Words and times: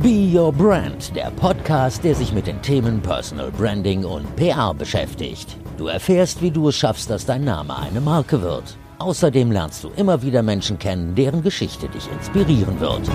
Be 0.00 0.30
Your 0.32 0.52
Brand, 0.52 1.16
der 1.16 1.32
Podcast, 1.32 2.04
der 2.04 2.14
sich 2.14 2.32
mit 2.32 2.46
den 2.46 2.62
Themen 2.62 3.02
Personal 3.02 3.50
Branding 3.50 4.04
und 4.04 4.36
PR 4.36 4.72
beschäftigt. 4.72 5.56
Du 5.76 5.88
erfährst, 5.88 6.40
wie 6.40 6.52
du 6.52 6.68
es 6.68 6.76
schaffst, 6.76 7.10
dass 7.10 7.26
dein 7.26 7.42
Name 7.42 7.76
eine 7.76 8.00
Marke 8.00 8.40
wird. 8.40 8.76
Außerdem 9.00 9.50
lernst 9.50 9.82
du 9.82 9.88
immer 9.96 10.22
wieder 10.22 10.44
Menschen 10.44 10.78
kennen, 10.78 11.16
deren 11.16 11.42
Geschichte 11.42 11.88
dich 11.88 12.08
inspirieren 12.12 12.78
wird. 12.78 13.10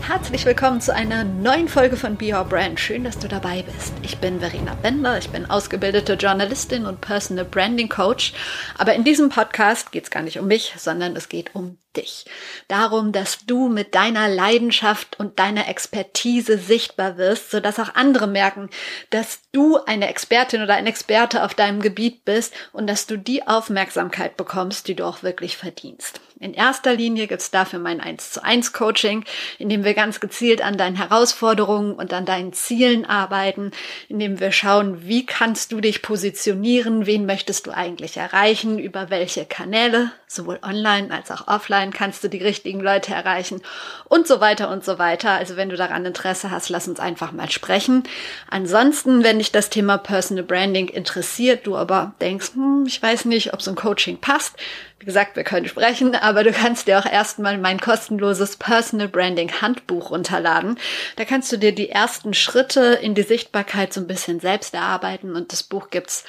Herzlich 0.00 0.46
willkommen 0.46 0.80
zu 0.80 0.94
einer 0.94 1.24
neuen 1.24 1.68
Folge 1.68 1.98
von 1.98 2.16
Be 2.16 2.34
Your 2.34 2.44
Brand. 2.44 2.80
Schön, 2.80 3.04
dass 3.04 3.18
du 3.18 3.28
dabei 3.28 3.62
bist. 3.62 3.92
Ich 4.02 4.16
bin 4.16 4.40
Verena 4.40 4.74
Bender, 4.80 5.18
ich 5.18 5.28
bin 5.28 5.44
ausgebildete 5.44 6.14
Journalistin 6.14 6.86
und 6.86 7.02
Personal 7.02 7.44
Branding 7.44 7.90
Coach. 7.90 8.32
Aber 8.78 8.94
in 8.94 9.04
diesem 9.04 9.28
Podcast 9.28 9.92
geht 9.92 10.04
es 10.04 10.10
gar 10.10 10.22
nicht 10.22 10.38
um 10.38 10.46
mich, 10.46 10.72
sondern 10.78 11.16
es 11.16 11.28
geht 11.28 11.54
um 11.54 11.76
dich. 11.96 12.24
Darum, 12.68 13.12
dass 13.12 13.44
du 13.46 13.68
mit 13.68 13.94
deiner 13.94 14.28
Leidenschaft 14.28 15.18
und 15.18 15.38
deiner 15.38 15.68
Expertise 15.68 16.58
sichtbar 16.58 17.16
wirst, 17.16 17.50
sodass 17.50 17.78
auch 17.78 17.94
andere 17.94 18.26
merken, 18.26 18.70
dass 19.10 19.40
du 19.52 19.76
eine 19.76 20.08
Expertin 20.08 20.62
oder 20.62 20.74
ein 20.74 20.86
Experte 20.86 21.44
auf 21.44 21.54
deinem 21.54 21.80
Gebiet 21.80 22.24
bist 22.24 22.54
und 22.72 22.86
dass 22.86 23.06
du 23.06 23.16
die 23.16 23.46
Aufmerksamkeit 23.46 24.36
bekommst, 24.36 24.88
die 24.88 24.94
du 24.94 25.04
auch 25.04 25.22
wirklich 25.22 25.56
verdienst. 25.56 26.20
In 26.42 26.54
erster 26.54 26.94
Linie 26.94 27.28
gibt 27.28 27.40
es 27.40 27.52
dafür 27.52 27.78
mein 27.78 28.00
1 28.00 28.32
zu 28.32 28.42
1 28.42 28.72
Coaching, 28.72 29.24
in 29.58 29.68
dem 29.68 29.84
wir 29.84 29.94
ganz 29.94 30.18
gezielt 30.18 30.60
an 30.60 30.76
deinen 30.76 30.96
Herausforderungen 30.96 31.92
und 31.92 32.12
an 32.12 32.24
deinen 32.24 32.52
Zielen 32.52 33.04
arbeiten, 33.04 33.70
in 34.08 34.18
dem 34.18 34.40
wir 34.40 34.50
schauen, 34.50 35.06
wie 35.06 35.24
kannst 35.24 35.70
du 35.70 35.80
dich 35.80 36.02
positionieren, 36.02 37.06
wen 37.06 37.26
möchtest 37.26 37.66
du 37.66 37.70
eigentlich 37.70 38.16
erreichen, 38.16 38.80
über 38.80 39.08
welche 39.08 39.44
Kanäle, 39.44 40.10
sowohl 40.26 40.58
online 40.62 41.14
als 41.14 41.30
auch 41.30 41.46
offline 41.46 41.81
kannst 41.90 42.22
du 42.22 42.28
die 42.28 42.42
richtigen 42.42 42.80
Leute 42.80 43.14
erreichen 43.14 43.60
und 44.04 44.26
so 44.26 44.40
weiter 44.40 44.70
und 44.70 44.84
so 44.84 44.98
weiter. 44.98 45.32
Also 45.32 45.56
wenn 45.56 45.68
du 45.68 45.76
daran 45.76 46.04
Interesse 46.04 46.50
hast, 46.50 46.68
lass 46.68 46.88
uns 46.88 47.00
einfach 47.00 47.32
mal 47.32 47.50
sprechen. 47.50 48.04
Ansonsten, 48.50 49.24
wenn 49.24 49.38
dich 49.38 49.52
das 49.52 49.70
Thema 49.70 49.98
Personal 49.98 50.44
Branding 50.44 50.88
interessiert, 50.88 51.66
du 51.66 51.76
aber 51.76 52.14
denkst, 52.20 52.52
hm, 52.54 52.84
ich 52.86 53.02
weiß 53.02 53.24
nicht, 53.24 53.52
ob 53.52 53.62
so 53.62 53.70
ein 53.70 53.76
Coaching 53.76 54.18
passt, 54.18 54.56
wie 55.02 55.06
gesagt, 55.06 55.34
wir 55.34 55.42
können 55.42 55.66
sprechen, 55.66 56.14
aber 56.14 56.44
du 56.44 56.52
kannst 56.52 56.86
dir 56.86 56.96
auch 57.00 57.06
erstmal 57.06 57.58
mein 57.58 57.80
kostenloses 57.80 58.56
Personal 58.56 59.08
Branding 59.08 59.50
Handbuch 59.60 60.10
runterladen. 60.10 60.78
Da 61.16 61.24
kannst 61.24 61.50
du 61.50 61.56
dir 61.56 61.74
die 61.74 61.88
ersten 61.88 62.34
Schritte 62.34 63.00
in 63.02 63.16
die 63.16 63.24
Sichtbarkeit 63.24 63.92
so 63.92 64.00
ein 64.00 64.06
bisschen 64.06 64.38
selbst 64.38 64.74
erarbeiten 64.74 65.34
und 65.34 65.52
das 65.52 65.64
Buch 65.64 65.90
gibt's 65.90 66.22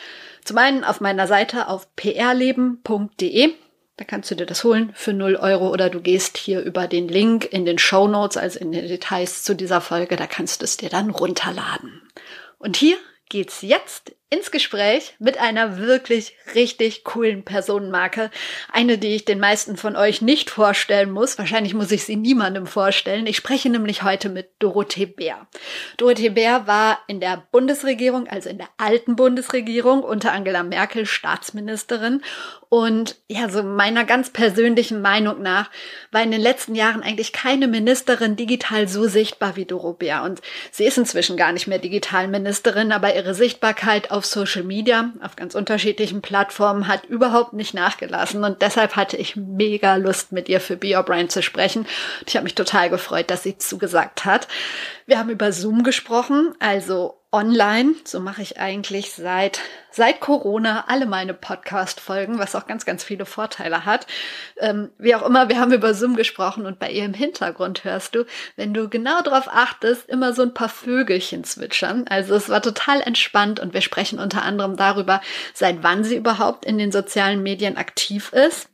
zum 0.44 0.58
einen 0.58 0.84
auf 0.84 1.02
meiner 1.02 1.28
Seite 1.28 1.68
auf 1.68 1.88
prleben.de. 1.96 3.54
Da 3.98 4.06
kannst 4.06 4.32
du 4.32 4.36
dir 4.36 4.48
das 4.48 4.64
holen 4.64 4.92
für 4.96 5.14
0 5.14 5.36
Euro 5.36 5.70
oder 5.70 5.90
du 5.90 6.02
gehst 6.02 6.38
hier 6.38 6.62
über 6.62 6.88
den 6.88 7.08
Link 7.08 7.46
in 7.46 7.66
den 7.66 7.78
Show 7.78 8.08
Notes, 8.08 8.38
also 8.38 8.60
in 8.60 8.72
den 8.72 8.88
Details 8.88 9.44
zu 9.44 9.56
dieser 9.56 9.82
Folge, 9.82 10.16
da 10.16 10.26
kannst 10.26 10.62
du 10.62 10.66
es 10.66 10.78
dir 10.78 10.90
dann 10.90 11.12
runterladen. 11.12 12.02
Und 12.58 12.76
hier 12.76 12.98
geht's 13.30 13.62
jetzt 13.62 14.16
ins 14.34 14.50
Gespräch 14.50 15.14
mit 15.20 15.38
einer 15.38 15.78
wirklich 15.78 16.36
richtig 16.56 17.04
coolen 17.04 17.44
Personenmarke. 17.44 18.32
Eine, 18.72 18.98
die 18.98 19.16
ich 19.16 19.26
den 19.26 19.40
meisten 19.40 19.78
von 19.78 19.96
euch 19.96 20.22
nicht 20.22 20.50
vorstellen 20.50 21.12
muss. 21.12 21.38
Wahrscheinlich 21.38 21.76
muss 21.76 21.92
ich 21.92 22.04
sie 22.04 22.16
niemandem 22.16 22.66
vorstellen. 22.66 23.28
Ich 23.28 23.38
spreche 23.38 23.70
nämlich 23.70 24.02
heute 24.02 24.30
mit 24.30 24.50
Dorothee 24.58 25.06
Bär. 25.06 25.48
Dorothee 25.98 26.30
Bär 26.30 26.66
war 26.66 27.00
in 27.08 27.20
der 27.20 27.44
Bundesregierung, 27.52 28.28
also 28.28 28.50
in 28.50 28.58
der 28.58 28.70
alten 28.78 29.16
Bundesregierung, 29.16 30.04
unter 30.04 30.32
Angela 30.32 30.64
Merkel 30.64 31.06
Staatsministerin. 31.06 32.22
Und 32.70 33.18
ja, 33.28 33.50
so 33.50 33.62
meiner 33.62 34.04
ganz 34.04 34.32
persönlichen 34.32 35.00
Meinung 35.00 35.44
nach 35.44 35.70
war 36.12 36.24
in 36.24 36.32
den 36.32 36.42
letzten 36.42 36.74
Jahren 36.74 37.04
eigentlich 37.04 37.32
keine 37.32 37.68
Ministerin 37.68 38.36
digital 38.36 38.88
so 38.88 39.08
sichtbar 39.08 39.56
wie 39.56 39.66
Doro 39.66 39.94
Bär. 39.94 40.24
Und 40.24 40.42
sie 40.72 40.86
ist 40.86 40.98
inzwischen 40.98 41.38
gar 41.38 41.52
nicht 41.52 41.68
mehr 41.68 41.78
Digitalministerin, 41.78 42.92
aber 42.92 43.16
ihre 43.16 43.36
Sichtbarkeit 43.36 44.10
auf 44.10 44.23
auf 44.24 44.26
Social 44.26 44.64
Media, 44.64 45.12
auf 45.22 45.36
ganz 45.36 45.54
unterschiedlichen 45.54 46.22
Plattformen, 46.22 46.88
hat 46.88 47.06
überhaupt 47.06 47.54
nicht 47.54 47.74
nachgelassen. 47.74 48.44
Und 48.44 48.62
deshalb 48.62 48.96
hatte 48.96 49.18
ich 49.18 49.36
mega 49.36 49.98
Lust, 49.98 50.32
mit 50.32 50.48
ihr 50.48 50.62
für 50.62 50.78
Be 50.78 50.96
Your 50.96 51.04
Brand 51.04 51.32
zu 51.32 51.44
sprechen. 51.44 51.82
Und 51.82 52.30
ich 52.30 52.36
habe 52.36 52.46
mich 52.46 52.56
total 52.56 52.90
gefreut, 52.90 53.30
dass 53.30 53.44
sie 53.44 53.58
zugesagt 53.58 54.24
hat. 54.24 54.48
Wir 55.06 55.20
haben 55.20 55.30
über 55.30 55.52
Zoom 55.52 55.84
gesprochen, 55.84 56.54
also 56.60 57.20
online. 57.34 57.96
So 58.06 58.20
mache 58.20 58.42
ich 58.42 58.60
eigentlich 58.60 59.12
seit, 59.12 59.60
seit 59.92 60.22
Corona 60.22 60.86
alle 60.88 61.06
meine 61.06 61.34
Podcast-Folgen, 61.34 62.40
was 62.40 62.56
auch 62.56 62.68
ganz, 62.68 62.86
ganz 62.86 63.04
viele 63.04 63.26
Vorteile 63.26 63.84
hat. 63.86 64.08
Ähm, 64.58 64.92
wie 64.98 65.16
auch 65.16 65.24
immer, 65.24 65.50
wir 65.50 65.60
haben 65.60 65.74
über 65.74 65.94
Zoom 65.94 66.16
gesprochen 66.16 66.66
und 66.66 66.80
bei 66.80 66.92
ihr 66.92 67.04
im 67.04 67.14
Hintergrund 67.14 67.84
hörst 67.84 68.16
du, 68.16 68.26
wenn 68.56 68.74
du 68.74 68.88
genau 68.88 69.22
darauf 69.22 69.48
achtest, 69.48 70.08
immer 70.08 70.34
so 70.34 70.44
ein 70.44 70.54
paar 70.54 70.70
Vögelchen 70.70 71.44
zwitschern. 71.44 72.06
Also 72.08 72.36
es 72.36 72.50
war 72.50 72.62
total 72.62 73.02
entspannt 73.02 73.60
und 73.60 73.74
wir 73.74 73.82
sprechen 73.82 74.20
unter 74.20 74.44
anderem 74.44 74.78
darüber, 74.78 75.20
seit 75.54 75.84
wann 75.84 76.04
sie 76.04 76.16
überhaupt 76.16 76.64
in 76.64 76.78
den 76.78 76.92
sozialen 76.92 77.42
Medien 77.42 77.78
aktiv 77.78 78.32
ist. 78.32 78.70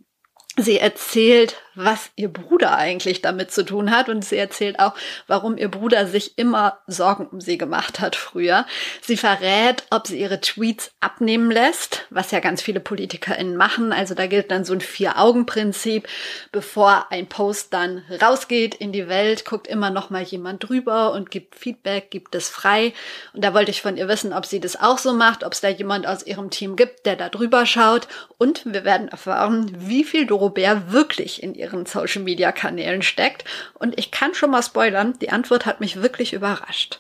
Sie 0.58 0.78
erzählt, 0.78 1.56
was 1.84 2.12
ihr 2.16 2.30
Bruder 2.30 2.78
eigentlich 2.78 3.22
damit 3.22 3.52
zu 3.52 3.64
tun 3.64 3.92
hat. 3.92 4.10
Und 4.10 4.24
sie 4.26 4.38
erzählt 4.38 4.80
auch, 4.80 4.94
warum 5.28 5.58
ihr 5.58 5.70
Bruder 5.70 6.08
sich 6.08 6.38
immer 6.38 6.80
Sorgen 6.88 7.28
um 7.28 7.42
sie 7.42 7.58
gemacht 7.58 8.00
hat 8.00 8.16
früher. 8.16 8.66
Sie 9.02 9.18
verrät, 9.18 9.84
ob 9.90 10.08
sie 10.08 10.20
ihre 10.20 10.42
Tweets 10.42 10.92
abnehmen 11.00 11.52
lässt, 11.52 12.06
was 12.10 12.32
ja 12.32 12.40
ganz 12.40 12.62
viele 12.62 12.80
PolitikerInnen 12.80 13.56
machen. 13.56 13.94
Also 13.94 14.14
da 14.14 14.28
gilt 14.28 14.52
dann 14.52 14.66
so 14.66 14.74
ein 14.74 14.82
Vier-Augen-Prinzip. 14.82 16.08
Bevor 16.52 17.08
ein 17.10 17.28
Post 17.28 17.74
dann 17.74 18.04
rausgeht 18.22 18.76
in 18.76 18.92
die 18.92 19.08
Welt, 19.08 19.46
guckt 19.46 19.68
immer 19.68 19.90
noch 19.90 20.10
mal 20.10 20.24
jemand 20.24 20.68
drüber 20.68 21.14
und 21.14 21.32
gibt 21.32 21.56
Feedback, 21.56 22.12
gibt 22.12 22.36
es 22.36 22.50
frei. 22.50 22.94
Und 23.34 23.44
da 23.44 23.54
wollte 23.54 23.72
ich 23.72 23.82
von 23.82 23.98
ihr 23.98 24.08
wissen, 24.08 24.34
ob 24.34 24.46
sie 24.46 24.60
das 24.60 24.80
auch 24.80 24.98
so 24.98 25.14
macht, 25.14 25.44
ob 25.44 25.54
es 25.54 25.62
da 25.62 25.70
jemand 25.70 26.08
aus 26.08 26.26
ihrem 26.26 26.50
Team 26.50 26.76
gibt, 26.76 27.06
der 27.06 27.16
da 27.16 27.30
drüber 27.30 27.66
schaut. 27.66 28.08
Und 28.38 28.64
wir 28.66 28.84
werden 28.84 29.08
erfahren, 29.08 29.72
wie 29.78 30.04
viel 30.04 30.26
Dorobert 30.26 30.92
wirklich 30.92 31.42
in 31.44 31.56
ihren 31.70 31.86
Social 31.86 32.24
Media 32.24 32.52
Kanälen 32.52 33.02
steckt. 33.02 33.46
Und 33.74 33.98
ich 33.98 34.12
kann 34.12 34.34
schon 34.34 34.52
mal 34.52 34.64
spoilern, 34.64 35.18
die 35.22 35.30
Antwort 35.30 35.66
hat 35.66 35.80
mich 35.80 36.02
wirklich 36.02 36.34
überrascht. 36.34 37.00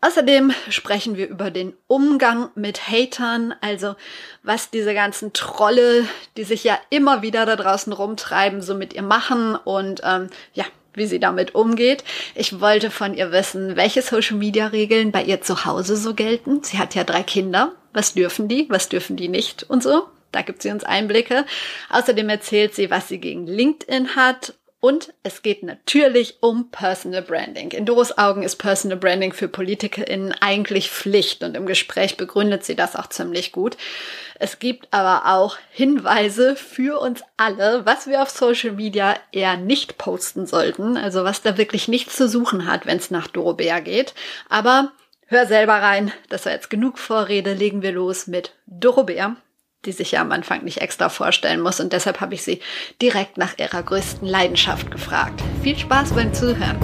Außerdem 0.00 0.52
sprechen 0.68 1.16
wir 1.16 1.28
über 1.28 1.50
den 1.50 1.74
Umgang 1.88 2.50
mit 2.54 2.88
Hatern, 2.88 3.52
also 3.60 3.96
was 4.44 4.70
diese 4.70 4.94
ganzen 4.94 5.32
Trolle, 5.32 6.06
die 6.36 6.44
sich 6.44 6.62
ja 6.62 6.78
immer 6.88 7.22
wieder 7.22 7.46
da 7.46 7.56
draußen 7.56 7.92
rumtreiben, 7.92 8.62
so 8.62 8.76
mit 8.76 8.92
ihr 8.92 9.02
machen 9.02 9.56
und 9.56 10.00
ähm, 10.04 10.28
ja, 10.54 10.64
wie 10.94 11.06
sie 11.06 11.18
damit 11.18 11.56
umgeht. 11.56 12.04
Ich 12.36 12.60
wollte 12.60 12.92
von 12.92 13.14
ihr 13.14 13.32
wissen, 13.32 13.74
welche 13.74 14.02
Social-Media-Regeln 14.02 15.10
bei 15.10 15.24
ihr 15.24 15.40
zu 15.40 15.64
Hause 15.64 15.96
so 15.96 16.14
gelten. 16.14 16.62
Sie 16.62 16.78
hat 16.78 16.94
ja 16.94 17.02
drei 17.02 17.24
Kinder. 17.24 17.72
Was 17.92 18.14
dürfen 18.14 18.46
die, 18.48 18.66
was 18.68 18.88
dürfen 18.88 19.16
die 19.16 19.28
nicht 19.28 19.64
und 19.68 19.82
so. 19.82 20.06
Da 20.32 20.42
gibt 20.42 20.62
sie 20.62 20.70
uns 20.70 20.84
Einblicke. 20.84 21.44
Außerdem 21.90 22.28
erzählt 22.28 22.74
sie, 22.74 22.90
was 22.90 23.08
sie 23.08 23.18
gegen 23.18 23.46
LinkedIn 23.46 24.16
hat. 24.16 24.54
Und 24.80 25.12
es 25.24 25.42
geht 25.42 25.64
natürlich 25.64 26.36
um 26.40 26.70
Personal 26.70 27.22
Branding. 27.22 27.72
In 27.72 27.84
Doros 27.84 28.16
Augen 28.16 28.44
ist 28.44 28.56
Personal 28.56 28.96
Branding 28.96 29.32
für 29.32 29.48
PolitikerInnen 29.48 30.32
eigentlich 30.40 30.88
Pflicht 30.88 31.42
und 31.42 31.56
im 31.56 31.66
Gespräch 31.66 32.16
begründet 32.16 32.64
sie 32.64 32.76
das 32.76 32.94
auch 32.94 33.08
ziemlich 33.08 33.50
gut. 33.50 33.76
Es 34.38 34.60
gibt 34.60 34.86
aber 34.92 35.34
auch 35.34 35.56
Hinweise 35.72 36.54
für 36.54 37.00
uns 37.00 37.22
alle, 37.36 37.86
was 37.86 38.06
wir 38.06 38.22
auf 38.22 38.30
Social 38.30 38.70
Media 38.70 39.16
eher 39.32 39.56
nicht 39.56 39.98
posten 39.98 40.46
sollten, 40.46 40.96
also 40.96 41.24
was 41.24 41.42
da 41.42 41.58
wirklich 41.58 41.88
nichts 41.88 42.14
zu 42.14 42.28
suchen 42.28 42.64
hat, 42.64 42.86
wenn 42.86 42.98
es 42.98 43.10
nach 43.10 43.26
Doro 43.26 43.54
Bär 43.54 43.80
geht. 43.80 44.14
Aber 44.48 44.92
hör 45.26 45.46
selber 45.46 45.74
rein, 45.74 46.12
das 46.28 46.46
war 46.46 46.52
jetzt 46.52 46.70
genug 46.70 47.00
Vorrede, 47.00 47.52
legen 47.52 47.82
wir 47.82 47.90
los 47.90 48.28
mit 48.28 48.52
Doro 48.66 49.02
Bär 49.02 49.34
die 49.84 49.92
sich 49.92 50.12
ja 50.12 50.20
am 50.20 50.32
Anfang 50.32 50.64
nicht 50.64 50.78
extra 50.78 51.08
vorstellen 51.08 51.60
muss. 51.60 51.80
Und 51.80 51.92
deshalb 51.92 52.20
habe 52.20 52.34
ich 52.34 52.42
sie 52.42 52.60
direkt 53.00 53.38
nach 53.38 53.58
ihrer 53.58 53.82
größten 53.82 54.26
Leidenschaft 54.26 54.90
gefragt. 54.90 55.42
Viel 55.62 55.78
Spaß 55.78 56.12
beim 56.12 56.34
Zuhören. 56.34 56.78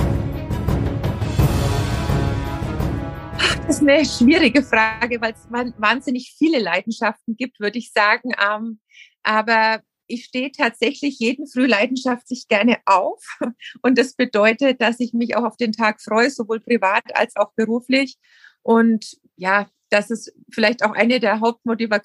Das 3.67 3.77
ist 3.77 3.83
eine 3.83 4.05
schwierige 4.05 4.63
Frage, 4.63 5.21
weil 5.21 5.33
es 5.33 5.51
wahnsinnig 5.51 6.35
viele 6.39 6.61
Leidenschaften 6.61 7.37
gibt, 7.37 7.61
würde 7.61 7.79
ich 7.79 7.93
sagen. 7.93 8.33
Ähm, 8.41 8.79
aber 9.23 9.81
ich 10.07 10.27
stehe 10.27 10.53
tatsächlich 10.53 11.19
jeden 11.19 11.47
Früh 11.47 11.67
leidenschaftlich 11.67 12.47
gerne 12.49 12.79
auf. 12.85 13.25
Und 13.83 13.99
das 13.99 14.15
bedeutet, 14.15 14.81
dass 14.81 15.01
ich 15.01 15.15
mich 15.15 15.37
auch 15.37 15.45
auf 15.45 15.57
den 15.57 15.73
Tag 15.73 16.01
freue, 16.01 16.31
sowohl 16.31 16.61
privat 16.61 17.05
als 17.15 17.37
auch 17.37 17.53
beruflich. 17.57 18.19
Und 18.63 19.17
ja, 19.37 19.69
das 19.95 20.11
ist 20.11 20.33
vielleicht 20.51 20.85
auch 20.85 20.93
eine 20.93 21.21
der 21.21 21.39
Hauptmotiva 21.39 22.01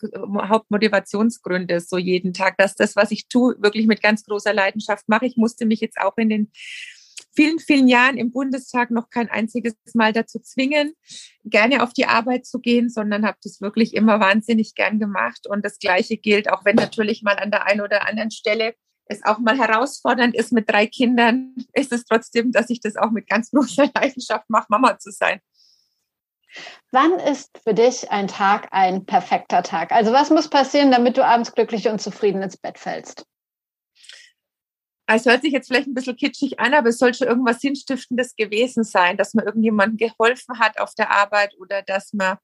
Hauptmotivationsgründe 0.47 1.75
ist, 1.75 1.89
so 1.89 1.97
jeden 1.97 2.33
Tag, 2.33 2.56
dass 2.57 2.75
das, 2.75 2.95
was 2.95 3.09
ich 3.09 3.27
tue, 3.27 3.56
wirklich 3.59 3.88
mit 3.88 4.03
ganz 4.03 4.24
großer 4.25 4.53
Leidenschaft 4.53 5.09
mache. 5.09 5.25
Ich 5.25 5.38
musste 5.38 5.65
mich 5.65 5.81
jetzt 5.81 6.00
auch 6.00 6.15
in 6.18 6.30
den 6.30 6.51
vielen, 7.33 7.57
vielen 7.57 7.88
Jahren 7.88 8.18
im 8.18 8.31
Bundestag 8.31 8.91
noch 8.91 9.09
kein 9.09 9.27
einziges 9.30 9.74
Mal 9.95 10.13
dazu 10.13 10.39
zwingen, 10.39 10.94
gerne 11.44 11.81
auf 11.81 11.91
die 11.91 12.06
Arbeit 12.06 12.45
zu 12.45 12.59
gehen, 12.59 12.89
sondern 12.89 13.25
habe 13.25 13.39
das 13.41 13.59
wirklich 13.59 13.95
immer 13.95 14.19
wahnsinnig 14.19 14.75
gern 14.75 15.00
gemacht. 15.00 15.47
Und 15.50 15.65
das 15.65 15.80
Gleiche 15.80 16.18
gilt, 16.18 16.51
auch 16.51 16.65
wenn 16.65 16.75
natürlich 16.75 17.24
mal 17.24 17.38
an 17.38 17.50
der 17.50 17.65
einen 17.65 17.81
oder 17.81 18.07
anderen 18.07 18.30
Stelle 18.30 18.75
es 19.06 19.25
auch 19.25 19.39
mal 19.39 19.57
herausfordernd 19.57 20.35
ist 20.35 20.53
mit 20.53 20.69
drei 20.69 20.85
Kindern, 20.85 21.56
ist 21.74 21.92
es 21.92 22.06
trotzdem, 22.06 22.51
dass 22.51 22.69
ich 22.69 22.81
das 22.81 22.95
auch 22.95 23.09
mit 23.09 23.27
ganz 23.27 23.50
großer 23.51 23.89
Leidenschaft 23.95 24.47
mache, 24.47 24.68
Mama 24.69 25.00
zu 25.00 25.12
sein. 25.12 25.39
Wann 26.91 27.19
ist 27.19 27.59
für 27.63 27.73
dich 27.73 28.09
ein 28.11 28.27
Tag 28.27 28.69
ein 28.71 29.05
perfekter 29.05 29.63
Tag? 29.63 29.91
Also 29.91 30.11
was 30.11 30.29
muss 30.29 30.49
passieren, 30.49 30.91
damit 30.91 31.17
du 31.17 31.25
abends 31.25 31.53
glücklich 31.53 31.87
und 31.87 32.01
zufrieden 32.01 32.41
ins 32.41 32.57
Bett 32.57 32.77
fällst? 32.77 33.25
Es 35.11 35.25
hört 35.25 35.41
sich 35.41 35.53
jetzt 35.53 35.67
vielleicht 35.67 35.87
ein 35.87 35.95
bisschen 35.95 36.15
kitschig 36.15 36.59
an, 36.59 36.75
aber 36.75 36.89
es 36.89 36.99
soll 36.99 37.15
schon 37.15 37.27
irgendwas 37.27 37.61
Sinnstiftendes 37.61 38.35
gewesen 38.35 38.83
sein, 38.83 39.17
dass 39.17 39.33
man 39.33 39.45
irgendjemandem 39.45 39.97
geholfen 39.97 40.59
hat 40.59 40.79
auf 40.79 40.93
der 40.93 41.09
Arbeit 41.09 41.55
oder 41.57 41.81
dass 41.81 42.13
man 42.13 42.37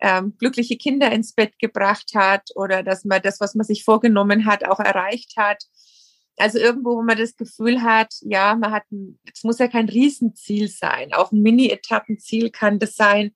ähm, 0.00 0.36
glückliche 0.38 0.76
Kinder 0.76 1.10
ins 1.10 1.32
Bett 1.32 1.58
gebracht 1.58 2.12
hat 2.14 2.50
oder 2.54 2.84
dass 2.84 3.04
man 3.04 3.22
das, 3.22 3.40
was 3.40 3.56
man 3.56 3.66
sich 3.66 3.82
vorgenommen 3.82 4.46
hat, 4.46 4.64
auch 4.64 4.78
erreicht 4.78 5.34
hat. 5.36 5.64
Also 6.38 6.58
irgendwo, 6.58 6.96
wo 6.96 7.02
man 7.02 7.16
das 7.16 7.36
Gefühl 7.36 7.82
hat, 7.82 8.12
ja, 8.20 8.54
man 8.54 8.72
hat, 8.72 8.84
es 9.32 9.42
muss 9.42 9.58
ja 9.58 9.68
kein 9.68 9.88
Riesenziel 9.88 10.68
sein, 10.68 11.12
auch 11.14 11.32
ein 11.32 11.40
Mini-Etappenziel 11.40 12.50
kann 12.50 12.78
das 12.78 12.94
sein. 12.94 13.34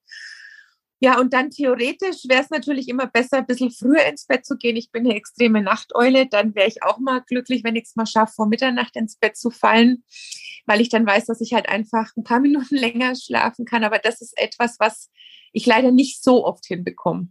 Ja, 1.02 1.18
und 1.18 1.32
dann 1.32 1.50
theoretisch 1.50 2.28
wäre 2.28 2.42
es 2.42 2.50
natürlich 2.50 2.86
immer 2.88 3.06
besser, 3.06 3.38
ein 3.38 3.46
bisschen 3.46 3.70
früher 3.70 4.04
ins 4.04 4.26
Bett 4.26 4.44
zu 4.44 4.58
gehen. 4.58 4.76
Ich 4.76 4.92
bin 4.92 5.06
eine 5.06 5.16
extreme 5.16 5.62
Nachteule. 5.62 6.26
Dann 6.26 6.54
wäre 6.54 6.68
ich 6.68 6.82
auch 6.82 6.98
mal 6.98 7.22
glücklich, 7.26 7.64
wenn 7.64 7.74
ich 7.74 7.84
es 7.84 7.96
mal 7.96 8.04
schaffe, 8.04 8.34
vor 8.34 8.46
Mitternacht 8.46 8.96
ins 8.96 9.16
Bett 9.16 9.34
zu 9.34 9.50
fallen, 9.50 10.04
weil 10.66 10.82
ich 10.82 10.90
dann 10.90 11.06
weiß, 11.06 11.24
dass 11.24 11.40
ich 11.40 11.54
halt 11.54 11.70
einfach 11.70 12.14
ein 12.18 12.24
paar 12.24 12.40
Minuten 12.40 12.76
länger 12.76 13.14
schlafen 13.14 13.64
kann. 13.64 13.82
Aber 13.82 13.98
das 13.98 14.20
ist 14.20 14.36
etwas, 14.36 14.76
was 14.78 15.10
ich 15.54 15.64
leider 15.64 15.90
nicht 15.90 16.22
so 16.22 16.44
oft 16.44 16.66
hinbekomme. 16.66 17.28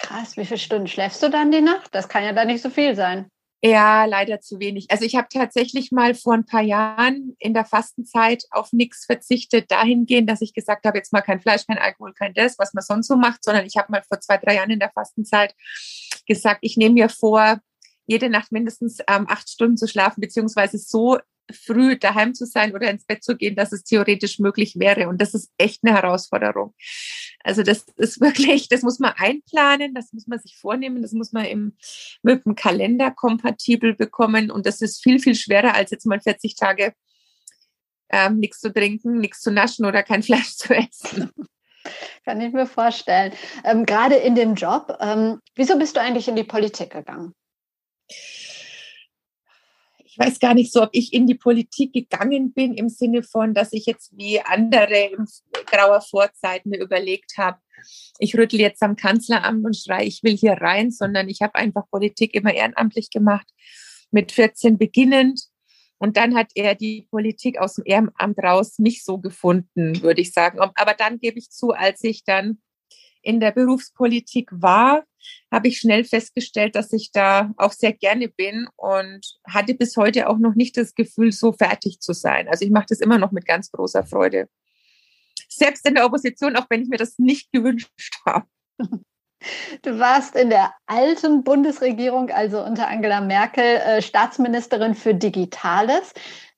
Krass, 0.00 0.36
wie 0.36 0.44
viele 0.44 0.58
Stunden 0.58 0.88
schläfst 0.88 1.22
du 1.22 1.30
dann 1.30 1.52
die 1.52 1.60
Nacht? 1.60 1.94
Das 1.94 2.08
kann 2.08 2.24
ja 2.24 2.32
da 2.32 2.44
nicht 2.44 2.60
so 2.60 2.70
viel 2.70 2.96
sein. 2.96 3.30
Ja, 3.66 4.04
leider 4.04 4.42
zu 4.42 4.60
wenig. 4.60 4.90
Also 4.90 5.06
ich 5.06 5.16
habe 5.16 5.28
tatsächlich 5.32 5.90
mal 5.90 6.14
vor 6.14 6.34
ein 6.34 6.44
paar 6.44 6.60
Jahren 6.60 7.34
in 7.38 7.54
der 7.54 7.64
Fastenzeit 7.64 8.44
auf 8.50 8.74
nichts 8.74 9.06
verzichtet, 9.06 9.70
dahingehend, 9.70 10.28
dass 10.28 10.42
ich 10.42 10.52
gesagt 10.52 10.84
habe, 10.84 10.98
jetzt 10.98 11.14
mal 11.14 11.22
kein 11.22 11.40
Fleisch, 11.40 11.66
kein 11.66 11.78
Alkohol, 11.78 12.12
kein 12.12 12.34
das, 12.34 12.58
was 12.58 12.74
man 12.74 12.84
sonst 12.84 13.06
so 13.08 13.16
macht, 13.16 13.42
sondern 13.42 13.64
ich 13.64 13.78
habe 13.78 13.90
mal 13.90 14.02
vor 14.06 14.20
zwei, 14.20 14.36
drei 14.36 14.56
Jahren 14.56 14.68
in 14.68 14.80
der 14.80 14.90
Fastenzeit 14.90 15.54
gesagt, 16.26 16.58
ich 16.60 16.76
nehme 16.76 16.92
mir 16.92 17.08
vor, 17.08 17.58
jede 18.06 18.28
Nacht 18.28 18.52
mindestens 18.52 18.98
ähm, 19.08 19.24
acht 19.30 19.48
Stunden 19.48 19.78
zu 19.78 19.88
schlafen, 19.88 20.20
beziehungsweise 20.20 20.76
so 20.76 21.18
früh 21.52 21.98
daheim 21.98 22.34
zu 22.34 22.46
sein 22.46 22.74
oder 22.74 22.90
ins 22.90 23.04
Bett 23.04 23.22
zu 23.22 23.36
gehen, 23.36 23.56
dass 23.56 23.72
es 23.72 23.84
theoretisch 23.84 24.38
möglich 24.38 24.78
wäre. 24.78 25.08
Und 25.08 25.20
das 25.20 25.34
ist 25.34 25.50
echt 25.58 25.80
eine 25.84 25.94
Herausforderung. 25.94 26.74
Also 27.42 27.62
das 27.62 27.86
ist 27.96 28.20
wirklich, 28.20 28.68
das 28.68 28.82
muss 28.82 28.98
man 28.98 29.12
einplanen, 29.16 29.94
das 29.94 30.12
muss 30.12 30.26
man 30.26 30.38
sich 30.38 30.56
vornehmen, 30.56 31.02
das 31.02 31.12
muss 31.12 31.32
man 31.32 31.44
im, 31.44 31.76
mit 32.22 32.44
dem 32.44 32.54
Kalender 32.54 33.10
kompatibel 33.10 33.94
bekommen. 33.94 34.50
Und 34.50 34.66
das 34.66 34.80
ist 34.80 35.02
viel, 35.02 35.18
viel 35.18 35.34
schwerer, 35.34 35.74
als 35.74 35.90
jetzt 35.90 36.06
mal 36.06 36.20
40 36.20 36.56
Tage 36.56 36.94
ähm, 38.10 38.38
nichts 38.38 38.60
zu 38.60 38.72
trinken, 38.72 39.18
nichts 39.18 39.40
zu 39.40 39.50
naschen 39.50 39.84
oder 39.84 40.02
kein 40.02 40.22
Fleisch 40.24 40.56
zu 40.56 40.74
essen. 40.74 41.30
Kann 42.24 42.40
ich 42.40 42.52
mir 42.52 42.66
vorstellen. 42.66 43.32
Ähm, 43.64 43.84
gerade 43.84 44.14
in 44.14 44.34
dem 44.34 44.54
Job, 44.54 44.96
ähm, 45.00 45.40
wieso 45.54 45.78
bist 45.78 45.96
du 45.96 46.00
eigentlich 46.00 46.28
in 46.28 46.36
die 46.36 46.44
Politik 46.44 46.90
gegangen? 46.90 47.34
Ich 50.14 50.18
weiß 50.18 50.38
gar 50.38 50.54
nicht 50.54 50.72
so, 50.72 50.82
ob 50.82 50.90
ich 50.92 51.12
in 51.12 51.26
die 51.26 51.34
Politik 51.34 51.92
gegangen 51.92 52.52
bin 52.52 52.74
im 52.74 52.88
Sinne 52.88 53.24
von, 53.24 53.52
dass 53.52 53.72
ich 53.72 53.84
jetzt 53.86 54.16
wie 54.16 54.40
andere 54.40 55.10
in 55.12 55.26
grauer 55.66 56.00
Vorzeit 56.02 56.66
mir 56.66 56.80
überlegt 56.80 57.32
habe, 57.36 57.58
ich 58.20 58.36
rüttel 58.38 58.60
jetzt 58.60 58.80
am 58.84 58.94
Kanzleramt 58.94 59.64
und 59.64 59.76
schreie, 59.76 60.04
ich 60.06 60.22
will 60.22 60.36
hier 60.36 60.52
rein, 60.52 60.92
sondern 60.92 61.28
ich 61.28 61.42
habe 61.42 61.56
einfach 61.56 61.90
Politik 61.90 62.32
immer 62.32 62.54
ehrenamtlich 62.54 63.10
gemacht, 63.10 63.48
mit 64.12 64.30
14 64.30 64.78
beginnend. 64.78 65.48
Und 65.98 66.16
dann 66.16 66.36
hat 66.36 66.52
er 66.54 66.76
die 66.76 67.08
Politik 67.10 67.58
aus 67.58 67.74
dem 67.74 67.84
Ehrenamt 67.84 68.38
raus 68.38 68.78
nicht 68.78 69.04
so 69.04 69.18
gefunden, 69.18 70.00
würde 70.00 70.20
ich 70.20 70.32
sagen. 70.32 70.60
Aber 70.60 70.94
dann 70.94 71.18
gebe 71.18 71.40
ich 71.40 71.50
zu, 71.50 71.72
als 71.72 72.04
ich 72.04 72.22
dann 72.24 72.58
in 73.24 73.40
der 73.40 73.52
Berufspolitik 73.52 74.50
war, 74.52 75.04
habe 75.50 75.68
ich 75.68 75.78
schnell 75.78 76.04
festgestellt, 76.04 76.76
dass 76.76 76.92
ich 76.92 77.10
da 77.12 77.52
auch 77.56 77.72
sehr 77.72 77.92
gerne 77.92 78.28
bin 78.28 78.68
und 78.76 79.38
hatte 79.48 79.74
bis 79.74 79.96
heute 79.96 80.28
auch 80.28 80.38
noch 80.38 80.54
nicht 80.54 80.76
das 80.76 80.94
Gefühl, 80.94 81.32
so 81.32 81.52
fertig 81.52 82.00
zu 82.00 82.12
sein. 82.12 82.48
Also 82.48 82.64
ich 82.64 82.70
mache 82.70 82.86
das 82.88 83.00
immer 83.00 83.18
noch 83.18 83.32
mit 83.32 83.46
ganz 83.46 83.70
großer 83.70 84.04
Freude. 84.04 84.48
Selbst 85.48 85.86
in 85.86 85.94
der 85.94 86.04
Opposition, 86.04 86.56
auch 86.56 86.66
wenn 86.68 86.82
ich 86.82 86.88
mir 86.88 86.98
das 86.98 87.18
nicht 87.18 87.52
gewünscht 87.52 87.92
habe. 88.26 88.46
Du 89.82 89.98
warst 89.98 90.36
in 90.36 90.48
der 90.48 90.72
alten 90.86 91.44
Bundesregierung, 91.44 92.30
also 92.30 92.64
unter 92.64 92.88
Angela 92.88 93.20
Merkel, 93.20 93.62
äh, 93.62 94.00
Staatsministerin 94.00 94.94
für 94.94 95.14
Digitales. 95.14 96.12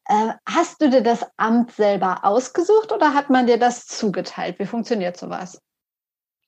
Äh, 0.08 0.34
hast 0.48 0.80
du 0.80 0.88
dir 0.88 1.02
das 1.02 1.26
Amt 1.36 1.72
selber 1.72 2.24
ausgesucht 2.24 2.92
oder 2.92 3.12
hat 3.12 3.28
man 3.28 3.48
dir 3.48 3.58
das 3.58 3.86
zugeteilt? 3.86 4.60
Wie 4.60 4.66
funktioniert 4.66 5.16
sowas? 5.16 5.60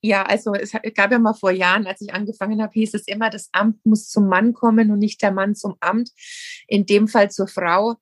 Ja, 0.00 0.23
also 0.23 0.53
es 0.55 0.73
gab 0.95 1.11
ja 1.11 1.19
mal 1.19 1.35
vor 1.35 1.50
Jahren, 1.50 1.87
als 1.87 2.00
ich 2.00 2.15
angefangen 2.15 2.62
habe, 2.62 2.73
hieß 2.73 2.95
es 2.95 3.09
immer, 3.09 3.31
das 3.31 3.49
Amt 3.53 3.85
muss 3.85 4.09
zum 4.09 4.29
Mann 4.29 4.53
kommen 4.53 4.93
und 4.93 5.00
nicht 5.00 5.21
der 5.23 5.33
Mann 5.33 5.56
zum 5.56 5.75
Amt, 5.81 6.11
in 6.69 6.87
dem 6.87 7.09
Fall 7.09 7.31
zur 7.31 7.49
Frau. 7.49 7.97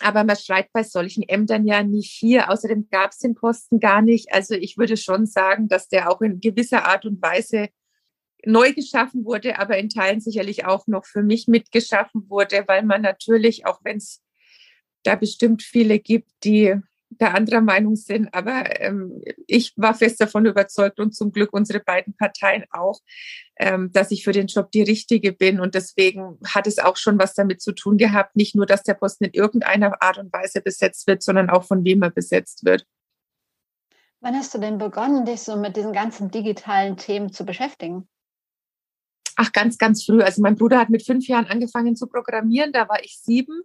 Aber 0.00 0.24
man 0.24 0.36
schreit 0.36 0.68
bei 0.72 0.82
solchen 0.82 1.22
Ämtern 1.22 1.66
ja 1.66 1.82
nicht 1.82 2.10
hier. 2.10 2.50
Außerdem 2.50 2.88
gab 2.90 3.12
es 3.12 3.18
den 3.18 3.34
Posten 3.34 3.80
gar 3.80 4.02
nicht. 4.02 4.32
Also 4.34 4.54
ich 4.54 4.76
würde 4.76 4.96
schon 4.96 5.24
sagen, 5.24 5.68
dass 5.68 5.88
der 5.88 6.10
auch 6.10 6.20
in 6.20 6.40
gewisser 6.40 6.84
Art 6.84 7.06
und 7.06 7.22
Weise 7.22 7.68
neu 8.44 8.72
geschaffen 8.72 9.24
wurde, 9.24 9.58
aber 9.58 9.78
in 9.78 9.88
Teilen 9.88 10.20
sicherlich 10.20 10.66
auch 10.66 10.86
noch 10.88 11.06
für 11.06 11.22
mich 11.22 11.46
mitgeschaffen 11.48 12.28
wurde, 12.28 12.64
weil 12.66 12.84
man 12.84 13.02
natürlich, 13.02 13.66
auch 13.66 13.80
wenn 13.84 13.96
es 13.96 14.20
da 15.04 15.14
bestimmt 15.14 15.62
viele 15.62 15.98
gibt, 15.98 16.30
die 16.42 16.74
da 17.18 17.32
anderer 17.32 17.60
Meinung 17.60 17.96
sind. 17.96 18.32
Aber 18.32 18.80
ähm, 18.80 19.22
ich 19.46 19.72
war 19.76 19.94
fest 19.94 20.20
davon 20.20 20.46
überzeugt 20.46 21.00
und 21.00 21.14
zum 21.14 21.32
Glück 21.32 21.52
unsere 21.52 21.80
beiden 21.80 22.16
Parteien 22.16 22.64
auch, 22.70 23.00
ähm, 23.56 23.90
dass 23.92 24.10
ich 24.10 24.24
für 24.24 24.32
den 24.32 24.46
Job 24.46 24.70
die 24.72 24.82
Richtige 24.82 25.32
bin. 25.32 25.60
Und 25.60 25.74
deswegen 25.74 26.38
hat 26.46 26.66
es 26.66 26.78
auch 26.78 26.96
schon 26.96 27.18
was 27.18 27.34
damit 27.34 27.60
zu 27.60 27.72
tun 27.72 27.96
gehabt, 27.96 28.36
nicht 28.36 28.54
nur, 28.54 28.66
dass 28.66 28.82
der 28.82 28.94
Posten 28.94 29.24
in 29.24 29.32
irgendeiner 29.32 30.02
Art 30.02 30.18
und 30.18 30.32
Weise 30.32 30.60
besetzt 30.60 31.06
wird, 31.06 31.22
sondern 31.22 31.50
auch 31.50 31.64
von 31.64 31.84
wem 31.84 32.02
er 32.02 32.10
besetzt 32.10 32.64
wird. 32.64 32.86
Wann 34.20 34.34
hast 34.34 34.54
du 34.54 34.58
denn 34.58 34.78
begonnen, 34.78 35.26
dich 35.26 35.42
so 35.42 35.56
mit 35.56 35.76
diesen 35.76 35.92
ganzen 35.92 36.30
digitalen 36.30 36.96
Themen 36.96 37.30
zu 37.30 37.44
beschäftigen? 37.44 38.08
Ach, 39.36 39.52
ganz, 39.52 39.78
ganz 39.78 40.04
früh. 40.04 40.22
Also 40.22 40.40
mein 40.42 40.54
Bruder 40.54 40.78
hat 40.78 40.90
mit 40.90 41.04
fünf 41.04 41.26
Jahren 41.26 41.46
angefangen 41.46 41.96
zu 41.96 42.06
programmieren, 42.06 42.72
da 42.72 42.88
war 42.88 43.02
ich 43.04 43.18
sieben 43.18 43.62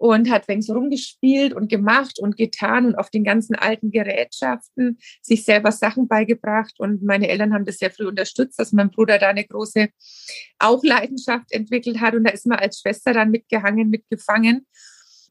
und 0.00 0.30
hat 0.30 0.46
so 0.60 0.72
rumgespielt 0.72 1.52
und 1.52 1.68
gemacht 1.68 2.18
und 2.20 2.38
getan 2.38 2.86
und 2.86 2.94
auf 2.94 3.10
den 3.10 3.22
ganzen 3.22 3.54
alten 3.54 3.90
Gerätschaften 3.90 4.98
sich 5.20 5.44
selber 5.44 5.72
Sachen 5.72 6.08
beigebracht. 6.08 6.72
Und 6.78 7.02
meine 7.02 7.28
Eltern 7.28 7.52
haben 7.52 7.66
das 7.66 7.76
sehr 7.76 7.90
früh 7.90 8.06
unterstützt, 8.06 8.58
dass 8.58 8.72
mein 8.72 8.90
Bruder 8.90 9.18
da 9.18 9.28
eine 9.28 9.44
große 9.44 9.90
auch 10.58 10.82
Leidenschaft 10.82 11.52
entwickelt 11.52 12.00
hat. 12.00 12.14
Und 12.14 12.24
da 12.24 12.30
ist 12.30 12.46
man 12.46 12.58
als 12.58 12.80
Schwester 12.80 13.12
dann 13.12 13.30
mitgehangen, 13.30 13.90
mitgefangen. 13.90 14.66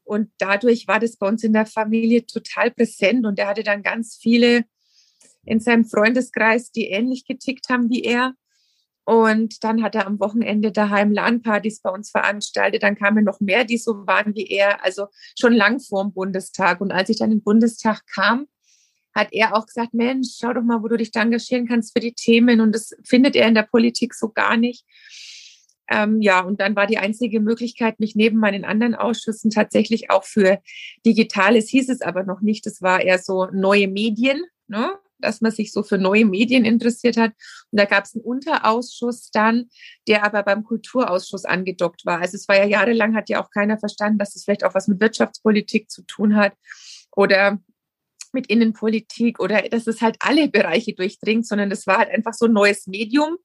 Und 0.04 0.30
dadurch 0.38 0.86
war 0.86 1.00
das 1.00 1.16
bei 1.16 1.26
uns 1.26 1.42
in 1.42 1.52
der 1.52 1.66
Familie 1.66 2.24
total 2.24 2.70
präsent. 2.70 3.26
Und 3.26 3.40
er 3.40 3.48
hatte 3.48 3.64
dann 3.64 3.82
ganz 3.82 4.18
viele 4.22 4.66
in 5.44 5.58
seinem 5.58 5.84
Freundeskreis, 5.84 6.70
die 6.70 6.90
ähnlich 6.90 7.24
getickt 7.26 7.70
haben 7.70 7.90
wie 7.90 8.04
er. 8.04 8.34
Und 9.10 9.64
dann 9.64 9.82
hat 9.82 9.96
er 9.96 10.06
am 10.06 10.20
Wochenende 10.20 10.70
daheim 10.70 11.10
LAN-Partys 11.10 11.80
bei 11.82 11.90
uns 11.90 12.12
veranstaltet. 12.12 12.84
Dann 12.84 12.94
kamen 12.94 13.24
noch 13.24 13.40
mehr, 13.40 13.64
die 13.64 13.76
so 13.76 14.06
waren 14.06 14.36
wie 14.36 14.46
er, 14.46 14.84
also 14.84 15.08
schon 15.36 15.52
lang 15.52 15.80
vor 15.80 16.04
dem 16.04 16.12
Bundestag. 16.12 16.80
Und 16.80 16.92
als 16.92 17.08
ich 17.08 17.18
dann 17.18 17.32
im 17.32 17.42
Bundestag 17.42 18.06
kam, 18.06 18.46
hat 19.12 19.32
er 19.32 19.56
auch 19.56 19.66
gesagt, 19.66 19.94
Mensch, 19.94 20.36
schau 20.38 20.52
doch 20.52 20.62
mal, 20.62 20.84
wo 20.84 20.86
du 20.86 20.96
dich 20.96 21.10
da 21.10 21.22
engagieren 21.22 21.66
kannst 21.66 21.92
für 21.92 21.98
die 21.98 22.12
Themen. 22.12 22.60
Und 22.60 22.72
das 22.72 22.92
findet 23.04 23.34
er 23.34 23.48
in 23.48 23.56
der 23.56 23.64
Politik 23.64 24.14
so 24.14 24.28
gar 24.28 24.56
nicht. 24.56 24.84
Ähm, 25.88 26.20
ja, 26.20 26.38
und 26.42 26.60
dann 26.60 26.76
war 26.76 26.86
die 26.86 26.98
einzige 26.98 27.40
Möglichkeit, 27.40 27.98
mich 27.98 28.14
neben 28.14 28.38
meinen 28.38 28.64
anderen 28.64 28.94
Ausschüssen 28.94 29.50
tatsächlich 29.50 30.08
auch 30.12 30.22
für 30.22 30.60
Digitales 31.04 31.68
hieß 31.68 31.88
es 31.88 32.00
aber 32.00 32.22
noch 32.22 32.42
nicht. 32.42 32.64
Das 32.64 32.80
war 32.80 33.00
eher 33.00 33.18
so 33.18 33.46
neue 33.46 33.88
Medien. 33.88 34.44
Ne? 34.68 34.92
Dass 35.20 35.40
man 35.40 35.52
sich 35.52 35.72
so 35.72 35.82
für 35.82 35.98
neue 35.98 36.24
Medien 36.24 36.64
interessiert 36.64 37.16
hat. 37.16 37.32
Und 37.70 37.80
da 37.80 37.84
gab 37.84 38.04
es 38.04 38.14
einen 38.14 38.24
Unterausschuss 38.24 39.30
dann, 39.30 39.68
der 40.08 40.24
aber 40.24 40.42
beim 40.42 40.64
Kulturausschuss 40.64 41.44
angedockt 41.44 42.04
war. 42.06 42.20
Also 42.20 42.36
es 42.36 42.48
war 42.48 42.56
ja 42.56 42.64
jahrelang, 42.64 43.14
hat 43.14 43.28
ja 43.28 43.42
auch 43.42 43.50
keiner 43.50 43.78
verstanden, 43.78 44.18
dass 44.18 44.36
es 44.36 44.44
vielleicht 44.44 44.64
auch 44.64 44.74
was 44.74 44.88
mit 44.88 45.00
Wirtschaftspolitik 45.00 45.90
zu 45.90 46.02
tun 46.02 46.36
hat 46.36 46.52
oder 47.12 47.58
mit 48.32 48.46
Innenpolitik 48.46 49.40
oder 49.40 49.62
dass 49.62 49.86
es 49.86 50.00
halt 50.00 50.16
alle 50.20 50.48
Bereiche 50.48 50.94
durchdringt, 50.94 51.46
sondern 51.46 51.70
es 51.70 51.86
war 51.86 51.98
halt 51.98 52.10
einfach 52.10 52.34
so 52.34 52.46
ein 52.46 52.52
neues 52.52 52.86
Medium. 52.86 53.36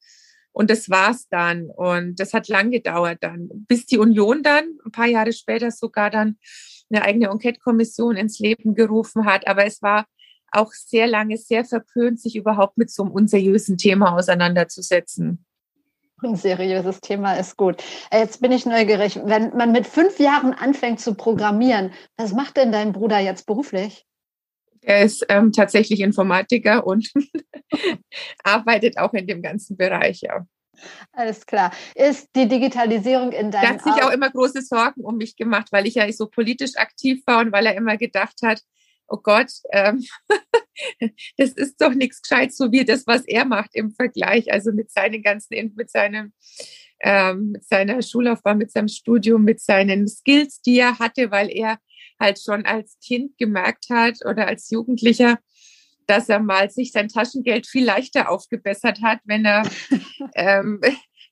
Und 0.52 0.70
das 0.70 0.90
war's 0.90 1.28
dann. 1.28 1.70
Und 1.70 2.20
das 2.20 2.34
hat 2.34 2.48
lang 2.48 2.72
gedauert 2.72 3.18
dann, 3.22 3.50
bis 3.68 3.86
die 3.88 3.98
Union 3.98 4.42
dann 4.42 4.78
ein 4.86 4.92
paar 4.92 5.08
Jahre 5.08 5.34
später 5.34 5.70
sogar 5.70 6.10
dann 6.10 6.38
eine 6.90 7.02
eigene 7.02 7.28
Enquete-Kommission 7.28 8.16
ins 8.16 8.40
Leben 8.40 8.74
gerufen 8.74 9.26
hat. 9.26 9.48
Aber 9.48 9.66
es 9.66 9.82
war 9.82 10.06
auch 10.56 10.72
sehr 10.72 11.08
lange 11.08 11.38
sehr 11.38 11.66
verpönt, 11.66 12.20
sich 12.20 12.36
überhaupt 12.36 12.78
mit 12.78 12.92
so 12.92 13.04
einem 13.04 13.12
unseriösen 13.12 13.78
Thema 13.78 14.16
auseinanderzusetzen. 14.16 15.46
Ein 16.24 16.36
seriöses 16.36 17.02
Thema 17.02 17.34
ist 17.34 17.58
gut. 17.58 17.84
Äh, 18.10 18.20
jetzt 18.20 18.42
bin 18.42 18.52
ich 18.52 18.66
neugierig. 18.66 19.20
Wenn 19.24 19.56
man 19.56 19.72
mit 19.72 19.86
fünf 19.86 20.20
Jahren 20.20 20.54
anfängt 20.54 21.00
zu 21.00 21.14
programmieren, 21.14 21.92
was 22.18 22.32
macht 22.32 22.58
denn 22.58 22.72
dein 22.72 22.94
Bruder 22.94 23.20
jetzt 23.20 23.46
beruflich? 23.46 24.06
Er 24.82 25.02
ist 25.02 25.26
ähm, 25.30 25.52
tatsächlich 25.52 26.00
Informatiker 26.00 26.86
und 26.86 27.12
arbeitet 28.44 28.98
auch 28.98 29.14
in 29.14 29.28
dem 29.28 29.42
ganzen 29.42 29.78
Bereich, 29.78 30.22
ja. 30.22 30.46
Alles 31.12 31.46
klar. 31.46 31.72
Ist 31.96 32.30
die 32.36 32.48
Digitalisierung 32.48 33.32
in 33.32 33.52
deinem 33.52 33.64
Er 33.64 33.70
hat 33.74 33.84
sich 33.84 34.04
auch 34.04 34.12
immer 34.12 34.30
große 34.30 34.62
Sorgen 34.62 35.02
um 35.02 35.18
mich 35.18 35.36
gemacht, 35.36 35.68
weil 35.72 35.88
ich 35.88 35.96
ja 35.96 36.12
so 36.12 36.28
politisch 36.28 36.76
aktiv 36.76 37.22
war 37.26 37.40
und 37.40 37.52
weil 37.52 37.66
er 37.66 37.76
immer 37.76 37.98
gedacht 37.98 38.36
hat, 38.44 38.62
oh 39.08 39.20
Gott, 39.22 39.52
ähm, 39.72 40.04
das 41.38 41.52
ist 41.52 41.82
doch 41.82 41.94
nichts 41.94 42.22
gescheit, 42.22 42.54
so 42.54 42.72
wie 42.72 42.86
das, 42.86 43.08
was 43.08 43.26
er 43.26 43.46
macht 43.46 43.72
im 43.74 43.92
Vergleich. 43.92 44.52
Also 44.52 44.72
mit 44.72 44.92
seinen 44.92 45.22
ganzen, 45.22 45.74
mit 45.76 45.90
seinem, 45.90 46.34
ähm, 47.02 47.52
mit 47.52 47.66
seiner 47.66 48.02
Schullaufbahn, 48.02 48.58
mit 48.58 48.72
seinem 48.72 48.88
Studium, 48.88 49.44
mit 49.44 49.60
seinen 49.60 50.08
Skills, 50.08 50.62
die 50.62 50.80
er 50.80 51.00
hatte, 51.00 51.32
weil 51.32 51.50
er 51.50 51.78
halt 52.20 52.40
schon 52.40 52.66
als 52.66 52.98
Kind 53.06 53.38
gemerkt 53.38 53.86
hat 53.90 54.20
oder 54.26 54.48
als 54.48 54.70
Jugendlicher, 54.70 55.40
dass 56.08 56.30
er 56.30 56.40
mal 56.40 56.70
sich 56.70 56.92
sein 56.92 57.10
Taschengeld 57.10 57.68
viel 57.68 57.84
leichter 57.84 58.30
aufgebessert 58.30 59.02
hat, 59.02 59.20
wenn 59.26 59.46
er 59.46 59.64
ähm, 60.36 60.80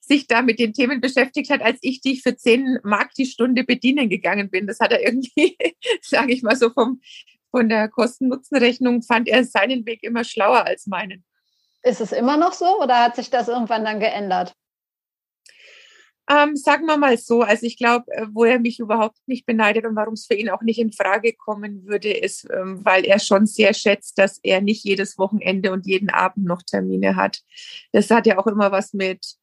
sich 0.06 0.28
da 0.28 0.42
mit 0.42 0.60
den 0.60 0.74
Themen 0.74 1.00
beschäftigt 1.00 1.50
hat, 1.50 1.62
als 1.62 1.80
ich, 1.82 2.02
die 2.02 2.14
ich 2.14 2.22
für 2.24 2.36
10 2.36 2.80
Mark 2.84 3.14
die 3.14 3.26
Stunde 3.26 3.64
bedienen 3.64 4.10
gegangen 4.10 4.50
bin. 4.50 4.68
Das 4.68 4.80
hat 4.80 4.92
er 4.92 5.02
irgendwie, 5.02 5.58
sage 6.02 6.34
ich 6.34 6.44
mal 6.44 6.56
so, 6.56 6.70
vom, 6.72 7.00
von 7.54 7.70
der 7.70 7.88
Kosten-Nutzen-Rechnung 7.88 9.04
fand 9.04 9.28
er 9.28 9.44
seinen 9.44 9.86
Weg 9.86 10.02
immer 10.02 10.24
schlauer 10.24 10.66
als 10.66 10.88
meinen. 10.88 11.24
Ist 11.84 12.02
es 12.02 12.12
immer 12.12 12.36
noch 12.36 12.54
so 12.54 12.82
oder 12.82 13.04
hat 13.04 13.16
sich 13.16 13.30
das 13.30 13.48
irgendwann 13.48 13.86
dann 13.86 14.00
geändert? 14.00 14.56
Ähm, 16.28 16.56
sagen 16.56 16.88
wir 16.88 16.98
mal 16.98 17.18
so, 17.18 17.42
also 17.42 17.66
ich 17.68 17.78
glaube, 17.78 18.06
äh, 18.08 18.26
wo 18.32 18.46
er 18.46 18.58
mich 18.58 18.80
überhaupt 18.80 19.20
nicht 19.28 19.46
beneidet 19.46 19.86
und 19.86 19.96
warum 19.96 20.14
es 20.14 20.26
für 20.26 20.36
ihn 20.36 20.50
auch 20.50 20.62
nicht 20.62 20.80
in 20.80 20.94
Frage 20.94 21.34
kommen 21.34 21.86
würde, 21.86 22.12
ist, 22.12 22.48
ähm, 22.52 22.84
weil 22.84 23.06
er 23.06 23.20
schon 23.20 23.46
sehr 23.46 23.74
schätzt, 23.74 24.18
dass 24.18 24.40
er 24.42 24.62
nicht 24.62 24.84
jedes 24.84 25.20
Wochenende 25.20 25.74
und 25.74 25.86
jeden 25.86 26.10
Abend 26.10 26.46
noch 26.46 26.64
Termine 26.64 27.18
hat. 27.18 27.42
Das 27.92 28.10
hat 28.10 28.26
ja 28.26 28.40
auch 28.40 28.48
immer 28.48 28.72
was 28.72 28.94
mit 28.94 29.36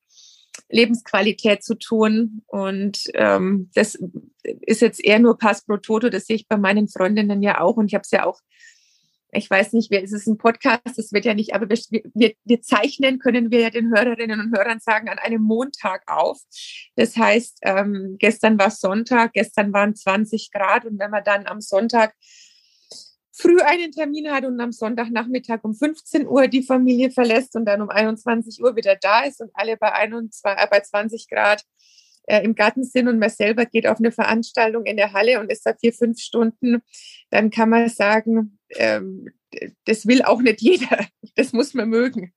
Lebensqualität 0.68 1.62
zu 1.62 1.74
tun. 1.74 2.42
Und 2.46 3.04
ähm, 3.14 3.70
das 3.74 3.98
ist 4.42 4.80
jetzt 4.80 5.04
eher 5.04 5.18
nur 5.18 5.38
Pass 5.38 5.64
pro 5.64 5.76
Toto, 5.76 6.08
das 6.10 6.26
sehe 6.26 6.36
ich 6.36 6.48
bei 6.48 6.56
meinen 6.56 6.88
Freundinnen 6.88 7.42
ja 7.42 7.60
auch. 7.60 7.76
Und 7.76 7.86
ich 7.86 7.94
habe 7.94 8.02
es 8.02 8.10
ja 8.10 8.26
auch 8.26 8.40
ich 9.32 9.48
weiß 9.48 9.72
nicht, 9.74 9.90
wer 9.90 10.02
ist 10.02 10.12
es 10.12 10.26
ein 10.26 10.38
Podcast, 10.38 10.80
das 10.96 11.12
wird 11.12 11.24
ja 11.24 11.34
nicht, 11.34 11.54
aber 11.54 11.68
wir, 11.68 11.78
wir, 12.14 12.32
wir 12.44 12.62
zeichnen, 12.62 13.18
können 13.18 13.50
wir 13.50 13.60
ja 13.60 13.70
den 13.70 13.90
Hörerinnen 13.94 14.40
und 14.40 14.56
Hörern 14.56 14.80
sagen, 14.80 15.08
an 15.08 15.18
einem 15.18 15.42
Montag 15.42 16.02
auf. 16.06 16.40
Das 16.96 17.16
heißt, 17.16 17.58
ähm, 17.62 18.16
gestern 18.18 18.58
war 18.58 18.70
Sonntag, 18.70 19.32
gestern 19.32 19.72
waren 19.72 19.94
20 19.94 20.50
Grad. 20.52 20.84
Und 20.84 20.98
wenn 20.98 21.10
man 21.10 21.24
dann 21.24 21.46
am 21.46 21.60
Sonntag 21.60 22.14
früh 23.32 23.60
einen 23.60 23.92
Termin 23.92 24.30
hat 24.30 24.44
und 24.44 24.60
am 24.60 24.72
Sonntagnachmittag 24.72 25.60
um 25.62 25.74
15 25.74 26.26
Uhr 26.26 26.48
die 26.48 26.62
Familie 26.62 27.10
verlässt 27.10 27.56
und 27.56 27.64
dann 27.64 27.80
um 27.80 27.88
21 27.88 28.62
Uhr 28.62 28.76
wieder 28.76 28.96
da 28.96 29.24
ist 29.24 29.40
und 29.40 29.50
alle 29.54 29.76
bei, 29.76 29.92
21, 29.92 30.42
äh, 30.44 30.66
bei 30.70 30.80
20 30.80 31.28
Grad 31.28 31.64
äh, 32.24 32.42
im 32.44 32.54
Garten 32.54 32.84
sind 32.84 33.08
und 33.08 33.18
man 33.18 33.30
selber 33.30 33.66
geht 33.66 33.86
auf 33.86 33.98
eine 33.98 34.12
Veranstaltung 34.12 34.84
in 34.84 34.96
der 34.96 35.12
Halle 35.12 35.40
und 35.40 35.50
ist 35.50 35.66
da 35.66 35.74
vier, 35.74 35.92
fünf 35.92 36.18
Stunden, 36.20 36.82
dann 37.30 37.50
kann 37.50 37.70
man 37.70 37.88
sagen, 37.88 38.58
ähm, 38.76 39.28
das 39.84 40.06
will 40.06 40.22
auch 40.22 40.40
nicht 40.40 40.60
jeder. 40.60 41.06
Das 41.36 41.52
muss 41.52 41.74
man 41.74 41.88
mögen. 41.88 42.32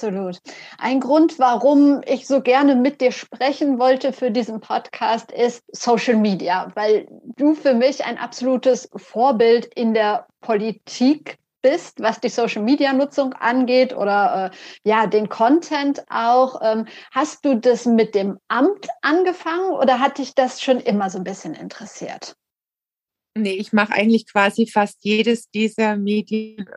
Absolut. 0.00 0.38
Ein 0.78 1.00
Grund, 1.00 1.40
warum 1.40 2.02
ich 2.06 2.28
so 2.28 2.40
gerne 2.40 2.76
mit 2.76 3.00
dir 3.00 3.10
sprechen 3.10 3.80
wollte 3.80 4.12
für 4.12 4.30
diesen 4.30 4.60
Podcast, 4.60 5.32
ist 5.32 5.64
Social 5.72 6.14
Media, 6.14 6.70
weil 6.76 7.08
du 7.36 7.56
für 7.56 7.74
mich 7.74 8.04
ein 8.04 8.16
absolutes 8.16 8.88
Vorbild 8.94 9.66
in 9.74 9.94
der 9.94 10.28
Politik 10.40 11.38
bist, 11.62 12.00
was 12.00 12.20
die 12.20 12.28
Social 12.28 12.62
Media 12.62 12.92
Nutzung 12.92 13.32
angeht 13.32 13.92
oder 13.92 14.52
äh, 14.52 14.88
ja, 14.88 15.08
den 15.08 15.28
Content 15.28 16.04
auch. 16.08 16.60
Ähm, 16.62 16.86
hast 17.10 17.44
du 17.44 17.56
das 17.56 17.84
mit 17.84 18.14
dem 18.14 18.38
Amt 18.46 18.86
angefangen 19.02 19.72
oder 19.72 19.98
hat 19.98 20.18
dich 20.18 20.36
das 20.36 20.62
schon 20.62 20.78
immer 20.78 21.10
so 21.10 21.18
ein 21.18 21.24
bisschen 21.24 21.54
interessiert? 21.54 22.36
Nee, 23.36 23.54
ich 23.54 23.72
mache 23.72 23.94
eigentlich 23.94 24.30
quasi 24.30 24.68
fast 24.68 24.98
jedes 25.00 25.50
dieser 25.50 25.96
Medien, 25.96 26.68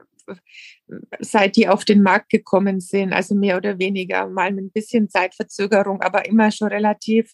seit 1.20 1.56
die 1.56 1.68
auf 1.68 1.86
den 1.86 2.02
Markt 2.02 2.30
gekommen 2.30 2.80
sind, 2.80 3.14
also 3.14 3.36
mehr 3.36 3.58
oder 3.58 3.80
weniger, 3.80 4.28
mal 4.28 4.52
mit 4.52 4.66
ein 4.66 4.72
bisschen 4.72 5.10
Zeitverzögerung, 5.10 6.02
aber 6.02 6.26
immer 6.26 6.52
schon 6.52 6.68
relativ 6.68 7.34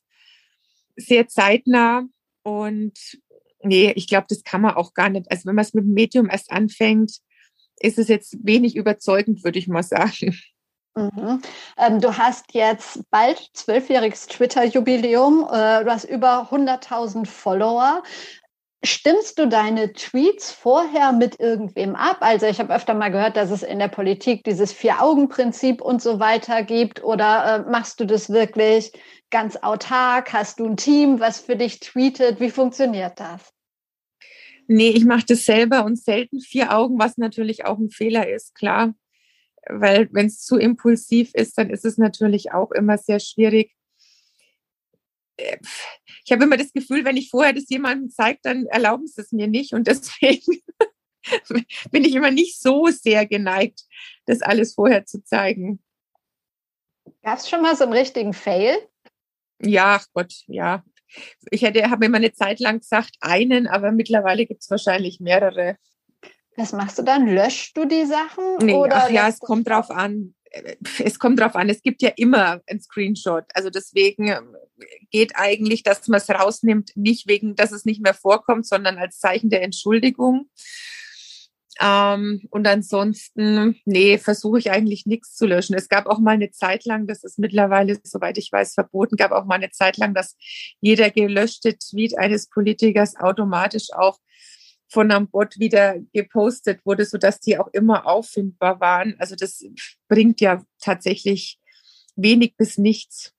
sehr 0.96 1.28
zeitnah. 1.28 2.04
Und 2.44 2.98
nee, 3.64 3.92
ich 3.96 4.08
glaube, 4.08 4.28
das 4.30 4.44
kann 4.44 4.62
man 4.62 4.76
auch 4.76 4.94
gar 4.94 5.10
nicht. 5.10 5.30
Also 5.32 5.46
wenn 5.46 5.56
man 5.56 5.66
es 5.66 5.74
mit 5.74 5.86
dem 5.86 5.94
Medium 5.94 6.30
erst 6.30 6.52
anfängt, 6.52 7.20
ist 7.80 8.00
es 8.00 8.08
jetzt 8.08 8.38
wenig 8.44 8.76
überzeugend, 8.76 9.44
würde 9.44 9.60
ich 9.60 9.68
mal 9.68 9.84
sagen. 9.84 10.36
Mhm. 10.98 11.42
Ähm, 11.78 12.02
du 12.02 12.18
hast 12.18 12.54
jetzt 12.54 13.04
bald 13.12 13.40
zwölfjähriges 13.54 14.26
Twitter-Jubiläum. 14.28 15.48
Äh, 15.52 15.84
du 15.84 15.92
hast 15.92 16.06
über 16.06 16.50
100.000 16.52 17.28
Follower. 17.28 18.02
Stimmst 18.88 19.38
du 19.38 19.50
deine 19.50 19.92
Tweets 19.92 20.50
vorher 20.50 21.12
mit 21.12 21.42
irgendwem 21.42 21.94
ab? 21.96 22.20
Also 22.22 22.46
ich 22.46 22.60
habe 22.60 22.74
öfter 22.74 22.94
mal 22.94 23.10
gehört, 23.10 23.36
dass 23.36 23.52
es 23.52 23.62
in 23.62 23.80
der 23.80 23.90
Politik 23.90 24.46
dieses 24.46 24.72
Vier-Augen-Prinzip 24.72 25.82
und 25.82 26.02
so 26.02 26.22
weiter 26.22 26.64
gibt. 26.64 27.04
Oder 27.04 27.66
äh, 27.68 27.70
machst 27.70 28.00
du 28.00 28.06
das 28.06 28.30
wirklich 28.30 28.94
ganz 29.30 29.58
autark? 29.58 30.32
Hast 30.32 30.62
du 30.62 30.68
ein 30.68 30.78
Team, 30.78 31.20
was 31.20 31.42
für 31.42 31.58
dich 31.58 31.82
tweetet? 31.82 32.40
Wie 32.40 32.50
funktioniert 32.50 33.20
das? 33.20 33.54
Nee, 34.68 34.92
ich 34.92 35.04
mache 35.04 35.26
das 35.28 35.44
selber 35.44 35.84
und 35.84 36.02
selten 36.02 36.40
vier 36.40 36.74
Augen, 36.74 36.98
was 36.98 37.18
natürlich 37.18 37.66
auch 37.66 37.80
ein 37.80 37.90
Fehler 37.90 38.30
ist, 38.30 38.56
klar. 38.56 38.94
Weil 39.68 40.08
wenn 40.14 40.28
es 40.28 40.46
zu 40.46 40.56
impulsiv 40.56 41.34
ist, 41.34 41.58
dann 41.58 41.70
ist 41.72 41.84
es 41.84 41.98
natürlich 41.98 42.54
auch 42.54 42.72
immer 42.72 42.98
sehr 42.98 43.20
schwierig. 43.20 43.77
Äh, 45.38 45.58
ich 46.26 46.32
habe 46.32 46.44
immer 46.44 46.58
das 46.58 46.74
Gefühl, 46.74 47.06
wenn 47.06 47.18
ich 47.18 47.30
vorher 47.30 47.54
das 47.54 47.70
jemandem 47.70 48.10
zeige, 48.10 48.40
dann 48.44 48.66
erlauben 48.66 49.08
sie 49.08 49.22
es 49.22 49.32
mir 49.32 49.48
nicht. 49.48 49.74
Und 49.74 49.88
deswegen 49.88 50.62
bin 51.92 52.04
ich 52.04 52.16
immer 52.16 52.32
nicht 52.32 52.60
so 52.60 52.88
sehr 52.88 53.26
geneigt, 53.26 53.84
das 54.26 54.42
alles 54.42 54.74
vorher 54.74 55.06
zu 55.06 55.24
zeigen. 55.24 55.82
Gab 57.24 57.40
es 57.40 57.50
schon 57.50 57.62
mal 57.62 57.76
so 57.76 57.84
einen 57.84 57.94
richtigen 57.94 58.34
Fail? 58.34 58.78
Ja, 59.60 60.00
ach 60.00 60.06
Gott, 60.14 60.34
ja. 60.48 60.84
Ich 61.52 61.62
hätte, 61.62 61.90
habe 61.90 62.06
immer 62.06 62.18
eine 62.18 62.34
Zeit 62.34 62.60
lang 62.60 62.80
gesagt, 62.80 63.16
einen, 63.22 63.68
aber 63.68 63.92
mittlerweile 63.92 64.46
gibt 64.46 64.64
es 64.64 64.70
wahrscheinlich 64.70 65.20
mehrere. 65.20 65.78
Was 66.58 66.74
machst 66.74 66.98
du 66.98 67.04
dann? 67.04 67.28
Löschst 67.28 67.78
du 67.78 67.86
die 67.86 68.06
Sachen? 68.06 68.58
Nee, 68.62 68.74
oder 68.74 69.06
ach 69.06 69.10
ja, 69.10 69.28
es 69.28 69.40
kommt 69.40 69.68
drauf 69.68 69.90
an. 69.90 70.36
Es 71.04 71.20
kommt 71.20 71.40
drauf 71.40 71.56
an. 71.56 71.70
Es 71.70 71.82
gibt 71.82 72.02
ja 72.02 72.12
immer 72.16 72.62
ein 72.68 72.80
Screenshot. 72.80 73.46
Also 73.54 73.70
deswegen 73.70 74.28
ähm, 74.28 74.56
geht 75.12 75.36
eigentlich, 75.36 75.84
dass 75.84 76.08
man 76.08 76.20
es 76.20 76.30
rausnimmt, 76.30 76.92
nicht 76.96 77.28
wegen, 77.28 77.56
dass 77.56 77.72
es 77.72 77.86
nicht 77.86 78.02
mehr 78.02 78.14
vorkommt, 78.14 78.68
sondern 78.68 78.98
als 78.98 79.20
Zeichen 79.20 79.50
der 79.50 79.64
Entschuldigung. 79.64 80.50
Ähm, 81.80 82.42
und 82.50 82.68
ansonsten, 82.68 83.80
nee, 83.86 84.18
versuche 84.18 84.60
ich 84.60 84.72
eigentlich 84.72 85.06
nichts 85.06 85.36
zu 85.36 85.46
löschen. 85.46 85.76
Es 85.76 85.90
gab 85.90 86.08
auch 86.08 86.20
mal 86.20 86.32
eine 86.32 86.52
Zeit 86.52 86.86
lang, 86.86 87.08
das 87.08 87.24
ist 87.24 87.38
mittlerweile, 87.38 88.00
soweit 88.04 88.38
ich 88.38 88.52
weiß, 88.52 88.74
verboten, 88.74 89.16
gab 89.16 89.32
auch 89.32 89.46
mal 89.46 89.56
eine 89.56 89.70
Zeit 89.70 89.98
lang, 89.98 90.14
dass 90.14 90.36
jeder 90.82 91.12
gelöschte 91.12 91.78
Tweet 91.78 92.18
eines 92.18 92.50
Politikers 92.50 93.16
automatisch 93.16 93.88
auch 93.94 94.18
von 94.90 95.12
einem 95.12 95.28
Bot 95.30 95.60
wieder 95.60 95.98
gepostet 96.14 96.86
wurde, 96.86 97.06
sodass 97.06 97.40
die 97.40 97.58
auch 97.58 97.68
immer 97.74 98.06
auffindbar 98.06 98.80
waren. 98.80 99.16
Also 99.20 99.36
das 99.36 99.64
bringt 100.08 100.42
ja 100.42 100.64
tatsächlich 100.80 101.60
wenig 102.16 102.56
bis 102.58 102.78
nichts, 102.78 103.34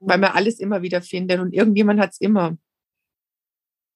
weil 0.00 0.18
man 0.18 0.32
alles 0.32 0.58
immer 0.58 0.82
wieder 0.82 1.02
findet 1.02 1.40
und 1.40 1.52
irgendjemand 1.52 2.00
hat 2.00 2.12
es 2.12 2.20
immer. 2.20 2.56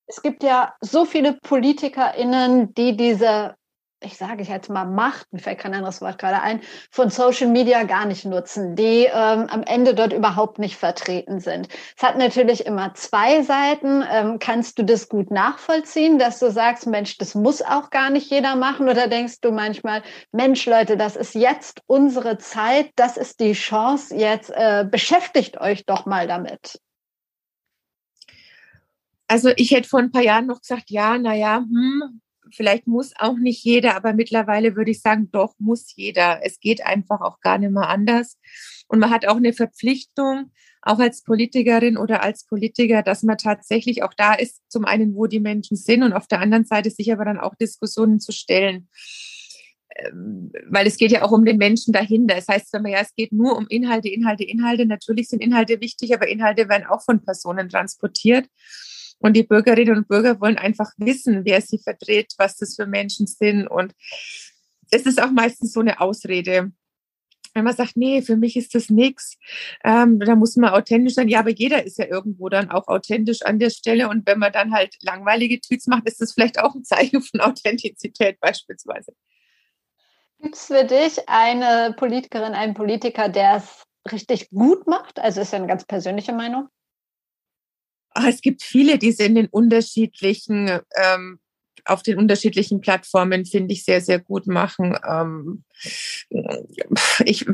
Es 0.06 0.20
gibt 0.22 0.42
ja 0.42 0.74
so 0.80 1.04
viele 1.04 1.34
PolitikerInnen, 1.34 2.74
die 2.74 2.96
diese 2.96 3.56
ich 4.04 4.16
sage 4.16 4.42
ich 4.42 4.48
jetzt 4.48 4.70
mal 4.70 4.84
Macht, 4.84 5.32
mir 5.32 5.38
fällt 5.38 5.58
kein 5.58 5.74
anderes 5.74 6.00
Wort 6.00 6.18
gerade 6.18 6.40
ein, 6.42 6.60
von 6.90 7.10
Social 7.10 7.48
Media 7.48 7.84
gar 7.84 8.06
nicht 8.06 8.24
nutzen, 8.24 8.76
die 8.76 9.06
ähm, 9.06 9.46
am 9.48 9.62
Ende 9.64 9.94
dort 9.94 10.12
überhaupt 10.12 10.58
nicht 10.58 10.76
vertreten 10.76 11.40
sind. 11.40 11.68
Es 11.96 12.02
hat 12.02 12.18
natürlich 12.18 12.66
immer 12.66 12.94
zwei 12.94 13.42
Seiten. 13.42 14.04
Ähm, 14.10 14.38
kannst 14.38 14.78
du 14.78 14.84
das 14.84 15.08
gut 15.08 15.30
nachvollziehen, 15.30 16.18
dass 16.18 16.38
du 16.38 16.50
sagst, 16.50 16.86
Mensch, 16.86 17.18
das 17.18 17.34
muss 17.34 17.62
auch 17.62 17.90
gar 17.90 18.10
nicht 18.10 18.30
jeder 18.30 18.56
machen? 18.56 18.88
Oder 18.88 19.08
denkst 19.08 19.40
du 19.40 19.50
manchmal, 19.50 20.02
Mensch, 20.32 20.66
Leute, 20.66 20.96
das 20.96 21.16
ist 21.16 21.34
jetzt 21.34 21.82
unsere 21.86 22.38
Zeit, 22.38 22.90
das 22.96 23.16
ist 23.16 23.40
die 23.40 23.52
Chance, 23.52 24.14
jetzt 24.14 24.50
äh, 24.50 24.86
beschäftigt 24.88 25.60
euch 25.60 25.86
doch 25.86 26.06
mal 26.06 26.26
damit? 26.26 26.80
Also 29.26 29.50
ich 29.56 29.70
hätte 29.70 29.88
vor 29.88 30.00
ein 30.00 30.12
paar 30.12 30.22
Jahren 30.22 30.46
noch 30.46 30.60
gesagt, 30.60 30.90
ja, 30.90 31.16
naja, 31.18 31.56
hm, 31.56 32.20
vielleicht 32.54 32.86
muss 32.86 33.12
auch 33.18 33.36
nicht 33.36 33.64
jeder, 33.64 33.96
aber 33.96 34.12
mittlerweile 34.12 34.76
würde 34.76 34.90
ich 34.90 35.00
sagen, 35.00 35.30
doch 35.30 35.54
muss 35.58 35.94
jeder. 35.96 36.40
Es 36.42 36.60
geht 36.60 36.84
einfach 36.84 37.20
auch 37.20 37.40
gar 37.40 37.58
nicht 37.58 37.72
mehr 37.72 37.88
anders. 37.88 38.38
Und 38.88 38.98
man 38.98 39.10
hat 39.10 39.26
auch 39.26 39.36
eine 39.36 39.52
Verpflichtung, 39.52 40.50
auch 40.82 40.98
als 40.98 41.22
Politikerin 41.22 41.96
oder 41.96 42.22
als 42.22 42.44
Politiker, 42.46 43.02
dass 43.02 43.22
man 43.22 43.38
tatsächlich 43.38 44.02
auch 44.02 44.12
da 44.14 44.34
ist, 44.34 44.60
zum 44.68 44.84
einen, 44.84 45.14
wo 45.14 45.26
die 45.26 45.40
Menschen 45.40 45.76
sind 45.76 46.02
und 46.02 46.12
auf 46.12 46.26
der 46.26 46.40
anderen 46.40 46.64
Seite 46.64 46.90
sich 46.90 47.12
aber 47.12 47.24
dann 47.24 47.40
auch 47.40 47.54
Diskussionen 47.54 48.20
zu 48.20 48.32
stellen. 48.32 48.88
Ähm, 49.96 50.52
weil 50.68 50.86
es 50.86 50.96
geht 50.96 51.12
ja 51.12 51.22
auch 51.22 51.32
um 51.32 51.44
den 51.44 51.56
Menschen 51.56 51.92
dahinter. 51.92 52.34
Das 52.34 52.48
heißt, 52.48 52.72
wenn 52.72 52.82
man 52.82 52.92
ja, 52.92 52.98
es 52.98 53.14
geht 53.14 53.32
nur 53.32 53.56
um 53.56 53.66
Inhalte, 53.68 54.08
Inhalte, 54.08 54.44
Inhalte. 54.44 54.86
Natürlich 54.86 55.28
sind 55.28 55.40
Inhalte 55.40 55.80
wichtig, 55.80 56.14
aber 56.14 56.28
Inhalte 56.28 56.68
werden 56.68 56.86
auch 56.86 57.02
von 57.02 57.24
Personen 57.24 57.68
transportiert. 57.68 58.46
Und 59.18 59.34
die 59.34 59.42
Bürgerinnen 59.42 59.96
und 59.96 60.08
Bürger 60.08 60.40
wollen 60.40 60.58
einfach 60.58 60.90
wissen, 60.98 61.44
wer 61.44 61.60
sie 61.60 61.78
vertritt, 61.78 62.34
was 62.36 62.56
das 62.56 62.76
für 62.76 62.86
Menschen 62.86 63.26
sind. 63.26 63.66
Und 63.66 63.94
es 64.90 65.06
ist 65.06 65.22
auch 65.22 65.30
meistens 65.30 65.72
so 65.72 65.80
eine 65.80 66.00
Ausrede 66.00 66.72
wenn 67.54 67.64
man 67.64 67.74
sagt, 67.74 67.96
nee, 67.96 68.20
für 68.20 68.36
mich 68.36 68.56
ist 68.56 68.74
das 68.74 68.90
nichts, 68.90 69.38
ähm, 69.84 70.18
da 70.18 70.34
muss 70.34 70.56
man 70.56 70.70
authentisch 70.70 71.14
sein. 71.14 71.28
Ja, 71.28 71.38
aber 71.38 71.50
jeder 71.50 71.84
ist 71.84 71.98
ja 71.98 72.06
irgendwo 72.06 72.48
dann 72.48 72.70
auch 72.70 72.88
authentisch 72.88 73.42
an 73.42 73.58
der 73.58 73.70
Stelle. 73.70 74.08
Und 74.08 74.26
wenn 74.26 74.40
man 74.40 74.52
dann 74.52 74.72
halt 74.74 74.96
langweilige 75.02 75.60
Tweets 75.60 75.86
macht, 75.86 76.08
ist 76.08 76.20
das 76.20 76.32
vielleicht 76.32 76.58
auch 76.58 76.74
ein 76.74 76.84
Zeichen 76.84 77.22
von 77.22 77.40
Authentizität 77.40 78.40
beispielsweise. 78.40 79.14
Gibt 80.40 80.56
es 80.56 80.66
für 80.66 80.84
dich 80.84 81.28
eine 81.28 81.94
Politikerin, 81.96 82.52
einen 82.52 82.74
Politiker, 82.74 83.28
der 83.28 83.56
es 83.56 83.84
richtig 84.10 84.50
gut 84.50 84.86
macht? 84.86 85.20
Also 85.20 85.40
ist 85.40 85.52
ja 85.52 85.58
eine 85.58 85.68
ganz 85.68 85.84
persönliche 85.84 86.32
Meinung. 86.32 86.68
Ach, 88.14 88.26
es 88.26 88.40
gibt 88.40 88.62
viele, 88.62 88.98
die 88.98 89.12
sind 89.12 89.36
in 89.36 89.46
unterschiedlichen 89.46 90.80
ähm, 90.96 91.38
auf 91.84 92.02
den 92.02 92.18
unterschiedlichen 92.18 92.80
Plattformen, 92.80 93.44
finde 93.44 93.74
ich, 93.74 93.84
sehr, 93.84 94.00
sehr 94.00 94.18
gut 94.18 94.46
machen. 94.46 94.96
Ähm, 95.06 95.64
ich 97.24 97.46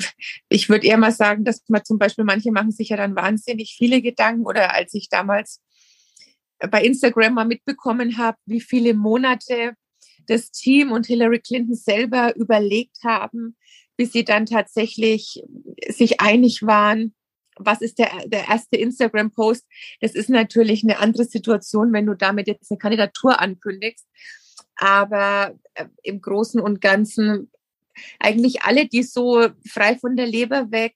ich 0.48 0.68
würde 0.68 0.86
eher 0.86 0.98
mal 0.98 1.12
sagen, 1.12 1.44
dass 1.44 1.62
man 1.68 1.84
zum 1.84 1.98
Beispiel, 1.98 2.24
manche 2.24 2.52
machen 2.52 2.70
sich 2.70 2.90
ja 2.90 2.96
dann 2.96 3.16
wahnsinnig 3.16 3.74
viele 3.76 4.02
Gedanken 4.02 4.46
oder 4.46 4.72
als 4.72 4.94
ich 4.94 5.08
damals 5.08 5.60
bei 6.70 6.82
Instagram 6.82 7.34
mal 7.34 7.46
mitbekommen 7.46 8.18
habe, 8.18 8.36
wie 8.46 8.60
viele 8.60 8.94
Monate 8.94 9.72
das 10.26 10.50
Team 10.50 10.92
und 10.92 11.06
Hillary 11.06 11.40
Clinton 11.40 11.74
selber 11.74 12.36
überlegt 12.36 12.98
haben, 13.02 13.56
bis 13.96 14.12
sie 14.12 14.24
dann 14.24 14.46
tatsächlich 14.46 15.42
sich 15.88 16.20
einig 16.20 16.62
waren, 16.62 17.14
was 17.60 17.80
ist 17.80 17.98
der, 17.98 18.10
der 18.26 18.48
erste 18.48 18.76
Instagram-Post? 18.76 19.66
Das 20.00 20.14
ist 20.14 20.30
natürlich 20.30 20.82
eine 20.82 20.98
andere 20.98 21.24
Situation, 21.24 21.92
wenn 21.92 22.06
du 22.06 22.14
damit 22.14 22.46
jetzt 22.46 22.70
eine 22.70 22.78
Kandidatur 22.78 23.40
ankündigst. 23.40 24.06
Aber 24.76 25.54
äh, 25.74 25.86
im 26.02 26.20
Großen 26.20 26.60
und 26.60 26.80
Ganzen 26.80 27.50
eigentlich 28.18 28.62
alle, 28.62 28.86
die 28.86 29.02
so 29.02 29.48
frei 29.68 29.96
von 29.98 30.16
der 30.16 30.26
Leber 30.26 30.70
weg, 30.70 30.94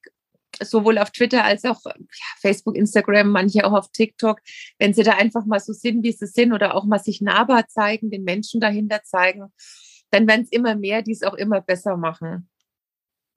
sowohl 0.62 0.98
auf 0.98 1.10
Twitter 1.10 1.44
als 1.44 1.64
auch 1.64 1.80
ja, 1.84 1.94
Facebook, 2.40 2.76
Instagram, 2.76 3.28
manche 3.28 3.64
auch 3.64 3.72
auf 3.72 3.90
TikTok, 3.90 4.40
wenn 4.78 4.94
sie 4.94 5.02
da 5.02 5.12
einfach 5.12 5.44
mal 5.44 5.60
so 5.60 5.72
sind, 5.72 6.02
wie 6.02 6.12
sie 6.12 6.26
sind 6.26 6.52
oder 6.52 6.74
auch 6.74 6.84
mal 6.84 7.00
sich 7.00 7.20
nahbar 7.20 7.66
zeigen, 7.68 8.10
den 8.10 8.24
Menschen 8.24 8.60
dahinter 8.60 9.02
zeigen, 9.02 9.52
dann 10.10 10.28
werden 10.28 10.42
es 10.42 10.52
immer 10.52 10.76
mehr, 10.76 11.02
die 11.02 11.12
es 11.12 11.22
auch 11.22 11.34
immer 11.34 11.60
besser 11.60 11.96
machen. 11.96 12.48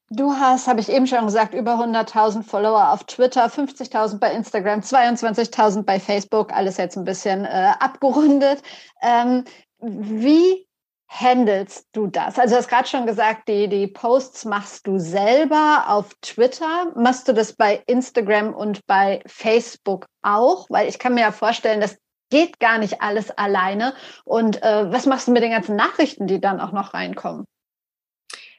Du 0.09 0.31
hast, 0.31 0.67
habe 0.67 0.79
ich 0.79 0.87
eben 0.87 1.05
schon 1.05 1.25
gesagt, 1.25 1.53
über 1.53 1.73
100.000 1.73 2.43
Follower 2.43 2.93
auf 2.93 3.03
Twitter, 3.03 3.47
50.000 3.47 4.19
bei 4.19 4.31
Instagram, 4.31 4.79
22.000 4.79 5.83
bei 5.83 5.99
Facebook, 5.99 6.53
alles 6.53 6.77
jetzt 6.77 6.97
ein 6.97 7.03
bisschen 7.03 7.43
äh, 7.43 7.73
abgerundet. 7.77 8.61
Ähm, 9.01 9.43
wie 9.79 10.65
handelst 11.09 11.87
du 11.91 12.07
das? 12.07 12.39
Also 12.39 12.55
du 12.55 12.59
hast 12.59 12.69
gerade 12.69 12.87
schon 12.87 13.05
gesagt, 13.05 13.49
die, 13.49 13.67
die 13.67 13.87
Posts 13.87 14.45
machst 14.45 14.87
du 14.87 14.97
selber 14.97 15.83
auf 15.87 16.13
Twitter. 16.21 16.93
Machst 16.95 17.27
du 17.27 17.33
das 17.33 17.53
bei 17.53 17.83
Instagram 17.85 18.53
und 18.53 18.85
bei 18.87 19.21
Facebook 19.25 20.05
auch? 20.21 20.67
Weil 20.69 20.87
ich 20.87 20.99
kann 20.99 21.15
mir 21.15 21.21
ja 21.21 21.31
vorstellen, 21.33 21.81
das 21.81 21.97
geht 22.29 22.61
gar 22.61 22.77
nicht 22.77 23.01
alles 23.01 23.29
alleine. 23.31 23.93
Und 24.23 24.63
äh, 24.63 24.89
was 24.89 25.05
machst 25.05 25.27
du 25.27 25.31
mit 25.33 25.43
den 25.43 25.51
ganzen 25.51 25.75
Nachrichten, 25.75 26.27
die 26.27 26.39
dann 26.39 26.61
auch 26.61 26.71
noch 26.71 26.93
reinkommen? 26.93 27.45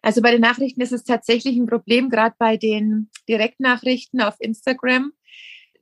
Also 0.02 0.22
bei 0.22 0.30
den 0.30 0.40
Nachrichten 0.40 0.80
ist 0.80 0.92
es 0.92 1.04
tatsächlich 1.04 1.56
ein 1.56 1.66
Problem, 1.66 2.10
gerade 2.10 2.34
bei 2.38 2.56
den 2.56 3.10
Direktnachrichten 3.28 4.20
auf 4.20 4.34
Instagram. 4.38 5.12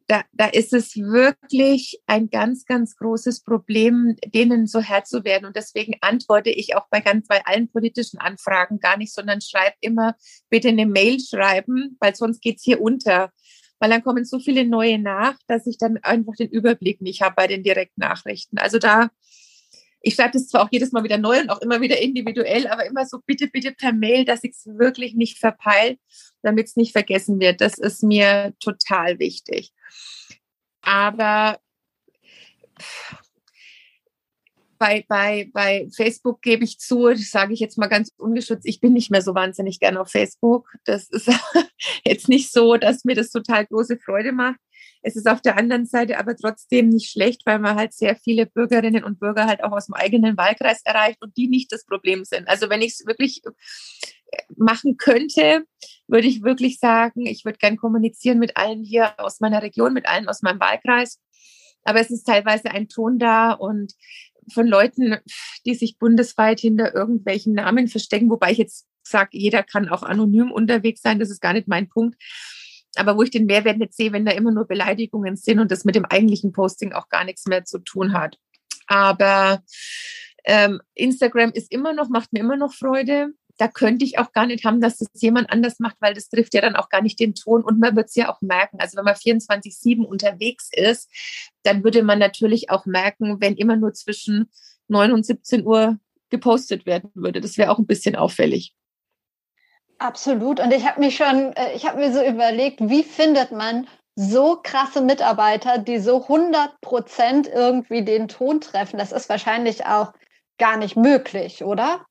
Da, 0.09 0.23
da 0.33 0.47
ist 0.47 0.73
es 0.73 0.97
wirklich 0.97 2.01
ein 2.07 2.31
ganz, 2.31 2.65
ganz 2.65 2.95
großes 2.97 3.43
Problem, 3.43 4.17
denen 4.25 4.69
so 4.69 4.81
Herr 4.81 5.03
zu 5.03 5.25
werden. 5.25 5.47
Und 5.47 5.57
deswegen 5.57 5.97
antworte 6.01 6.51
ich 6.51 6.77
auch 6.77 6.87
bei 6.91 7.01
ganz 7.01 7.27
bei 7.27 7.45
allen 7.45 7.69
politischen 7.69 8.19
Anfragen 8.19 8.79
gar 8.79 8.97
nicht, 8.97 9.13
sondern 9.13 9.41
schreibe 9.41 9.75
immer 9.81 10.15
bitte 10.49 10.69
eine 10.69 10.87
Mail 10.87 11.19
schreiben, 11.19 11.97
weil 11.99 12.15
sonst 12.15 12.41
geht's 12.41 12.63
hier 12.63 12.81
unter. 12.81 13.33
Weil 13.81 13.91
dann 13.91 14.05
kommen 14.05 14.25
so 14.25 14.39
viele 14.39 14.65
neue 14.65 14.99
nach, 14.99 15.37
dass 15.49 15.67
ich 15.67 15.77
dann 15.77 15.99
einfach 15.99 16.35
den 16.39 16.51
Überblick 16.51 17.03
nicht 17.03 17.21
habe 17.21 17.35
bei 17.35 17.49
den 17.49 17.65
Direktnachrichten. 17.65 18.59
Also 18.59 18.79
da 18.79 19.11
ich 20.07 20.15
schreibe 20.15 20.35
das 20.35 20.47
zwar 20.47 20.63
auch 20.63 20.69
jedes 20.71 20.93
Mal 20.93 21.03
wieder 21.03 21.19
neu 21.19 21.41
und 21.41 21.51
auch 21.51 21.61
immer 21.61 21.81
wieder 21.81 22.01
individuell, 22.01 22.69
aber 22.69 22.87
immer 22.87 23.05
so 23.05 23.19
bitte, 23.27 23.49
bitte 23.49 23.73
per 23.73 23.93
Mail, 23.93 24.25
dass 24.25 24.45
ich 24.45 24.53
es 24.53 24.65
wirklich 24.67 25.15
nicht 25.15 25.39
verpeile, 25.39 25.99
damit 26.43 26.69
es 26.69 26.77
nicht 26.77 26.93
vergessen 26.93 27.41
wird. 27.41 27.61
Das 27.61 27.77
ist 27.77 28.05
mir 28.05 28.55
total 28.61 29.19
wichtig. 29.19 29.73
Aber 30.81 31.59
bei, 34.79 35.05
bei, 35.09 35.51
bei 35.53 35.89
Facebook 35.95 36.43
gebe 36.43 36.65
ich 36.65 36.79
zu, 36.79 37.15
sage 37.17 37.53
ich 37.53 37.61
jetzt 37.61 37.79
mal 37.79 37.87
ganz 37.89 38.13
ungeschützt, 38.17 38.67
ich 38.67 38.81
bin 38.81 38.93
nicht 38.93 39.11
mehr 39.11 39.23
so 39.23 39.35
wahnsinnig 39.35 39.81
gerne 39.81 40.01
auf 40.01 40.11
Facebook. 40.11 40.73
Das 40.85 41.09
ist 41.09 41.29
jetzt 42.05 42.29
nicht 42.29 42.53
so, 42.53 42.77
dass 42.77 43.05
mir 43.05 43.15
das 43.15 43.31
total 43.31 43.67
große 43.67 43.99
Freude 43.99 44.33
macht. 44.33 44.59
Es 45.03 45.15
ist 45.15 45.29
auf 45.29 45.41
der 45.41 45.57
anderen 45.57 45.87
Seite 45.87 46.19
aber 46.19 46.37
trotzdem 46.37 46.89
nicht 46.89 47.11
schlecht, 47.11 47.43
weil 47.45 47.61
man 47.61 47.77
halt 47.77 47.93
sehr 47.93 48.17
viele 48.17 48.47
Bürgerinnen 48.47 49.05
und 49.05 49.21
Bürger 49.21 49.47
halt 49.47 49.63
auch 49.63 49.73
aus 49.73 49.87
dem 49.87 49.95
eigenen 49.95 50.37
Wahlkreis 50.37 50.81
erreicht 50.85 51.23
und 51.23 51.37
die 51.37 51.49
nicht 51.49 51.71
das 51.71 51.85
Problem 51.85 52.25
sind. 52.25 52.49
Also 52.49 52.69
wenn 52.71 52.83
ich 52.83 52.95
es 52.95 53.07
wirklich 53.07 53.43
äh, 53.45 54.43
machen 54.57 54.97
könnte, 54.97 55.65
würde 56.09 56.27
ich 56.27 56.43
wirklich 56.43 56.79
sagen, 56.79 57.27
ich 57.27 57.45
würde 57.45 57.59
gern 57.59 57.77
kommunizieren 57.77 58.39
mit 58.39 58.57
allen 58.57 58.83
hier 58.83 59.19
aus 59.21 59.39
meiner 59.41 59.63
Region, 59.63 59.93
mit 59.93 60.09
allen 60.09 60.29
aus 60.29 60.43
meinem 60.43 60.61
Wahlkreis. 60.61 61.21
Aber 61.85 62.01
es 62.01 62.11
ist 62.11 62.25
teilweise 62.25 62.73
ein 62.73 62.89
Ton 62.89 63.19
da 63.19 63.53
und 63.53 63.95
von 64.53 64.67
Leuten, 64.67 65.17
die 65.65 65.75
sich 65.75 65.99
bundesweit 65.99 66.61
hinter 66.61 66.95
irgendwelchen 66.95 67.55
Namen 67.55 67.89
verstecken, 67.89 68.31
wobei 68.31 68.53
ich 68.53 68.59
jetzt 68.59 68.87
sage, 69.03 69.31
jeder 69.33 69.63
kann 69.63 69.89
auch 69.89 70.03
anonym 70.03 70.51
unterwegs 70.51 71.03
sein, 71.03 71.19
das 71.19 71.31
ist 71.31 71.41
gar 71.41 71.53
nicht 71.53 71.69
mein 71.69 71.89
Punkt 71.89 72.17
aber 72.99 73.17
wo 73.17 73.23
ich 73.23 73.31
den 73.31 73.47
Mehrwert 73.47 73.79
nicht 73.79 73.95
sehe, 73.95 74.13
wenn 74.13 74.25
da 74.25 74.33
immer 74.33 74.51
nur 74.51 74.67
Beleidigungen 74.67 75.37
sind 75.37 75.59
und 75.59 75.71
das 75.71 75.85
mit 75.85 75.95
dem 75.95 76.05
eigentlichen 76.05 76.53
Posting 76.53 76.93
auch 76.93 77.09
gar 77.09 77.25
nichts 77.25 77.47
mehr 77.47 77.65
zu 77.65 77.79
tun 77.79 78.13
hat. 78.13 78.39
Aber 78.87 79.63
ähm, 80.45 80.81
Instagram 80.95 81.53
ist 81.53 81.71
immer 81.73 81.93
noch, 81.93 82.09
macht 82.09 82.33
mir 82.33 82.41
immer 82.41 82.57
noch 82.57 82.73
Freude. 82.73 83.29
Da 83.59 83.69
könnte 83.69 84.05
ich 84.05 84.19
auch 84.19 84.33
gar 84.33 84.47
nicht 84.47 84.65
haben, 84.65 84.81
dass 84.81 84.99
das 84.99 85.09
jemand 85.15 85.51
anders 85.51 85.79
macht, 85.79 85.97
weil 86.01 86.15
das 86.15 86.29
trifft 86.29 86.55
ja 86.55 86.61
dann 86.61 86.77
auch 86.77 86.89
gar 86.89 87.03
nicht 87.03 87.19
den 87.19 87.35
Ton 87.35 87.63
und 87.63 87.79
man 87.79 87.97
wird 87.97 88.09
es 88.09 88.15
ja 88.15 88.33
auch 88.33 88.41
merken. 88.43 88.79
Also 88.81 88.97
wenn 88.97 89.05
man 89.05 89.15
24-7 89.15 90.05
unterwegs 90.05 90.69
ist, 90.73 91.11
dann 91.63 91.83
würde 91.83 92.03
man 92.03 92.19
natürlich 92.19 92.71
auch 92.71 92.87
merken, 92.87 93.41
wenn 93.41 93.57
immer 93.57 93.77
nur 93.77 93.95
zwischen 93.95 94.51
9 94.89 95.13
und 95.13 95.25
17 95.25 95.67
Uhr 95.67 95.99
gepostet 96.31 96.87
werden 96.87 97.11
würde. 97.15 97.41
Das 97.41 97.57
wäre 97.57 97.71
auch 97.71 97.79
ein 97.79 97.87
bisschen 97.87 98.17
auffällig. 98.17 98.75
Absolut. 99.99 100.61
Und 100.61 100.73
ich 100.73 100.87
habe 100.87 101.01
mich 101.01 101.17
schon, 101.17 101.53
äh, 101.55 101.75
ich 101.75 101.87
habe 101.87 101.99
mir 101.99 102.13
so 102.13 102.23
überlegt, 102.23 102.81
wie 102.81 103.03
findet 103.03 103.53
man 103.53 103.89
so 104.15 104.59
krasse 104.63 105.01
Mitarbeiter, 105.01 105.79
die 105.79 105.99
so 105.99 106.23
100 106.23 106.81
Prozent 106.81 107.49
irgendwie 107.49 108.05
den 108.05 108.29
Ton 108.29 108.61
treffen? 108.61 108.99
Das 108.99 109.13
ist 109.13 109.29
wahrscheinlich 109.29 109.87
auch 109.87 110.13
gar 110.59 110.77
nicht 110.77 110.97
möglich, 110.97 111.65
oder? 111.65 112.05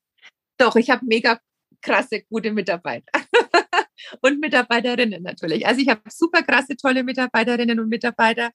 Doch, 0.58 0.76
ich 0.76 0.90
habe 0.90 1.04
mega 1.04 1.40
krasse, 1.82 2.22
gute 2.22 2.52
Mitarbeiter. 2.52 3.12
und 4.20 4.40
Mitarbeiterinnen 4.40 5.22
natürlich. 5.22 5.66
Also 5.66 5.80
ich 5.80 5.88
habe 5.88 6.02
super 6.08 6.42
krasse, 6.42 6.76
tolle 6.76 7.04
Mitarbeiterinnen 7.04 7.80
und 7.80 7.88
Mitarbeiter. 7.88 8.50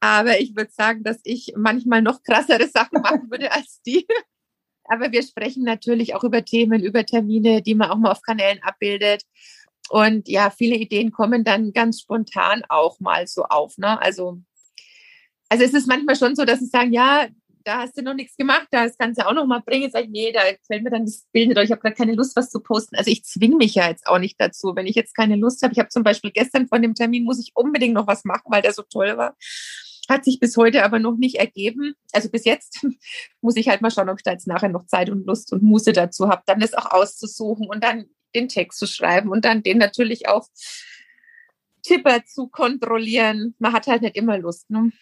Aber 0.00 0.38
ich 0.40 0.54
würde 0.54 0.70
sagen, 0.72 1.02
dass 1.02 1.20
ich 1.24 1.54
manchmal 1.56 2.02
noch 2.02 2.22
krassere 2.22 2.68
Sachen 2.68 3.00
machen 3.00 3.30
würde 3.30 3.52
als 3.52 3.80
die. 3.86 4.06
Aber 4.84 5.10
wir 5.10 5.22
sprechen 5.22 5.64
natürlich 5.64 6.14
auch 6.14 6.22
über 6.22 6.44
Themen, 6.44 6.82
über 6.82 7.04
Termine, 7.04 7.62
die 7.62 7.74
man 7.74 7.90
auch 7.90 7.96
mal 7.96 8.12
auf 8.12 8.22
Kanälen 8.22 8.62
abbildet. 8.62 9.22
Und 9.88 10.28
ja, 10.28 10.50
viele 10.50 10.76
Ideen 10.76 11.12
kommen 11.12 11.44
dann 11.44 11.72
ganz 11.72 12.00
spontan 12.00 12.62
auch 12.68 13.00
mal 13.00 13.26
so 13.26 13.44
auf. 13.44 13.78
Ne? 13.78 14.00
Also, 14.00 14.40
also 15.48 15.64
es 15.64 15.74
ist 15.74 15.88
manchmal 15.88 16.16
schon 16.16 16.36
so, 16.36 16.44
dass 16.44 16.60
sie 16.60 16.66
sagen, 16.66 16.92
ja, 16.92 17.28
da 17.66 17.78
hast 17.80 17.98
du 17.98 18.02
noch 18.02 18.14
nichts 18.14 18.36
gemacht, 18.36 18.68
das 18.70 18.96
kannst 18.96 19.20
du 19.20 19.26
auch 19.26 19.34
noch 19.34 19.44
mal 19.44 19.60
bringen. 19.60 19.90
Sag 19.90 20.04
ich, 20.04 20.10
nee, 20.10 20.30
da 20.30 20.40
fällt 20.66 20.84
mir 20.84 20.90
dann 20.90 21.04
das 21.04 21.26
Bild 21.32 21.48
nicht, 21.48 21.58
ich 21.58 21.72
habe 21.72 21.80
gerade 21.80 21.96
keine 21.96 22.14
Lust, 22.14 22.36
was 22.36 22.48
zu 22.48 22.60
posten. 22.60 22.94
Also 22.94 23.10
ich 23.10 23.24
zwinge 23.24 23.56
mich 23.56 23.74
ja 23.74 23.88
jetzt 23.88 24.06
auch 24.06 24.20
nicht 24.20 24.40
dazu. 24.40 24.72
Wenn 24.76 24.86
ich 24.86 24.94
jetzt 24.94 25.16
keine 25.16 25.34
Lust 25.34 25.62
habe, 25.62 25.72
ich 25.72 25.80
habe 25.80 25.88
zum 25.88 26.04
Beispiel 26.04 26.30
gestern 26.30 26.68
von 26.68 26.80
dem 26.80 26.94
Termin, 26.94 27.24
muss 27.24 27.40
ich 27.40 27.50
unbedingt 27.54 27.94
noch 27.94 28.06
was 28.06 28.24
machen, 28.24 28.44
weil 28.46 28.62
der 28.62 28.72
so 28.72 28.82
toll 28.82 29.16
war. 29.16 29.36
Hat 30.08 30.24
sich 30.24 30.38
bis 30.38 30.56
heute 30.56 30.84
aber 30.84 31.00
noch 31.00 31.16
nicht 31.16 31.36
ergeben. 31.36 31.94
Also 32.12 32.30
bis 32.30 32.44
jetzt 32.44 32.86
muss 33.40 33.56
ich 33.56 33.68
halt 33.68 33.82
mal 33.82 33.90
schauen, 33.90 34.08
ob 34.08 34.18
ich 34.18 34.22
da 34.22 34.30
jetzt 34.30 34.46
nachher 34.46 34.68
noch 34.68 34.86
Zeit 34.86 35.10
und 35.10 35.26
Lust 35.26 35.52
und 35.52 35.64
Muße 35.64 35.92
dazu 35.92 36.28
habe, 36.28 36.42
dann 36.46 36.60
das 36.60 36.72
auch 36.72 36.92
auszusuchen 36.92 37.66
und 37.66 37.82
dann 37.82 38.06
den 38.36 38.48
Text 38.48 38.78
zu 38.78 38.86
schreiben 38.86 39.28
und 39.30 39.44
dann 39.44 39.64
den 39.64 39.78
natürlich 39.78 40.28
auch 40.28 40.46
Tipper 41.82 42.24
zu 42.24 42.46
kontrollieren. 42.46 43.56
Man 43.58 43.72
hat 43.72 43.88
halt 43.88 44.02
nicht 44.02 44.16
immer 44.16 44.38
Lust. 44.38 44.70
Ne? 44.70 44.92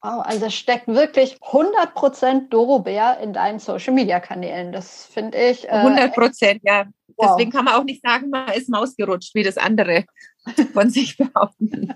Wow, 0.00 0.22
also 0.24 0.48
steckt 0.48 0.86
wirklich 0.86 1.38
100% 1.38 2.50
Dorobär 2.50 3.18
in 3.20 3.32
deinen 3.32 3.58
Social-Media-Kanälen. 3.58 4.70
Das 4.70 5.06
finde 5.06 5.36
ich. 5.36 5.68
Äh, 5.68 5.72
100% 5.72 6.60
ja. 6.62 6.86
Wow. 7.16 7.30
Deswegen 7.30 7.50
kann 7.50 7.64
man 7.64 7.74
auch 7.74 7.84
nicht 7.84 8.02
sagen, 8.02 8.30
man 8.30 8.48
ist 8.52 8.68
Maus 8.68 8.94
gerutscht, 8.94 9.34
wie 9.34 9.42
das 9.42 9.58
andere 9.58 10.04
von 10.72 10.88
sich 10.88 11.16
behaupten. 11.16 11.94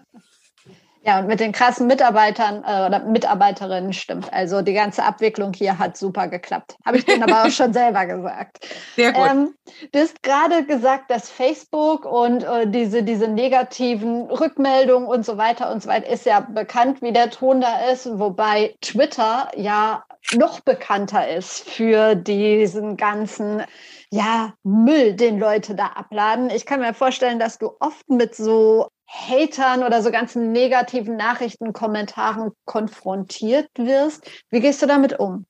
Ja, 1.04 1.18
und 1.18 1.26
mit 1.26 1.40
den 1.40 1.50
krassen 1.50 1.88
Mitarbeitern 1.88 2.62
äh, 2.64 2.86
oder 2.86 3.00
Mitarbeiterinnen 3.00 3.92
stimmt. 3.92 4.32
Also 4.32 4.62
die 4.62 4.72
ganze 4.72 5.02
Abwicklung 5.02 5.52
hier 5.52 5.78
hat 5.78 5.96
super 5.96 6.28
geklappt. 6.28 6.76
Habe 6.86 6.98
ich 6.98 7.04
denen 7.04 7.24
aber 7.24 7.42
auch 7.42 7.50
schon 7.50 7.72
selber 7.72 8.06
gesagt. 8.06 8.64
Sehr 8.94 9.12
gut. 9.12 9.28
Ähm, 9.28 9.54
du 9.90 9.98
hast 9.98 10.22
gerade 10.22 10.64
gesagt, 10.64 11.10
dass 11.10 11.28
Facebook 11.28 12.04
und 12.04 12.44
äh, 12.44 12.68
diese, 12.68 13.02
diese 13.02 13.26
negativen 13.26 14.30
Rückmeldungen 14.30 15.08
und 15.08 15.26
so 15.26 15.36
weiter 15.38 15.72
und 15.72 15.82
so 15.82 15.88
weiter 15.88 16.06
ist 16.06 16.24
ja 16.24 16.38
bekannt, 16.38 17.02
wie 17.02 17.12
der 17.12 17.30
Ton 17.30 17.60
da 17.60 17.90
ist, 17.90 18.08
wobei 18.20 18.76
Twitter 18.80 19.50
ja 19.56 20.04
noch 20.34 20.60
bekannter 20.60 21.28
ist 21.28 21.68
für 21.68 22.14
diesen 22.14 22.96
ganzen 22.96 23.64
ja, 24.10 24.52
Müll, 24.62 25.14
den 25.14 25.38
Leute 25.40 25.74
da 25.74 25.86
abladen. 25.86 26.50
Ich 26.50 26.66
kann 26.66 26.80
mir 26.80 26.94
vorstellen, 26.94 27.38
dass 27.38 27.58
du 27.58 27.72
oft 27.80 28.08
mit 28.08 28.36
so 28.36 28.88
Hatern 29.12 29.82
oder 29.84 30.02
so 30.02 30.10
ganzen 30.10 30.52
negativen 30.52 31.16
Nachrichten, 31.16 31.74
Kommentaren 31.74 32.52
konfrontiert 32.64 33.68
wirst. 33.76 34.26
Wie 34.48 34.60
gehst 34.60 34.80
du 34.80 34.86
damit 34.86 35.18
um? 35.20 35.44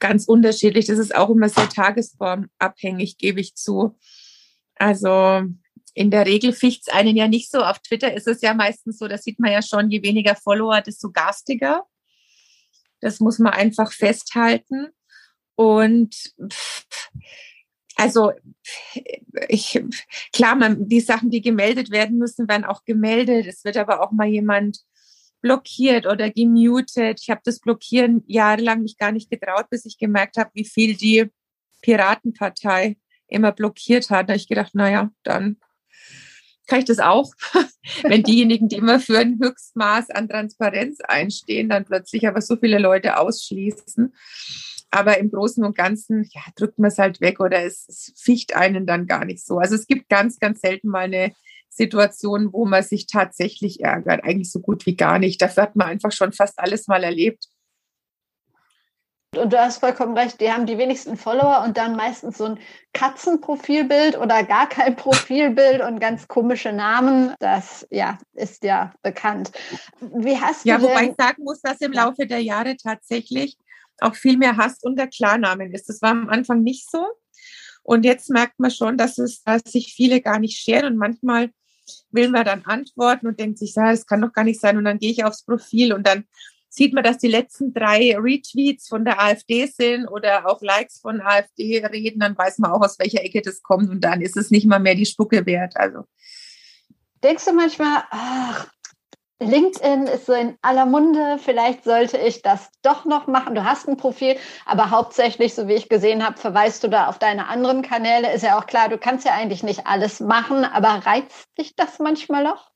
Ganz 0.00 0.24
unterschiedlich. 0.24 0.86
Das 0.86 0.98
ist 0.98 1.14
auch 1.14 1.28
immer 1.28 1.50
sehr 1.50 1.68
tagesformabhängig, 1.68 3.18
gebe 3.18 3.40
ich 3.40 3.54
zu. 3.54 3.98
Also 4.76 5.42
in 5.92 6.10
der 6.10 6.26
Regel 6.26 6.52
ficht 6.52 6.86
es 6.86 6.94
einen 6.94 7.16
ja 7.16 7.28
nicht 7.28 7.50
so. 7.50 7.58
Auf 7.58 7.78
Twitter 7.80 8.14
ist 8.14 8.26
es 8.26 8.40
ja 8.40 8.54
meistens 8.54 8.98
so, 8.98 9.06
da 9.06 9.18
sieht 9.18 9.38
man 9.38 9.52
ja 9.52 9.60
schon, 9.60 9.90
je 9.90 10.02
weniger 10.02 10.34
Follower, 10.34 10.80
desto 10.80 11.10
garstiger. 11.10 11.84
Das 13.00 13.20
muss 13.20 13.38
man 13.38 13.52
einfach 13.52 13.92
festhalten. 13.92 14.88
Und 15.56 16.14
pff, 16.50 16.86
also 17.98 18.32
ich, 19.48 19.82
klar, 20.32 20.54
man, 20.54 20.88
die 20.88 21.00
Sachen, 21.00 21.30
die 21.30 21.40
gemeldet 21.40 21.90
werden 21.90 22.16
müssen, 22.16 22.48
werden 22.48 22.64
auch 22.64 22.84
gemeldet. 22.84 23.46
Es 23.46 23.64
wird 23.64 23.76
aber 23.76 24.00
auch 24.00 24.12
mal 24.12 24.28
jemand 24.28 24.78
blockiert 25.40 26.06
oder 26.06 26.30
gemutet. 26.30 27.18
Ich 27.20 27.28
habe 27.28 27.40
das 27.44 27.58
Blockieren 27.58 28.22
jahrelang 28.26 28.82
mich 28.82 28.98
gar 28.98 29.10
nicht 29.10 29.30
getraut, 29.30 29.68
bis 29.68 29.84
ich 29.84 29.98
gemerkt 29.98 30.36
habe, 30.36 30.50
wie 30.54 30.64
viel 30.64 30.94
die 30.94 31.26
Piratenpartei 31.82 32.96
immer 33.26 33.50
blockiert 33.50 34.10
hat. 34.10 34.28
Da 34.28 34.34
habe 34.34 34.40
ich 34.40 34.48
gedacht, 34.48 34.76
naja, 34.76 35.10
dann 35.24 35.56
kann 36.68 36.78
ich 36.78 36.84
das 36.84 37.00
auch. 37.00 37.32
Wenn 38.02 38.22
diejenigen, 38.22 38.68
die 38.68 38.76
immer 38.76 39.00
für 39.00 39.18
ein 39.18 39.40
Höchstmaß 39.42 40.10
an 40.10 40.28
Transparenz 40.28 41.00
einstehen, 41.00 41.68
dann 41.68 41.84
plötzlich 41.84 42.28
aber 42.28 42.42
so 42.42 42.56
viele 42.56 42.78
Leute 42.78 43.18
ausschließen. 43.18 44.14
Aber 44.90 45.18
im 45.18 45.30
Großen 45.30 45.64
und 45.64 45.76
Ganzen, 45.76 46.28
ja, 46.32 46.40
drückt 46.56 46.78
man 46.78 46.88
es 46.88 46.98
halt 46.98 47.20
weg 47.20 47.40
oder 47.40 47.62
es, 47.62 47.86
es 47.88 48.12
ficht 48.16 48.56
einen 48.56 48.86
dann 48.86 49.06
gar 49.06 49.24
nicht 49.24 49.44
so. 49.44 49.58
Also 49.58 49.74
es 49.74 49.86
gibt 49.86 50.08
ganz, 50.08 50.38
ganz 50.38 50.60
selten 50.60 50.88
mal 50.88 51.04
eine 51.04 51.32
Situation, 51.68 52.52
wo 52.52 52.64
man 52.64 52.82
sich 52.82 53.06
tatsächlich 53.06 53.80
ärgert. 53.80 54.24
Eigentlich 54.24 54.50
so 54.50 54.60
gut 54.60 54.86
wie 54.86 54.96
gar 54.96 55.18
nicht. 55.18 55.40
Dafür 55.42 55.64
hat 55.64 55.76
man 55.76 55.88
einfach 55.88 56.12
schon 56.12 56.32
fast 56.32 56.58
alles 56.58 56.88
mal 56.88 57.04
erlebt. 57.04 57.44
Und 59.36 59.52
du 59.52 59.60
hast 59.60 59.78
vollkommen 59.78 60.16
recht, 60.16 60.40
die 60.40 60.50
haben 60.50 60.64
die 60.64 60.78
wenigsten 60.78 61.18
Follower 61.18 61.62
und 61.62 61.76
dann 61.76 61.96
meistens 61.96 62.38
so 62.38 62.46
ein 62.46 62.58
Katzenprofilbild 62.94 64.16
oder 64.16 64.42
gar 64.42 64.68
kein 64.68 64.96
Profilbild 64.96 65.82
und 65.82 66.00
ganz 66.00 66.28
komische 66.28 66.72
Namen. 66.72 67.34
Das 67.38 67.86
ja, 67.90 68.18
ist 68.32 68.64
ja 68.64 68.92
bekannt. 69.02 69.52
Wie 70.00 70.40
hast 70.40 70.64
du 70.64 70.70
ja, 70.70 70.80
wobei 70.80 71.08
ich 71.08 71.14
sagen 71.18 71.44
muss, 71.44 71.60
dass 71.60 71.80
im 71.82 71.92
Laufe 71.92 72.26
der 72.26 72.42
Jahre 72.42 72.76
tatsächlich 72.76 73.58
auch 74.00 74.14
viel 74.14 74.36
mehr 74.36 74.56
Hass 74.56 74.78
unter 74.82 75.06
Klarnamen 75.06 75.72
ist. 75.72 75.88
Das 75.88 76.02
war 76.02 76.10
am 76.10 76.28
Anfang 76.28 76.62
nicht 76.62 76.90
so. 76.90 77.06
Und 77.82 78.04
jetzt 78.04 78.30
merkt 78.30 78.58
man 78.58 78.70
schon, 78.70 78.98
dass 78.98 79.18
es, 79.18 79.42
dass 79.42 79.62
sich 79.66 79.94
viele 79.94 80.20
gar 80.20 80.38
nicht 80.38 80.58
scheren 80.58 80.92
und 80.92 80.96
manchmal 80.98 81.50
will 82.10 82.28
man 82.28 82.44
dann 82.44 82.64
antworten 82.64 83.26
und 83.26 83.40
denkt 83.40 83.58
sich, 83.58 83.72
das 83.74 84.06
kann 84.06 84.20
doch 84.20 84.32
gar 84.32 84.44
nicht 84.44 84.60
sein. 84.60 84.76
Und 84.76 84.84
dann 84.84 84.98
gehe 84.98 85.10
ich 85.10 85.24
aufs 85.24 85.44
Profil 85.44 85.92
und 85.92 86.06
dann 86.06 86.24
sieht 86.68 86.92
man, 86.92 87.02
dass 87.02 87.18
die 87.18 87.28
letzten 87.28 87.72
drei 87.72 88.14
Retweets 88.18 88.88
von 88.88 89.04
der 89.04 89.20
AfD 89.20 89.66
sind 89.66 90.06
oder 90.06 90.46
auch 90.46 90.60
Likes 90.60 91.00
von 91.00 91.20
AfD 91.20 91.84
reden, 91.86 92.20
dann 92.20 92.36
weiß 92.36 92.58
man 92.58 92.72
auch, 92.72 92.82
aus 92.82 92.98
welcher 92.98 93.24
Ecke 93.24 93.40
das 93.40 93.62
kommt 93.62 93.88
und 93.90 94.02
dann 94.02 94.20
ist 94.20 94.36
es 94.36 94.50
nicht 94.50 94.66
mal 94.66 94.78
mehr 94.78 94.94
die 94.94 95.06
Spucke 95.06 95.46
wert. 95.46 95.76
Also. 95.76 96.04
Denkst 97.22 97.46
du 97.46 97.52
manchmal, 97.52 98.04
ach, 98.10 98.68
LinkedIn 99.40 100.04
ist 100.04 100.26
so 100.26 100.32
in 100.32 100.56
aller 100.62 100.84
Munde, 100.84 101.38
vielleicht 101.38 101.84
sollte 101.84 102.18
ich 102.18 102.42
das 102.42 102.70
doch 102.82 103.04
noch 103.04 103.28
machen. 103.28 103.54
Du 103.54 103.64
hast 103.64 103.88
ein 103.88 103.96
Profil, 103.96 104.36
aber 104.66 104.90
hauptsächlich, 104.90 105.54
so 105.54 105.68
wie 105.68 105.74
ich 105.74 105.88
gesehen 105.88 106.26
habe, 106.26 106.38
verweist 106.38 106.82
du 106.82 106.88
da 106.88 107.06
auf 107.06 107.20
deine 107.20 107.46
anderen 107.46 107.82
Kanäle. 107.82 108.32
Ist 108.32 108.42
ja 108.42 108.58
auch 108.58 108.66
klar, 108.66 108.88
du 108.88 108.98
kannst 108.98 109.24
ja 109.24 109.34
eigentlich 109.34 109.62
nicht 109.62 109.86
alles 109.86 110.18
machen, 110.18 110.64
aber 110.64 111.06
reizt 111.06 111.46
dich 111.56 111.76
das 111.76 112.00
manchmal 112.00 112.42
noch? 112.42 112.72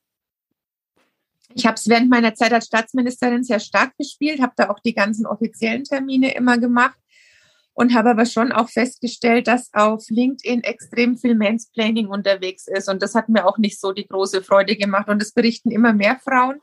Ich 1.53 1.65
habe 1.65 1.75
es 1.75 1.87
während 1.89 2.09
meiner 2.09 2.33
Zeit 2.33 2.53
als 2.53 2.67
Staatsministerin 2.67 3.43
sehr 3.43 3.59
stark 3.59 3.95
gespielt, 3.97 4.41
habe 4.41 4.53
da 4.55 4.69
auch 4.69 4.79
die 4.79 4.95
ganzen 4.95 5.25
offiziellen 5.25 5.83
Termine 5.83 6.33
immer 6.33 6.57
gemacht 6.57 6.97
und 7.73 7.93
habe 7.93 8.11
aber 8.11 8.25
schon 8.25 8.51
auch 8.51 8.69
festgestellt, 8.69 9.47
dass 9.47 9.73
auf 9.73 10.05
LinkedIn 10.09 10.63
extrem 10.63 11.17
viel 11.17 11.35
Mansplaining 11.35 12.07
unterwegs 12.07 12.67
ist. 12.67 12.87
Und 12.87 13.01
das 13.01 13.15
hat 13.15 13.29
mir 13.29 13.45
auch 13.45 13.57
nicht 13.57 13.79
so 13.79 13.91
die 13.91 14.07
große 14.07 14.43
Freude 14.43 14.75
gemacht. 14.75 15.09
Und 15.09 15.21
es 15.21 15.33
berichten 15.33 15.71
immer 15.71 15.93
mehr 15.93 16.19
Frauen, 16.23 16.59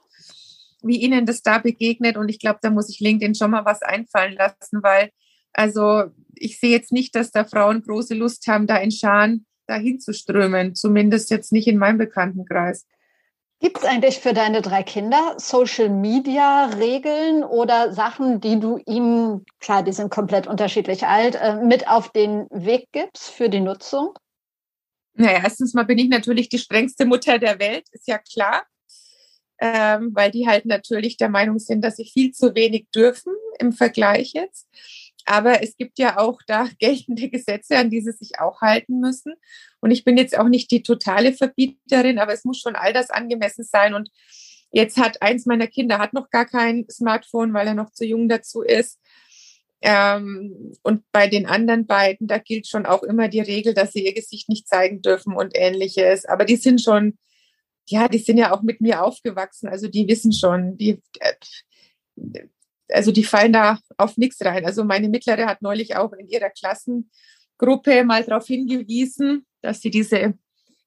wie 0.82 1.00
ihnen 1.00 1.26
das 1.26 1.42
da 1.42 1.58
begegnet. 1.58 2.16
Und 2.16 2.28
ich 2.28 2.38
glaube, 2.38 2.60
da 2.62 2.70
muss 2.70 2.88
ich 2.88 3.00
LinkedIn 3.00 3.34
schon 3.34 3.50
mal 3.50 3.64
was 3.64 3.82
einfallen 3.82 4.34
lassen, 4.34 4.82
weil 4.82 5.10
also 5.52 6.04
ich 6.34 6.58
sehe 6.60 6.70
jetzt 6.70 6.92
nicht, 6.92 7.14
dass 7.14 7.32
da 7.32 7.44
Frauen 7.44 7.82
große 7.82 8.14
Lust 8.14 8.46
haben, 8.46 8.66
da 8.66 8.76
in 8.76 8.92
Scharen 8.92 9.46
dahin 9.66 10.00
zu 10.00 10.12
strömen. 10.12 10.74
Zumindest 10.74 11.30
jetzt 11.30 11.52
nicht 11.52 11.66
in 11.66 11.78
meinem 11.78 11.98
Bekanntenkreis. 11.98 12.86
Gibt 13.62 13.76
es 13.76 13.84
eigentlich 13.84 14.20
für 14.20 14.32
deine 14.32 14.62
drei 14.62 14.82
Kinder 14.82 15.34
Social-Media-Regeln 15.36 17.44
oder 17.44 17.92
Sachen, 17.92 18.40
die 18.40 18.58
du 18.58 18.78
ihm, 18.86 19.44
klar, 19.58 19.82
die 19.82 19.92
sind 19.92 20.10
komplett 20.10 20.46
unterschiedlich 20.46 21.06
alt, 21.06 21.34
äh, 21.34 21.56
mit 21.56 21.86
auf 21.86 22.10
den 22.10 22.46
Weg 22.50 22.88
gibst 22.92 23.28
für 23.28 23.50
die 23.50 23.60
Nutzung? 23.60 24.18
Naja, 25.12 25.40
erstens 25.44 25.74
mal 25.74 25.84
bin 25.84 25.98
ich 25.98 26.08
natürlich 26.08 26.48
die 26.48 26.56
strengste 26.56 27.04
Mutter 27.04 27.38
der 27.38 27.58
Welt, 27.58 27.86
ist 27.92 28.08
ja 28.08 28.16
klar, 28.16 28.62
ähm, 29.58 30.12
weil 30.14 30.30
die 30.30 30.48
halt 30.48 30.64
natürlich 30.64 31.18
der 31.18 31.28
Meinung 31.28 31.58
sind, 31.58 31.84
dass 31.84 31.96
sie 31.96 32.06
viel 32.06 32.32
zu 32.32 32.54
wenig 32.54 32.86
dürfen 32.94 33.34
im 33.58 33.72
Vergleich 33.72 34.32
jetzt. 34.32 34.68
Aber 35.30 35.62
es 35.62 35.76
gibt 35.76 36.00
ja 36.00 36.18
auch 36.18 36.40
da 36.44 36.68
geltende 36.80 37.28
Gesetze, 37.28 37.76
an 37.78 37.88
die 37.88 38.00
sie 38.00 38.10
sich 38.10 38.40
auch 38.40 38.62
halten 38.62 38.98
müssen. 38.98 39.34
Und 39.78 39.92
ich 39.92 40.02
bin 40.02 40.16
jetzt 40.16 40.36
auch 40.36 40.48
nicht 40.48 40.72
die 40.72 40.82
totale 40.82 41.32
Verbieterin, 41.32 42.18
aber 42.18 42.32
es 42.32 42.44
muss 42.44 42.58
schon 42.58 42.74
all 42.74 42.92
das 42.92 43.10
angemessen 43.10 43.62
sein. 43.62 43.94
Und 43.94 44.10
jetzt 44.72 44.96
hat 44.96 45.22
eins 45.22 45.46
meiner 45.46 45.68
Kinder 45.68 45.98
hat 45.98 46.14
noch 46.14 46.30
gar 46.30 46.46
kein 46.46 46.84
Smartphone, 46.90 47.54
weil 47.54 47.68
er 47.68 47.74
noch 47.74 47.92
zu 47.92 48.04
jung 48.04 48.28
dazu 48.28 48.62
ist. 48.62 48.98
Ähm, 49.82 50.72
und 50.82 51.04
bei 51.12 51.28
den 51.28 51.46
anderen 51.46 51.86
beiden, 51.86 52.26
da 52.26 52.38
gilt 52.38 52.66
schon 52.66 52.84
auch 52.84 53.04
immer 53.04 53.28
die 53.28 53.40
Regel, 53.40 53.72
dass 53.72 53.92
sie 53.92 54.04
ihr 54.04 54.14
Gesicht 54.14 54.48
nicht 54.48 54.66
zeigen 54.66 55.00
dürfen 55.00 55.36
und 55.36 55.56
ähnliches. 55.56 56.24
Aber 56.24 56.44
die 56.44 56.56
sind 56.56 56.82
schon, 56.82 57.18
ja, 57.86 58.08
die 58.08 58.18
sind 58.18 58.36
ja 58.36 58.52
auch 58.52 58.62
mit 58.62 58.80
mir 58.80 59.04
aufgewachsen. 59.04 59.68
Also 59.68 59.86
die 59.86 60.08
wissen 60.08 60.32
schon, 60.32 60.76
die, 60.76 61.00
äh, 61.20 61.34
also 62.92 63.12
die 63.12 63.24
fallen 63.24 63.52
da 63.52 63.78
auf 63.96 64.16
nichts 64.16 64.44
rein. 64.44 64.64
Also 64.64 64.84
meine 64.84 65.08
Mittlere 65.08 65.46
hat 65.46 65.62
neulich 65.62 65.96
auch 65.96 66.12
in 66.12 66.28
ihrer 66.28 66.50
Klassengruppe 66.50 68.04
mal 68.04 68.24
darauf 68.24 68.46
hingewiesen, 68.46 69.46
dass 69.62 69.80
sie 69.80 69.90
diese 69.90 70.34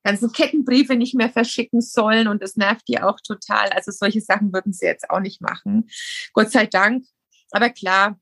ganzen 0.04 0.32
Kettenbriefe 0.32 0.96
nicht 0.96 1.16
mehr 1.16 1.30
verschicken 1.30 1.82
sollen 1.82 2.28
und 2.28 2.42
das 2.42 2.58
nervt 2.58 2.88
die 2.88 3.02
auch 3.02 3.20
total. 3.22 3.70
Also 3.70 3.92
solche 3.92 4.22
Sachen 4.22 4.54
würden 4.54 4.74
sie 4.74 4.86
jetzt 4.86 5.10
auch 5.10 5.22
nicht 5.22 5.42
machen. 5.42 5.90
Gott 6.34 6.52
sei 6.52 6.66
Dank. 6.66 7.06
Aber 7.52 7.70
klar, 7.70 8.20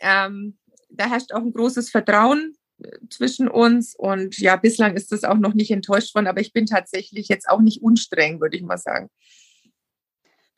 ähm, 0.00 0.58
da 0.88 1.08
herrscht 1.08 1.32
auch 1.32 1.42
ein 1.42 1.52
großes 1.52 1.90
Vertrauen 1.90 2.54
äh, 2.82 2.90
zwischen 3.10 3.48
uns 3.48 3.94
und 3.94 4.38
ja, 4.38 4.56
bislang 4.56 4.96
ist 4.96 5.12
das 5.12 5.24
auch 5.24 5.36
noch 5.36 5.54
nicht 5.54 5.70
enttäuscht 5.70 6.14
worden, 6.14 6.26
aber 6.26 6.40
ich 6.40 6.52
bin 6.52 6.66
tatsächlich 6.66 7.28
jetzt 7.28 7.48
auch 7.48 7.60
nicht 7.60 7.82
unstreng, 7.82 8.40
würde 8.40 8.56
ich 8.56 8.62
mal 8.62 8.78
sagen. 8.78 9.10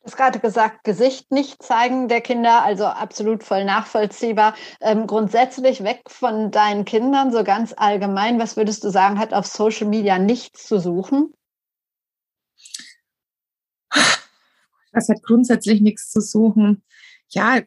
Du 0.03 0.07
hast 0.07 0.17
gerade 0.17 0.39
gesagt, 0.41 0.83
Gesicht 0.83 1.31
nicht 1.31 1.63
zeigen 1.63 2.09
der 2.09 2.19
Kinder, 2.19 2.61
also 2.61 2.83
absolut 2.83 3.41
voll 3.41 3.63
nachvollziehbar. 3.63 4.53
Ähm, 4.81 5.07
grundsätzlich 5.07 5.81
weg 5.85 6.01
von 6.09 6.51
deinen 6.51 6.83
Kindern, 6.83 7.31
so 7.31 7.45
ganz 7.45 7.73
allgemein, 7.77 8.37
was 8.37 8.57
würdest 8.57 8.83
du 8.83 8.89
sagen, 8.89 9.17
hat 9.17 9.33
auf 9.33 9.45
Social 9.45 9.87
Media 9.87 10.19
nichts 10.19 10.67
zu 10.67 10.77
suchen? 10.77 11.33
Das 14.91 15.07
hat 15.07 15.23
grundsätzlich 15.23 15.79
nichts 15.79 16.11
zu 16.11 16.19
suchen. 16.19 16.83
Ja, 17.29 17.61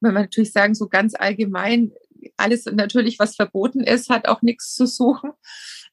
wenn 0.00 0.14
man 0.14 0.22
natürlich 0.22 0.52
sagen, 0.52 0.74
so 0.74 0.88
ganz 0.88 1.14
allgemein, 1.14 1.92
alles 2.38 2.64
natürlich, 2.64 3.18
was 3.18 3.36
verboten 3.36 3.80
ist, 3.80 4.08
hat 4.08 4.26
auch 4.26 4.40
nichts 4.40 4.74
zu 4.74 4.86
suchen. 4.86 5.32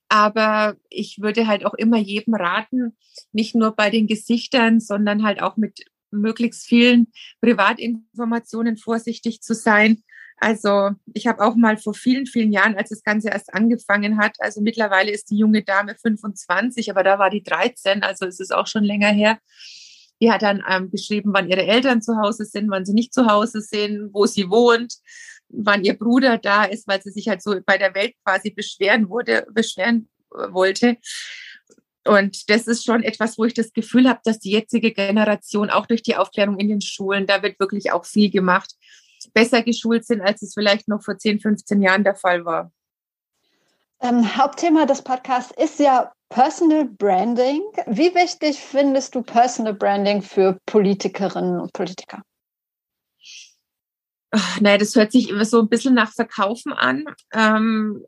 Aber 0.10 0.76
ich 0.90 1.20
würde 1.22 1.48
halt 1.48 1.66
auch 1.66 1.76
immer 1.76 1.98
jedem 1.98 2.34
raten, 2.34 2.98
nicht 3.32 3.56
nur 3.56 3.76
bei 3.76 3.90
den 3.90 4.08
Gesichtern, 4.08 4.80
sondern 4.80 5.24
halt 5.24 5.42
auch 5.42 5.56
mit 5.56 5.86
möglichst 6.12 6.66
vielen 6.66 7.12
Privatinformationen 7.42 8.78
vorsichtig 8.78 9.42
zu 9.42 9.54
sein. 9.54 10.04
Also 10.38 10.92
ich 11.14 11.28
habe 11.28 11.44
auch 11.44 11.56
mal 11.56 11.78
vor 11.78 11.94
vielen, 11.94 12.26
vielen 12.26 12.52
Jahren, 12.52 12.76
als 12.76 12.90
das 12.90 13.04
Ganze 13.04 13.30
erst 13.30 13.54
angefangen 13.54 14.18
hat, 14.18 14.38
also 14.40 14.62
mittlerweile 14.62 15.12
ist 15.12 15.30
die 15.30 15.38
junge 15.38 15.64
Dame 15.64 15.96
25, 15.96 16.90
aber 16.90 17.04
da 17.04 17.20
war 17.20 17.30
die 17.30 17.44
13, 17.44 18.04
also 18.04 18.26
es 18.26 18.40
ist 18.40 18.54
auch 18.54 18.68
schon 18.68 18.84
länger 18.84 19.10
her. 19.10 19.40
Die 20.22 20.32
hat 20.32 20.42
dann 20.42 20.64
ähm, 20.70 20.92
geschrieben, 20.92 21.32
wann 21.34 21.50
ihre 21.50 21.66
Eltern 21.66 22.02
zu 22.02 22.18
Hause 22.18 22.46
sind, 22.46 22.70
wann 22.70 22.86
sie 22.86 22.94
nicht 22.94 23.14
zu 23.14 23.28
Hause 23.28 23.62
sind, 23.62 24.10
wo 24.14 24.26
sie 24.26 24.50
wohnt, 24.50 24.96
wann 25.50 25.84
ihr 25.84 25.98
Bruder 25.98 26.38
da 26.38 26.64
ist, 26.64 26.88
weil 26.88 27.02
sie 27.02 27.12
sich 27.12 27.28
halt 27.28 27.42
so 27.42 27.60
bei 27.66 27.78
der 27.78 27.94
Welt 27.96 28.14
quasi 28.24 28.52
beschweren 28.52 29.10
wurde, 29.10 29.46
beschweren 29.52 30.10
äh, 30.34 30.52
wollte. 30.52 30.98
Und 32.06 32.50
das 32.50 32.68
ist 32.68 32.86
schon 32.86 33.04
etwas, 33.04 33.38
wo 33.38 33.46
ich 33.46 33.54
das 33.54 33.74
Gefühl 33.74 34.08
habe, 34.08 34.22
dass 34.24 34.40
die 34.40 34.52
jetzige 34.52 34.92
Generation 34.92 35.70
auch 35.70 35.86
durch 35.86 36.02
die 36.02 36.16
Aufklärung 36.16 36.58
in 36.58 36.70
den 36.70 36.82
Schulen, 36.82 37.28
da 37.28 37.44
wird 37.44 37.60
wirklich 37.60 37.92
auch 37.92 38.06
viel 38.06 38.32
gemacht, 38.32 38.74
besser 39.34 39.62
geschult 39.64 40.06
sind, 40.06 40.22
als 40.22 40.42
es 40.42 40.54
vielleicht 40.54 40.88
noch 40.88 41.04
vor 41.04 41.18
10, 41.18 41.40
15 41.40 41.82
Jahren 41.82 42.04
der 42.04 42.16
Fall 42.16 42.46
war. 42.46 42.72
Ähm, 44.02 44.38
Hauptthema 44.38 44.86
des 44.86 45.02
Podcasts 45.02 45.54
ist 45.62 45.80
ja 45.80 46.12
Personal 46.30 46.86
Branding. 46.86 47.62
Wie 47.88 48.14
wichtig 48.16 48.60
findest 48.60 49.14
du 49.14 49.22
Personal 49.22 49.74
Branding 49.74 50.22
für 50.22 50.58
Politikerinnen 50.66 51.60
und 51.60 51.74
Politiker? 51.74 52.22
Naja, 54.62 54.78
das 54.78 54.96
hört 54.96 55.12
sich 55.12 55.30
immer 55.30 55.46
so 55.46 55.60
ein 55.60 55.70
bisschen 55.70 55.94
nach 55.94 56.12
Verkaufen 56.12 56.74
an. 56.74 57.06
Ähm, 57.34 58.06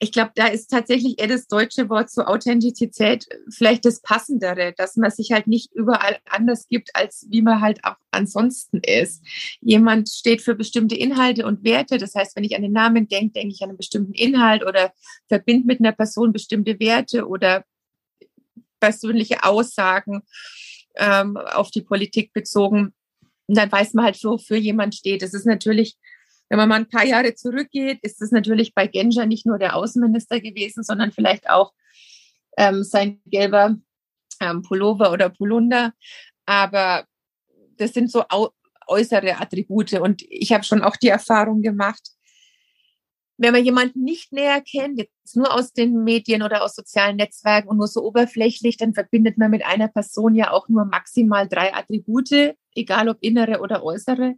ich 0.00 0.12
glaube, 0.12 0.32
da 0.34 0.48
ist 0.48 0.66
tatsächlich 0.68 1.18
eher 1.18 1.28
das 1.28 1.46
deutsche 1.46 1.88
Wort 1.88 2.10
zur 2.10 2.28
Authentizität 2.28 3.26
vielleicht 3.48 3.84
das 3.84 4.00
Passendere, 4.02 4.74
dass 4.76 4.96
man 4.96 5.10
sich 5.10 5.30
halt 5.32 5.46
nicht 5.46 5.72
überall 5.72 6.18
anders 6.28 6.66
gibt, 6.68 6.90
als 6.94 7.26
wie 7.30 7.42
man 7.42 7.60
halt 7.60 7.84
auch 7.84 7.96
ansonsten 8.10 8.80
ist. 8.80 9.24
Jemand 9.60 10.08
steht 10.08 10.42
für 10.42 10.54
bestimmte 10.54 10.96
Inhalte 10.96 11.46
und 11.46 11.64
Werte. 11.64 11.98
Das 11.98 12.14
heißt, 12.14 12.36
wenn 12.36 12.44
ich 12.44 12.56
an 12.56 12.62
den 12.62 12.72
Namen 12.72 13.08
denke, 13.08 13.34
denke 13.34 13.54
ich 13.54 13.62
an 13.62 13.70
einen 13.70 13.78
bestimmten 13.78 14.14
Inhalt 14.14 14.66
oder 14.66 14.92
verbinde 15.28 15.66
mit 15.66 15.80
einer 15.80 15.92
Person 15.92 16.32
bestimmte 16.32 16.78
Werte 16.80 17.26
oder 17.26 17.64
persönliche 18.80 19.44
Aussagen 19.44 20.22
ähm, 20.96 21.36
auf 21.36 21.70
die 21.70 21.82
Politik 21.82 22.32
bezogen. 22.32 22.92
Und 23.46 23.56
dann 23.56 23.70
weiß 23.70 23.94
man 23.94 24.06
halt, 24.06 24.22
wofür 24.24 24.56
jemand 24.56 24.94
steht. 24.94 25.22
Das 25.22 25.34
ist 25.34 25.46
natürlich 25.46 25.96
wenn 26.48 26.58
man 26.58 26.68
mal 26.68 26.76
ein 26.76 26.88
paar 26.88 27.04
Jahre 27.04 27.34
zurückgeht, 27.34 28.00
ist 28.02 28.20
es 28.20 28.30
natürlich 28.30 28.74
bei 28.74 28.86
Genscher 28.86 29.26
nicht 29.26 29.46
nur 29.46 29.58
der 29.58 29.76
Außenminister 29.76 30.40
gewesen, 30.40 30.84
sondern 30.84 31.10
vielleicht 31.10 31.48
auch 31.48 31.72
ähm, 32.56 32.84
sein 32.84 33.20
gelber 33.26 33.76
ähm, 34.40 34.62
Pullover 34.62 35.10
oder 35.12 35.30
Polunder. 35.30 35.92
Aber 36.46 37.06
das 37.76 37.92
sind 37.92 38.10
so 38.10 38.24
äußere 38.86 39.40
Attribute. 39.40 39.94
Und 39.94 40.22
ich 40.28 40.52
habe 40.52 40.64
schon 40.64 40.82
auch 40.82 40.96
die 40.96 41.08
Erfahrung 41.08 41.62
gemacht, 41.62 42.10
wenn 43.36 43.52
man 43.52 43.64
jemanden 43.64 44.04
nicht 44.04 44.32
näher 44.32 44.60
kennt, 44.60 44.98
jetzt 44.98 45.34
nur 45.34 45.52
aus 45.52 45.72
den 45.72 46.04
Medien 46.04 46.42
oder 46.42 46.62
aus 46.62 46.76
sozialen 46.76 47.16
Netzwerken 47.16 47.68
und 47.68 47.78
nur 47.78 47.88
so 47.88 48.04
oberflächlich, 48.04 48.76
dann 48.76 48.94
verbindet 48.94 49.38
man 49.38 49.50
mit 49.50 49.64
einer 49.64 49.88
Person 49.88 50.36
ja 50.36 50.52
auch 50.52 50.68
nur 50.68 50.84
maximal 50.84 51.48
drei 51.48 51.74
Attribute, 51.74 52.54
egal 52.74 53.08
ob 53.08 53.18
innere 53.20 53.60
oder 53.60 53.82
äußere. 53.82 54.34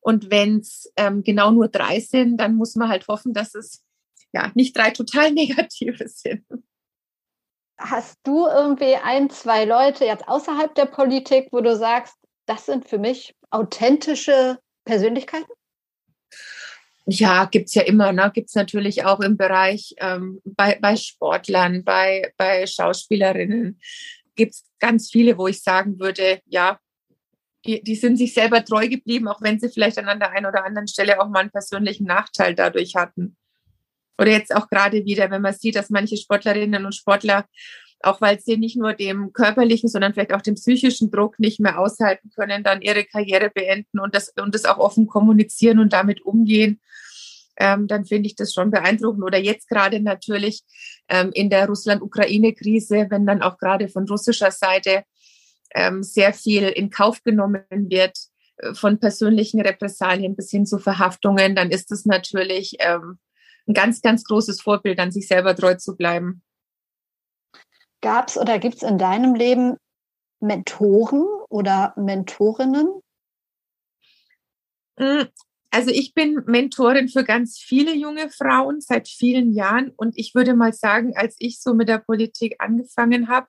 Und 0.00 0.30
wenn 0.30 0.58
es 0.58 0.92
ähm, 0.96 1.22
genau 1.22 1.50
nur 1.52 1.68
drei 1.68 2.00
sind, 2.00 2.36
dann 2.38 2.56
muss 2.56 2.74
man 2.74 2.88
halt 2.88 3.06
hoffen, 3.08 3.32
dass 3.32 3.54
es 3.54 3.84
ja 4.32 4.50
nicht 4.54 4.76
drei 4.76 4.90
total 4.90 5.30
negative 5.32 6.08
sind. 6.08 6.44
Hast 7.78 8.18
du 8.24 8.46
irgendwie 8.46 8.96
ein, 8.96 9.30
zwei 9.30 9.64
Leute 9.64 10.04
jetzt 10.04 10.28
außerhalb 10.28 10.74
der 10.74 10.86
Politik, 10.86 11.48
wo 11.50 11.60
du 11.60 11.76
sagst, 11.76 12.14
das 12.46 12.66
sind 12.66 12.88
für 12.88 12.98
mich 12.98 13.34
authentische 13.50 14.58
Persönlichkeiten? 14.84 15.50
Ja, 17.06 17.46
gibt's 17.46 17.74
ja 17.74 17.82
immer. 17.82 18.12
Ne? 18.12 18.30
Gibt's 18.32 18.54
natürlich 18.54 19.04
auch 19.04 19.20
im 19.20 19.36
Bereich 19.36 19.94
ähm, 19.98 20.40
bei, 20.44 20.78
bei 20.80 20.96
Sportlern, 20.96 21.82
bei, 21.82 22.32
bei 22.36 22.66
Schauspielerinnen. 22.66 23.80
Gibt's 24.36 24.64
ganz 24.78 25.10
viele, 25.10 25.36
wo 25.36 25.48
ich 25.48 25.62
sagen 25.62 25.98
würde, 25.98 26.40
ja, 26.46 26.78
die, 27.64 27.82
die 27.82 27.94
sind 27.94 28.16
sich 28.16 28.34
selber 28.34 28.64
treu 28.64 28.88
geblieben, 28.88 29.28
auch 29.28 29.40
wenn 29.40 29.60
sie 29.60 29.68
vielleicht 29.68 29.98
an 29.98 30.18
der 30.18 30.32
einen 30.32 30.46
oder 30.46 30.64
anderen 30.64 30.88
Stelle 30.88 31.20
auch 31.20 31.28
mal 31.28 31.40
einen 31.40 31.50
persönlichen 31.50 32.06
Nachteil 32.06 32.54
dadurch 32.54 32.94
hatten. 32.96 33.36
Oder 34.18 34.32
jetzt 34.32 34.54
auch 34.54 34.68
gerade 34.68 35.04
wieder, 35.04 35.30
wenn 35.30 35.42
man 35.42 35.54
sieht, 35.54 35.76
dass 35.76 35.90
manche 35.90 36.16
Sportlerinnen 36.16 36.84
und 36.84 36.94
Sportler, 36.94 37.46
auch 38.00 38.20
weil 38.20 38.40
sie 38.40 38.56
nicht 38.56 38.76
nur 38.76 38.94
dem 38.94 39.32
körperlichen, 39.32 39.88
sondern 39.88 40.12
vielleicht 40.12 40.34
auch 40.34 40.42
dem 40.42 40.56
psychischen 40.56 41.10
Druck 41.10 41.38
nicht 41.38 41.60
mehr 41.60 41.78
aushalten 41.78 42.30
können, 42.34 42.64
dann 42.64 42.82
ihre 42.82 43.04
Karriere 43.04 43.50
beenden 43.50 44.00
und 44.00 44.14
das, 44.14 44.32
und 44.40 44.54
das 44.54 44.64
auch 44.64 44.78
offen 44.78 45.06
kommunizieren 45.06 45.78
und 45.78 45.92
damit 45.92 46.20
umgehen. 46.22 46.80
Ähm, 47.56 47.86
dann 47.86 48.04
finde 48.04 48.26
ich 48.26 48.34
das 48.34 48.52
schon 48.52 48.70
beeindruckend. 48.70 49.22
Oder 49.22 49.38
jetzt 49.38 49.68
gerade 49.68 50.00
natürlich 50.00 50.62
ähm, 51.08 51.30
in 51.32 51.48
der 51.48 51.66
Russland-Ukraine-Krise, 51.66 53.06
wenn 53.10 53.26
dann 53.26 53.42
auch 53.42 53.58
gerade 53.58 53.88
von 53.88 54.08
russischer 54.08 54.50
Seite 54.50 55.04
ähm, 55.74 56.02
sehr 56.02 56.32
viel 56.32 56.64
in 56.64 56.90
Kauf 56.90 57.22
genommen 57.22 57.64
wird, 57.70 58.18
äh, 58.56 58.74
von 58.74 58.98
persönlichen 58.98 59.60
Repressalien 59.60 60.36
bis 60.36 60.50
hin 60.50 60.66
zu 60.66 60.78
Verhaftungen, 60.78 61.54
dann 61.54 61.70
ist 61.70 61.90
es 61.92 62.04
natürlich 62.04 62.76
ähm, 62.80 63.18
ein 63.66 63.74
ganz, 63.74 64.02
ganz 64.02 64.24
großes 64.24 64.60
Vorbild, 64.60 64.98
an 64.98 65.12
sich 65.12 65.28
selber 65.28 65.54
treu 65.54 65.74
zu 65.74 65.96
bleiben. 65.96 66.42
Gab 68.00 68.28
es 68.28 68.36
oder 68.36 68.58
gibt 68.58 68.76
es 68.76 68.82
in 68.82 68.98
deinem 68.98 69.34
Leben 69.34 69.76
Mentoren 70.40 71.24
oder 71.48 71.94
Mentorinnen? 71.96 73.00
Hm, 74.98 75.28
also 75.70 75.90
ich 75.90 76.12
bin 76.12 76.42
Mentorin 76.46 77.08
für 77.08 77.24
ganz 77.24 77.58
viele 77.58 77.94
junge 77.94 78.28
Frauen 78.28 78.80
seit 78.80 79.08
vielen 79.08 79.52
Jahren 79.52 79.90
und 79.96 80.18
ich 80.18 80.34
würde 80.34 80.54
mal 80.54 80.72
sagen, 80.72 81.16
als 81.16 81.36
ich 81.38 81.60
so 81.60 81.74
mit 81.74 81.88
der 81.88 81.98
Politik 81.98 82.56
angefangen 82.58 83.28
habe, 83.28 83.46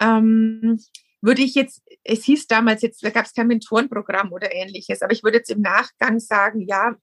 ähm, 0.00 0.78
würde 1.26 1.42
ich 1.42 1.54
jetzt, 1.54 1.82
es 2.04 2.24
hieß 2.24 2.46
damals 2.46 2.82
jetzt, 2.82 3.04
da 3.04 3.10
gab 3.10 3.26
es 3.26 3.34
kein 3.34 3.48
Mentorenprogramm 3.48 4.32
oder 4.32 4.54
ähnliches, 4.54 5.02
aber 5.02 5.12
ich 5.12 5.22
würde 5.22 5.38
jetzt 5.38 5.50
im 5.50 5.60
Nachgang 5.60 6.20
sagen, 6.20 6.60
ja, 6.60 6.94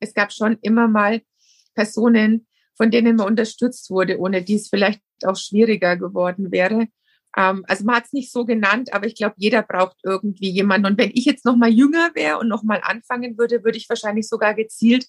es 0.00 0.14
gab 0.14 0.32
schon 0.32 0.56
immer 0.62 0.88
mal 0.88 1.20
Personen, 1.74 2.46
von 2.76 2.90
denen 2.90 3.16
man 3.16 3.26
unterstützt 3.26 3.90
wurde, 3.90 4.18
ohne 4.18 4.42
die 4.42 4.54
es 4.54 4.68
vielleicht 4.68 5.02
auch 5.24 5.36
schwieriger 5.36 5.96
geworden 5.96 6.52
wäre. 6.52 6.86
Ähm, 7.36 7.64
also 7.66 7.84
man 7.84 7.96
hat 7.96 8.06
es 8.06 8.12
nicht 8.12 8.32
so 8.32 8.44
genannt, 8.44 8.92
aber 8.92 9.06
ich 9.06 9.14
glaube, 9.14 9.34
jeder 9.36 9.62
braucht 9.62 9.96
irgendwie 10.04 10.50
jemanden. 10.50 10.86
Und 10.86 10.98
wenn 10.98 11.10
ich 11.12 11.24
jetzt 11.24 11.44
noch 11.44 11.56
mal 11.56 11.70
jünger 11.70 12.10
wäre 12.14 12.38
und 12.38 12.48
noch 12.48 12.62
mal 12.62 12.80
anfangen 12.82 13.36
würde, 13.36 13.64
würde 13.64 13.78
ich 13.78 13.88
wahrscheinlich 13.88 14.28
sogar 14.28 14.54
gezielt 14.54 15.06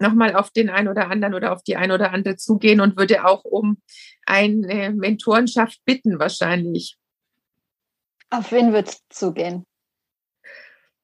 noch 0.00 0.14
mal 0.14 0.34
auf 0.34 0.50
den 0.50 0.70
einen 0.70 0.88
oder 0.88 1.10
anderen 1.10 1.34
oder 1.34 1.52
auf 1.52 1.62
die 1.62 1.76
ein 1.76 1.92
oder 1.92 2.12
andere 2.12 2.36
zugehen 2.36 2.80
und 2.80 2.96
würde 2.96 3.26
auch 3.26 3.44
um 3.44 3.82
eine 4.24 4.92
Mentorenschaft 4.92 5.78
bitten 5.84 6.18
wahrscheinlich. 6.18 6.96
Auf 8.30 8.52
wen 8.52 8.72
wird 8.72 8.88
es 8.88 9.02
zugehen? 9.08 9.64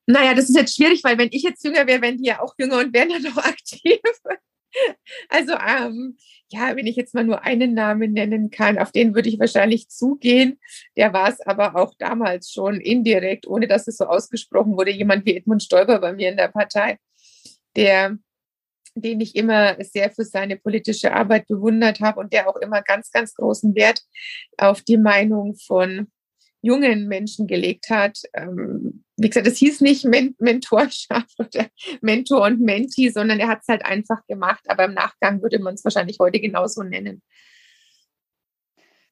Naja, 0.06 0.34
das 0.34 0.48
ist 0.48 0.56
jetzt 0.56 0.76
schwierig, 0.76 1.02
weil 1.02 1.18
wenn 1.18 1.30
ich 1.32 1.42
jetzt 1.42 1.64
jünger 1.64 1.86
wäre, 1.86 2.00
wären 2.00 2.18
die 2.18 2.28
ja 2.28 2.40
auch 2.40 2.54
jünger 2.58 2.78
und 2.78 2.94
wären 2.94 3.10
ja 3.10 3.18
noch 3.18 3.36
aktiv. 3.38 4.00
Also 5.30 5.54
ähm, 5.54 6.18
ja, 6.48 6.76
wenn 6.76 6.86
ich 6.86 6.96
jetzt 6.96 7.14
mal 7.14 7.24
nur 7.24 7.42
einen 7.44 7.72
Namen 7.72 8.12
nennen 8.12 8.50
kann, 8.50 8.78
auf 8.78 8.92
den 8.92 9.14
würde 9.14 9.30
ich 9.30 9.38
wahrscheinlich 9.38 9.88
zugehen. 9.88 10.60
Der 10.98 11.14
war 11.14 11.30
es 11.30 11.40
aber 11.40 11.76
auch 11.76 11.94
damals 11.98 12.52
schon 12.52 12.78
indirekt, 12.82 13.46
ohne 13.46 13.68
dass 13.68 13.88
es 13.88 13.96
so 13.96 14.04
ausgesprochen 14.04 14.76
wurde. 14.76 14.90
Jemand 14.90 15.24
wie 15.24 15.34
Edmund 15.34 15.62
Stoiber 15.62 15.98
bei 15.98 16.12
mir 16.12 16.28
in 16.28 16.36
der 16.36 16.48
Partei, 16.48 16.98
der 17.74 18.18
den 18.96 19.20
ich 19.20 19.36
immer 19.36 19.82
sehr 19.84 20.10
für 20.10 20.24
seine 20.24 20.56
politische 20.56 21.12
Arbeit 21.12 21.46
bewundert 21.48 22.00
habe 22.00 22.18
und 22.20 22.32
der 22.32 22.48
auch 22.48 22.56
immer 22.56 22.82
ganz, 22.82 23.10
ganz 23.10 23.34
großen 23.34 23.74
Wert 23.74 24.00
auf 24.56 24.80
die 24.80 24.96
Meinung 24.96 25.54
von 25.54 26.10
jungen 26.66 27.08
Menschen 27.08 27.46
gelegt 27.46 27.88
hat. 27.88 28.18
Ähm, 28.34 29.04
wie 29.16 29.28
gesagt, 29.28 29.46
es 29.46 29.56
hieß 29.58 29.80
nicht 29.80 30.04
Men 30.04 30.34
Mentorschaft 30.38 31.34
oder 31.38 31.66
Mentor 32.02 32.42
und 32.42 32.60
Menti, 32.60 33.10
sondern 33.10 33.38
er 33.38 33.48
hat 33.48 33.60
es 33.62 33.68
halt 33.68 33.84
einfach 33.84 34.26
gemacht. 34.26 34.64
Aber 34.68 34.84
im 34.84 34.94
Nachgang 34.94 35.42
würde 35.42 35.58
man 35.58 35.74
es 35.74 35.84
wahrscheinlich 35.84 36.18
heute 36.20 36.40
genauso 36.40 36.82
nennen. 36.82 37.22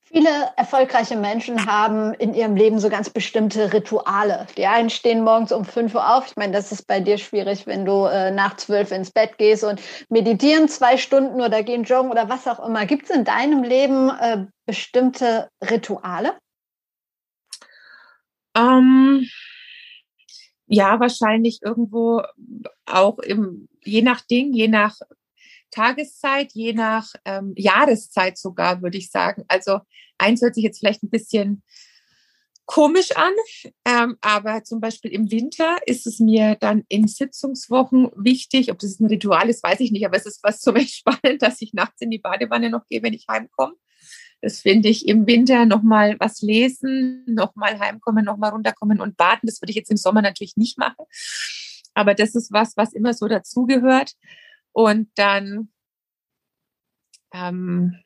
Viele 0.06 0.28
erfolgreiche 0.56 1.16
Menschen 1.16 1.66
haben 1.66 2.14
in 2.14 2.34
ihrem 2.34 2.54
Leben 2.54 2.78
so 2.78 2.88
ganz 2.88 3.10
bestimmte 3.10 3.72
Rituale. 3.72 4.46
Die 4.56 4.66
einen 4.66 4.90
stehen 4.90 5.24
morgens 5.24 5.50
um 5.50 5.64
5 5.64 5.92
Uhr 5.94 6.16
auf. 6.16 6.28
Ich 6.28 6.36
meine, 6.36 6.52
das 6.52 6.70
ist 6.70 6.86
bei 6.86 7.00
dir 7.00 7.18
schwierig, 7.18 7.66
wenn 7.66 7.84
du 7.84 8.04
äh, 8.04 8.30
nach 8.30 8.56
12 8.56 8.92
ins 8.92 9.10
Bett 9.10 9.38
gehst 9.38 9.64
und 9.64 9.80
meditieren 10.10 10.68
zwei 10.68 10.98
Stunden 10.98 11.40
oder 11.40 11.64
gehen 11.64 11.82
joggen 11.82 12.12
oder 12.12 12.28
was 12.28 12.46
auch 12.46 12.64
immer. 12.64 12.86
Gibt 12.86 13.10
es 13.10 13.16
in 13.16 13.24
deinem 13.24 13.64
Leben 13.64 14.10
äh, 14.10 14.46
bestimmte 14.66 15.48
Rituale? 15.68 16.34
Ähm, 18.56 19.26
ja, 20.66 20.98
wahrscheinlich 21.00 21.60
irgendwo 21.62 22.22
auch 22.86 23.18
im, 23.18 23.68
je 23.82 24.02
nach 24.02 24.22
Ding, 24.22 24.52
je 24.52 24.68
nach 24.68 24.96
Tageszeit, 25.70 26.52
je 26.52 26.72
nach 26.72 27.12
ähm, 27.24 27.52
Jahreszeit 27.56 28.38
sogar, 28.38 28.80
würde 28.80 28.98
ich 28.98 29.10
sagen. 29.10 29.44
Also 29.48 29.80
eins 30.18 30.40
hört 30.40 30.54
sich 30.54 30.64
jetzt 30.64 30.78
vielleicht 30.78 31.02
ein 31.02 31.10
bisschen 31.10 31.62
komisch 32.66 33.10
an, 33.16 33.32
ähm, 33.84 34.16
aber 34.20 34.64
zum 34.64 34.80
Beispiel 34.80 35.12
im 35.12 35.30
Winter 35.30 35.78
ist 35.86 36.06
es 36.06 36.18
mir 36.18 36.54
dann 36.54 36.84
in 36.88 37.08
Sitzungswochen 37.08 38.10
wichtig, 38.16 38.70
ob 38.70 38.78
das 38.78 39.00
ein 39.00 39.06
Ritual 39.06 39.50
ist, 39.50 39.62
weiß 39.62 39.80
ich 39.80 39.92
nicht, 39.92 40.06
aber 40.06 40.16
es 40.16 40.26
ist 40.26 40.42
was 40.42 40.60
zum 40.60 40.76
Entspannen, 40.76 41.38
dass 41.38 41.60
ich 41.60 41.74
nachts 41.74 42.00
in 42.00 42.10
die 42.10 42.18
Badewanne 42.18 42.70
noch 42.70 42.86
gehe, 42.86 43.02
wenn 43.02 43.12
ich 43.12 43.26
heimkomme. 43.28 43.74
Das 44.44 44.60
finde 44.60 44.90
ich 44.90 45.08
im 45.08 45.26
Winter 45.26 45.64
nochmal 45.64 46.16
was 46.20 46.42
lesen, 46.42 47.24
nochmal 47.26 47.78
heimkommen, 47.78 48.26
nochmal 48.26 48.50
runterkommen 48.50 49.00
und 49.00 49.16
baden. 49.16 49.46
Das 49.46 49.62
würde 49.62 49.70
ich 49.70 49.76
jetzt 49.76 49.90
im 49.90 49.96
Sommer 49.96 50.20
natürlich 50.20 50.58
nicht 50.58 50.76
machen. 50.76 51.06
Aber 51.94 52.12
das 52.12 52.34
ist 52.34 52.52
was, 52.52 52.76
was 52.76 52.92
immer 52.92 53.14
so 53.14 53.26
dazugehört. 53.26 54.12
Und 54.72 55.08
dann 55.14 55.70
ähm, 57.32 57.96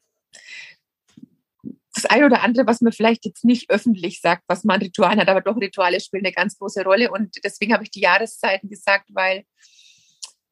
das 1.92 2.06
eine 2.06 2.26
oder 2.26 2.44
andere, 2.44 2.68
was 2.68 2.82
man 2.82 2.92
vielleicht 2.92 3.24
jetzt 3.24 3.44
nicht 3.44 3.68
öffentlich 3.68 4.20
sagt, 4.20 4.44
was 4.46 4.62
man 4.62 4.76
an 4.76 4.82
Ritualen 4.82 5.18
hat, 5.18 5.28
aber 5.28 5.40
doch 5.40 5.56
Rituale 5.56 5.98
spielen 5.98 6.24
eine 6.24 6.32
ganz 6.32 6.56
große 6.56 6.84
Rolle. 6.84 7.10
Und 7.10 7.34
deswegen 7.42 7.72
habe 7.72 7.82
ich 7.82 7.90
die 7.90 8.02
Jahreszeiten 8.02 8.68
gesagt, 8.68 9.06
weil 9.12 9.42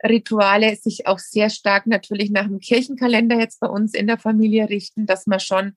Rituale 0.04 0.76
sich 0.76 1.06
auch 1.06 1.18
sehr 1.18 1.50
stark 1.50 1.86
natürlich 1.86 2.30
nach 2.30 2.46
dem 2.46 2.60
Kirchenkalender 2.60 3.38
jetzt 3.38 3.60
bei 3.60 3.68
uns 3.68 3.94
in 3.94 4.06
der 4.06 4.18
Familie 4.18 4.68
richten, 4.68 5.06
dass 5.06 5.26
man 5.26 5.40
schon 5.40 5.76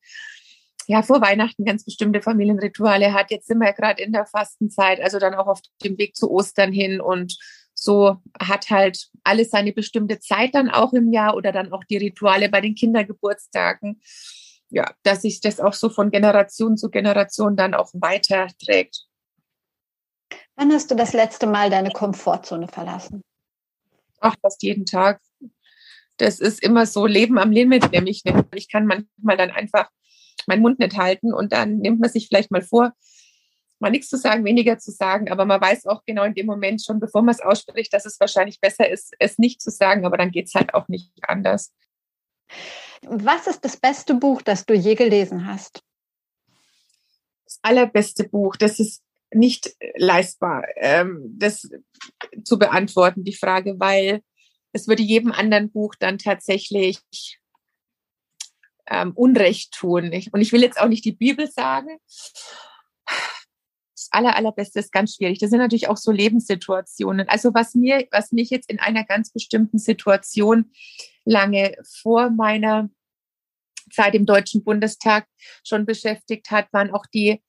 ja 0.88 1.04
vor 1.04 1.22
Weihnachten 1.22 1.66
ganz 1.66 1.86
bestimmte 1.86 2.22
Familienrituale 2.22 3.14
hat. 3.14 3.32
Jetzt 3.32 3.48
sind 3.48 3.60
wir 3.60 3.68
ja 3.68 3.74
gerade 3.74 4.02
in 4.02 4.12
der 4.12 4.26
Fastenzeit, 4.26 5.00
also 5.02 5.20
dann 5.20 5.36
auch 5.36 5.48
auf 5.48 5.62
dem 5.84 5.98
Weg 5.98 6.16
zu 6.16 6.32
Ostern 6.32 6.72
hin 6.72 7.00
und 7.00 7.38
so 7.82 8.18
hat 8.42 8.70
halt 8.70 9.08
alles 9.24 9.52
seine 9.52 9.72
bestimmte 9.72 10.20
Zeit 10.20 10.54
dann 10.54 10.70
auch 10.70 10.94
im 10.94 11.14
Jahr 11.14 11.36
oder 11.36 11.52
dann 11.52 11.72
auch 11.72 11.84
die 11.86 11.98
Rituale 11.98 12.50
bei 12.50 12.60
den 12.60 12.76
Kindergeburtstagen. 12.76 14.02
Ja, 14.72 14.92
dass 15.04 15.24
sich 15.24 15.42
das 15.42 15.60
auch 15.60 15.74
so 15.74 15.90
von 15.90 16.12
Generation 16.12 16.78
zu 16.78 16.90
Generation 16.90 17.56
dann 17.56 17.74
auch 17.74 17.90
weiterträgt. 17.94 19.06
Wann 20.56 20.72
hast 20.72 20.92
du 20.92 20.96
das 20.96 21.14
letzte 21.14 21.48
Mal 21.48 21.70
deine 21.70 21.90
Komfortzone 21.90 22.68
verlassen? 22.68 23.22
Ach, 24.22 24.36
fast 24.42 24.64
jeden 24.64 24.86
Tag. 24.86 25.22
Das 26.18 26.40
ist 26.40 26.62
immer 26.62 26.86
so 26.86 27.06
Leben 27.06 27.38
am 27.38 27.52
Limit, 27.52 27.92
nämlich 27.92 28.24
ich 28.54 28.70
kann 28.70 28.86
manchmal 28.86 29.38
dann 29.38 29.52
einfach 29.52 29.90
meinen 30.48 30.62
Mund 30.62 30.80
nicht 30.80 30.98
halten 30.98 31.34
und 31.34 31.54
dann 31.54 31.78
nimmt 31.78 32.02
man 32.02 32.10
sich 32.10 32.28
vielleicht 32.28 32.52
mal 32.52 32.62
vor, 32.62 32.94
mal 33.80 33.90
nichts 33.90 34.10
zu 34.10 34.18
sagen, 34.18 34.44
weniger 34.44 34.78
zu 34.78 34.92
sagen, 34.92 35.32
aber 35.32 35.46
man 35.46 35.62
weiß 35.62 35.86
auch 35.86 36.04
genau 36.06 36.24
in 36.24 36.34
dem 36.34 36.46
Moment 36.46 36.84
schon, 36.84 37.00
bevor 37.00 37.22
man 37.22 37.34
es 37.34 37.42
ausspricht, 37.42 37.94
dass 37.94 38.06
es 38.06 38.20
wahrscheinlich 38.20 38.60
besser 38.60 38.90
ist, 38.90 39.14
es 39.20 39.38
nicht 39.38 39.62
zu 39.62 39.72
sagen, 39.72 40.06
aber 40.06 40.18
dann 40.18 40.32
geht 40.32 40.48
es 40.48 40.56
halt 40.56 40.74
auch 40.74 40.88
nicht 40.90 41.12
anders. 41.22 41.74
Was 43.02 43.48
ist 43.48 43.64
das 43.64 43.78
beste 43.78 44.14
Buch, 44.16 44.42
das 44.42 44.66
du 44.66 44.74
je 44.74 44.96
gelesen 44.96 45.48
hast? 45.48 45.82
Das 47.46 47.60
allerbeste 47.62 48.28
Buch, 48.28 48.58
das 48.58 48.80
ist 48.80 49.02
nicht 49.32 49.76
leistbar, 49.96 50.66
ähm, 50.76 51.36
das 51.38 51.70
zu 52.44 52.58
beantworten, 52.58 53.24
die 53.24 53.36
Frage, 53.36 53.80
weil 53.80 54.22
es 54.72 54.88
würde 54.88 55.04
jedem 55.04 55.32
anderen 55.32 55.72
Buch 55.72 55.96
dann 56.00 56.18
tatsächlich 56.18 57.00
ähm, 58.88 59.14
Unrecht 59.16 59.74
tun. 59.74 60.12
Und 60.32 60.42
ich 60.42 60.52
will 60.52 60.62
jetzt 60.62 60.80
auch 60.80 60.88
nicht 60.88 61.06
die 61.06 61.12
Bibel 61.12 61.50
sagen, 61.50 62.00
aller, 64.12 64.36
allerbeste 64.36 64.80
ist 64.80 64.92
ganz 64.92 65.16
schwierig. 65.16 65.40
Das 65.40 65.50
sind 65.50 65.60
natürlich 65.60 65.88
auch 65.88 65.98
so 65.98 66.12
Lebenssituationen. 66.12 67.30
Also 67.30 67.54
was 67.54 67.76
mir, 67.76 68.08
was 68.12 68.32
mich 68.32 68.50
jetzt 68.50 68.70
in 68.70 68.80
einer 68.80 69.04
ganz 69.04 69.32
bestimmten 69.32 69.78
Situation 69.78 70.72
lange 71.26 71.76
vor 72.02 72.30
meiner 72.30 72.90
Zeit 73.92 74.16
im 74.16 74.26
Deutschen 74.26 74.64
Bundestag 74.64 75.28
schon 75.64 75.86
beschäftigt 75.86 76.52
hat, 76.52 76.72
waren 76.74 76.92
auch 76.92 77.06
die 77.08 77.42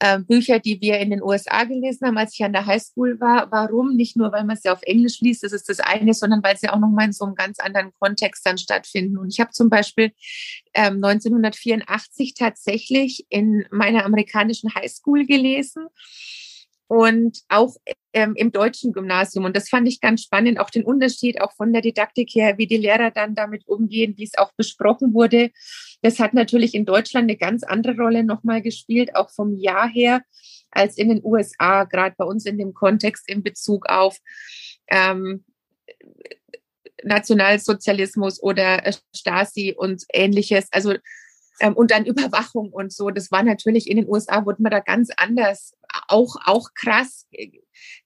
äh, 0.00 0.20
Bücher, 0.20 0.58
die 0.58 0.80
wir 0.80 0.98
in 0.98 1.10
den 1.10 1.22
USA 1.22 1.64
gelesen 1.64 2.06
haben, 2.06 2.18
als 2.18 2.34
ich 2.34 2.44
an 2.44 2.52
der 2.52 2.66
Highschool 2.66 3.20
war. 3.20 3.50
Warum? 3.50 3.96
Nicht 3.96 4.16
nur, 4.16 4.32
weil 4.32 4.44
man 4.44 4.56
sie 4.56 4.70
auf 4.70 4.82
Englisch 4.82 5.20
liest, 5.20 5.42
das 5.42 5.52
ist 5.52 5.68
das 5.68 5.80
eine, 5.80 6.14
sondern 6.14 6.42
weil 6.42 6.56
sie 6.56 6.68
auch 6.68 6.78
nochmal 6.78 7.06
in 7.06 7.12
so 7.12 7.24
einem 7.24 7.34
ganz 7.34 7.58
anderen 7.58 7.92
Kontext 7.98 8.46
dann 8.46 8.58
stattfinden. 8.58 9.18
Und 9.18 9.28
ich 9.32 9.40
habe 9.40 9.50
zum 9.50 9.70
Beispiel 9.70 10.12
ähm, 10.74 11.02
1984 11.02 12.34
tatsächlich 12.34 13.26
in 13.28 13.64
meiner 13.70 14.04
amerikanischen 14.04 14.74
Highschool 14.74 15.26
gelesen 15.26 15.86
und 16.86 17.40
auch 17.48 17.74
ähm, 18.12 18.34
im 18.36 18.52
deutschen 18.52 18.92
Gymnasium. 18.92 19.44
Und 19.44 19.56
das 19.56 19.68
fand 19.68 19.86
ich 19.86 20.00
ganz 20.00 20.22
spannend, 20.22 20.58
auch 20.58 20.70
den 20.70 20.84
Unterschied, 20.84 21.40
auch 21.40 21.52
von 21.52 21.72
der 21.72 21.82
Didaktik 21.82 22.30
her, 22.34 22.58
wie 22.58 22.66
die 22.66 22.76
Lehrer 22.76 23.10
dann 23.10 23.34
damit 23.34 23.66
umgehen, 23.66 24.14
wie 24.16 24.24
es 24.24 24.38
auch 24.38 24.52
besprochen 24.56 25.14
wurde. 25.14 25.50
Das 26.02 26.18
hat 26.18 26.34
natürlich 26.34 26.74
in 26.74 26.84
Deutschland 26.84 27.24
eine 27.24 27.36
ganz 27.36 27.62
andere 27.62 27.96
Rolle 27.96 28.24
nochmal 28.24 28.62
gespielt, 28.62 29.14
auch 29.14 29.30
vom 29.30 29.54
Jahr 29.56 29.88
her, 29.88 30.22
als 30.70 30.96
in 30.96 31.08
den 31.08 31.20
USA, 31.24 31.84
gerade 31.84 32.14
bei 32.16 32.24
uns 32.24 32.46
in 32.46 32.58
dem 32.58 32.74
Kontext 32.74 33.28
in 33.28 33.42
Bezug 33.42 33.88
auf 33.88 34.18
ähm, 34.88 35.44
Nationalsozialismus 37.04 38.42
oder 38.42 38.82
Stasi 39.14 39.74
und 39.76 40.04
ähnliches. 40.12 40.68
Also 40.72 40.94
ähm, 41.60 41.74
und 41.74 41.90
dann 41.90 42.06
Überwachung 42.06 42.70
und 42.72 42.92
so. 42.92 43.10
Das 43.10 43.30
war 43.30 43.42
natürlich 43.42 43.88
in 43.88 43.96
den 43.96 44.08
USA, 44.08 44.44
wurde 44.46 44.62
man 44.62 44.70
da 44.70 44.80
ganz 44.80 45.10
anders, 45.16 45.74
auch, 46.08 46.36
auch 46.44 46.70
krass 46.74 47.26
äh, 47.32 47.50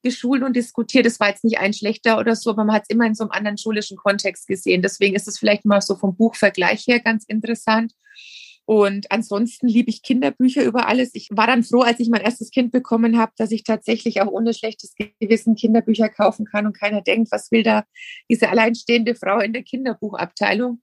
geschult 0.03 0.43
und 0.43 0.57
diskutiert. 0.57 1.07
Das 1.07 1.21
war 1.21 1.29
jetzt 1.29 1.45
nicht 1.45 1.59
ein 1.59 1.73
schlechter 1.73 2.19
oder 2.19 2.37
so, 2.37 2.51
aber 2.51 2.65
man 2.65 2.75
hat 2.75 2.83
es 2.83 2.91
immer 2.91 3.07
in 3.07 3.15
so 3.15 3.25
einem 3.25 3.33
anderen 3.33 3.59
schulischen 3.59 3.97
Kontext 3.97 4.47
gesehen. 4.47 4.83
Deswegen 4.83 5.15
ist 5.15 5.29
es 5.29 5.39
vielleicht 5.39 5.65
mal 5.65 5.81
so 5.81 5.97
vom 5.97 6.17
Buchvergleich 6.17 6.87
her 6.87 7.01
ganz 7.01 7.25
interessant. 7.27 7.93
Und 8.65 9.11
ansonsten 9.11 9.67
liebe 9.67 9.91
ich 9.91 10.03
Kinderbücher 10.03 10.63
über 10.63 10.87
alles. 10.87 11.11
Ich 11.15 11.29
war 11.33 11.49
dann 11.49 11.65
froh, 11.65 11.81
als 11.81 11.99
ich 11.99 12.09
mein 12.09 12.21
erstes 12.21 12.51
Kind 12.51 12.71
bekommen 12.71 13.19
habe, 13.19 13.33
dass 13.37 13.51
ich 13.51 13.65
tatsächlich 13.65 14.23
auch 14.23 14.29
ohne 14.29 14.55
schlechtes 14.55 14.95
Gewissen 15.19 15.57
Kinderbücher 15.57 16.09
kaufen 16.09 16.47
kann 16.47 16.67
und 16.67 16.79
keiner 16.79 17.03
denkt, 17.03 17.33
was 17.33 17.51
will 17.51 17.65
da 17.65 17.85
diese 18.31 18.49
alleinstehende 18.51 19.17
Frau 19.17 19.41
in 19.41 19.53
der 19.53 19.65
Kinderbuchabteilung 19.65 20.81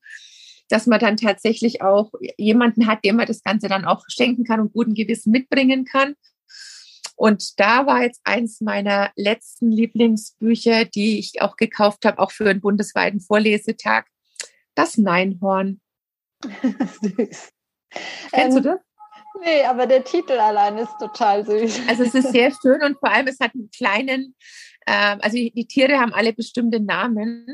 dass 0.70 0.86
man 0.86 1.00
dann 1.00 1.18
tatsächlich 1.18 1.82
auch 1.82 2.12
jemanden 2.38 2.88
hat, 2.88 3.04
dem 3.04 3.18
man 3.18 3.26
das 3.26 3.44
Ganze 3.44 3.68
dann 3.68 3.86
auch 3.86 4.06
schenken 4.08 4.44
kann 4.44 4.60
und 4.60 4.72
guten 4.72 4.94
Gewissen 4.94 5.32
mitbringen 5.32 5.84
kann. 5.84 6.14
Und 7.20 7.60
da 7.60 7.86
war 7.86 8.04
jetzt 8.04 8.22
eins 8.24 8.62
meiner 8.62 9.12
letzten 9.18 9.70
Lieblingsbücher, 9.74 10.86
die 10.86 11.20
ich 11.20 11.42
auch 11.42 11.58
gekauft 11.58 12.06
habe, 12.06 12.18
auch 12.18 12.32
für 12.32 12.50
einen 12.50 12.62
bundesweiten 12.62 13.20
Vorlesetag, 13.20 14.08
das 14.74 14.98
Neinhorn. 14.98 15.82
süß. 16.42 17.12
Kennst 17.12 17.52
ähm, 18.32 18.56
du 18.56 18.62
das? 18.62 18.80
Nee, 19.44 19.66
aber 19.66 19.86
der 19.86 20.06
Titel 20.06 20.32
allein 20.32 20.78
ist 20.78 20.98
total 20.98 21.46
süß. 21.46 21.90
Also 21.90 22.04
es 22.04 22.16
ist 22.16 22.32
sehr 22.32 22.54
schön 22.62 22.82
und 22.84 22.98
vor 23.00 23.12
allem 23.12 23.28
es 23.28 23.42
hat 23.42 23.54
einen 23.54 23.70
kleinen, 23.70 24.34
äh, 24.86 25.18
also 25.20 25.36
die, 25.36 25.52
die 25.52 25.68
Tiere 25.68 26.00
haben 26.00 26.14
alle 26.14 26.32
bestimmte 26.32 26.80
Namen, 26.80 27.46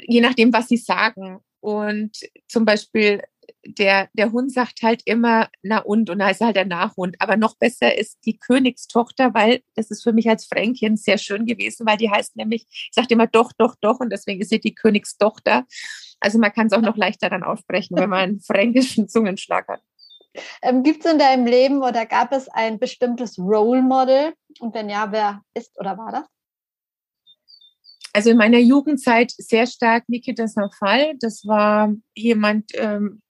je 0.00 0.20
nachdem, 0.20 0.52
was 0.52 0.66
sie 0.66 0.78
sagen. 0.78 1.38
Und 1.60 2.18
zum 2.48 2.64
Beispiel 2.64 3.22
der, 3.66 4.08
der 4.12 4.32
Hund 4.32 4.52
sagt 4.52 4.82
halt 4.82 5.02
immer, 5.04 5.48
na 5.62 5.78
und, 5.78 6.10
und 6.10 6.18
da 6.18 6.30
ist 6.30 6.40
halt 6.40 6.56
der 6.56 6.64
Nachhund. 6.64 7.16
Aber 7.18 7.36
noch 7.36 7.56
besser 7.56 7.96
ist 7.96 8.18
die 8.24 8.38
Königstochter, 8.38 9.34
weil 9.34 9.62
das 9.74 9.90
ist 9.90 10.02
für 10.02 10.12
mich 10.12 10.28
als 10.28 10.46
Fränkchen 10.46 10.96
sehr 10.96 11.18
schön 11.18 11.46
gewesen, 11.46 11.86
weil 11.86 11.96
die 11.96 12.10
heißt 12.10 12.36
nämlich, 12.36 12.66
ich 12.68 12.90
sage 12.92 13.08
immer 13.10 13.26
doch, 13.26 13.52
doch, 13.56 13.74
doch 13.80 14.00
und 14.00 14.10
deswegen 14.10 14.40
ist 14.40 14.50
sie 14.50 14.60
die 14.60 14.74
Königstochter. 14.74 15.64
Also 16.20 16.38
man 16.38 16.52
kann 16.52 16.68
es 16.68 16.72
auch 16.72 16.80
noch 16.80 16.96
leichter 16.96 17.30
dann 17.30 17.42
aussprechen, 17.42 17.96
wenn 17.96 18.10
man 18.10 18.20
einen 18.20 18.40
fränkischen 18.40 19.08
Zungenschlag 19.08 19.68
hat. 19.68 19.80
Ähm, 20.62 20.82
Gibt 20.82 21.04
es 21.04 21.12
in 21.12 21.18
deinem 21.18 21.46
Leben 21.46 21.82
oder 21.82 22.06
gab 22.06 22.32
es 22.32 22.48
ein 22.48 22.78
bestimmtes 22.78 23.38
Role 23.38 23.82
Model? 23.82 24.34
Und 24.60 24.74
wenn 24.74 24.88
ja, 24.88 25.12
wer 25.12 25.42
ist 25.54 25.78
oder 25.78 25.96
war 25.96 26.10
das? 26.10 26.33
Also 28.14 28.30
in 28.30 28.36
meiner 28.36 28.60
Jugendzeit 28.60 29.32
sehr 29.36 29.66
stark 29.66 30.08
Nikita 30.08 30.46
Safal. 30.46 31.14
Das 31.18 31.44
war 31.46 31.92
jemand, 32.14 32.70
ähm, 32.74 33.20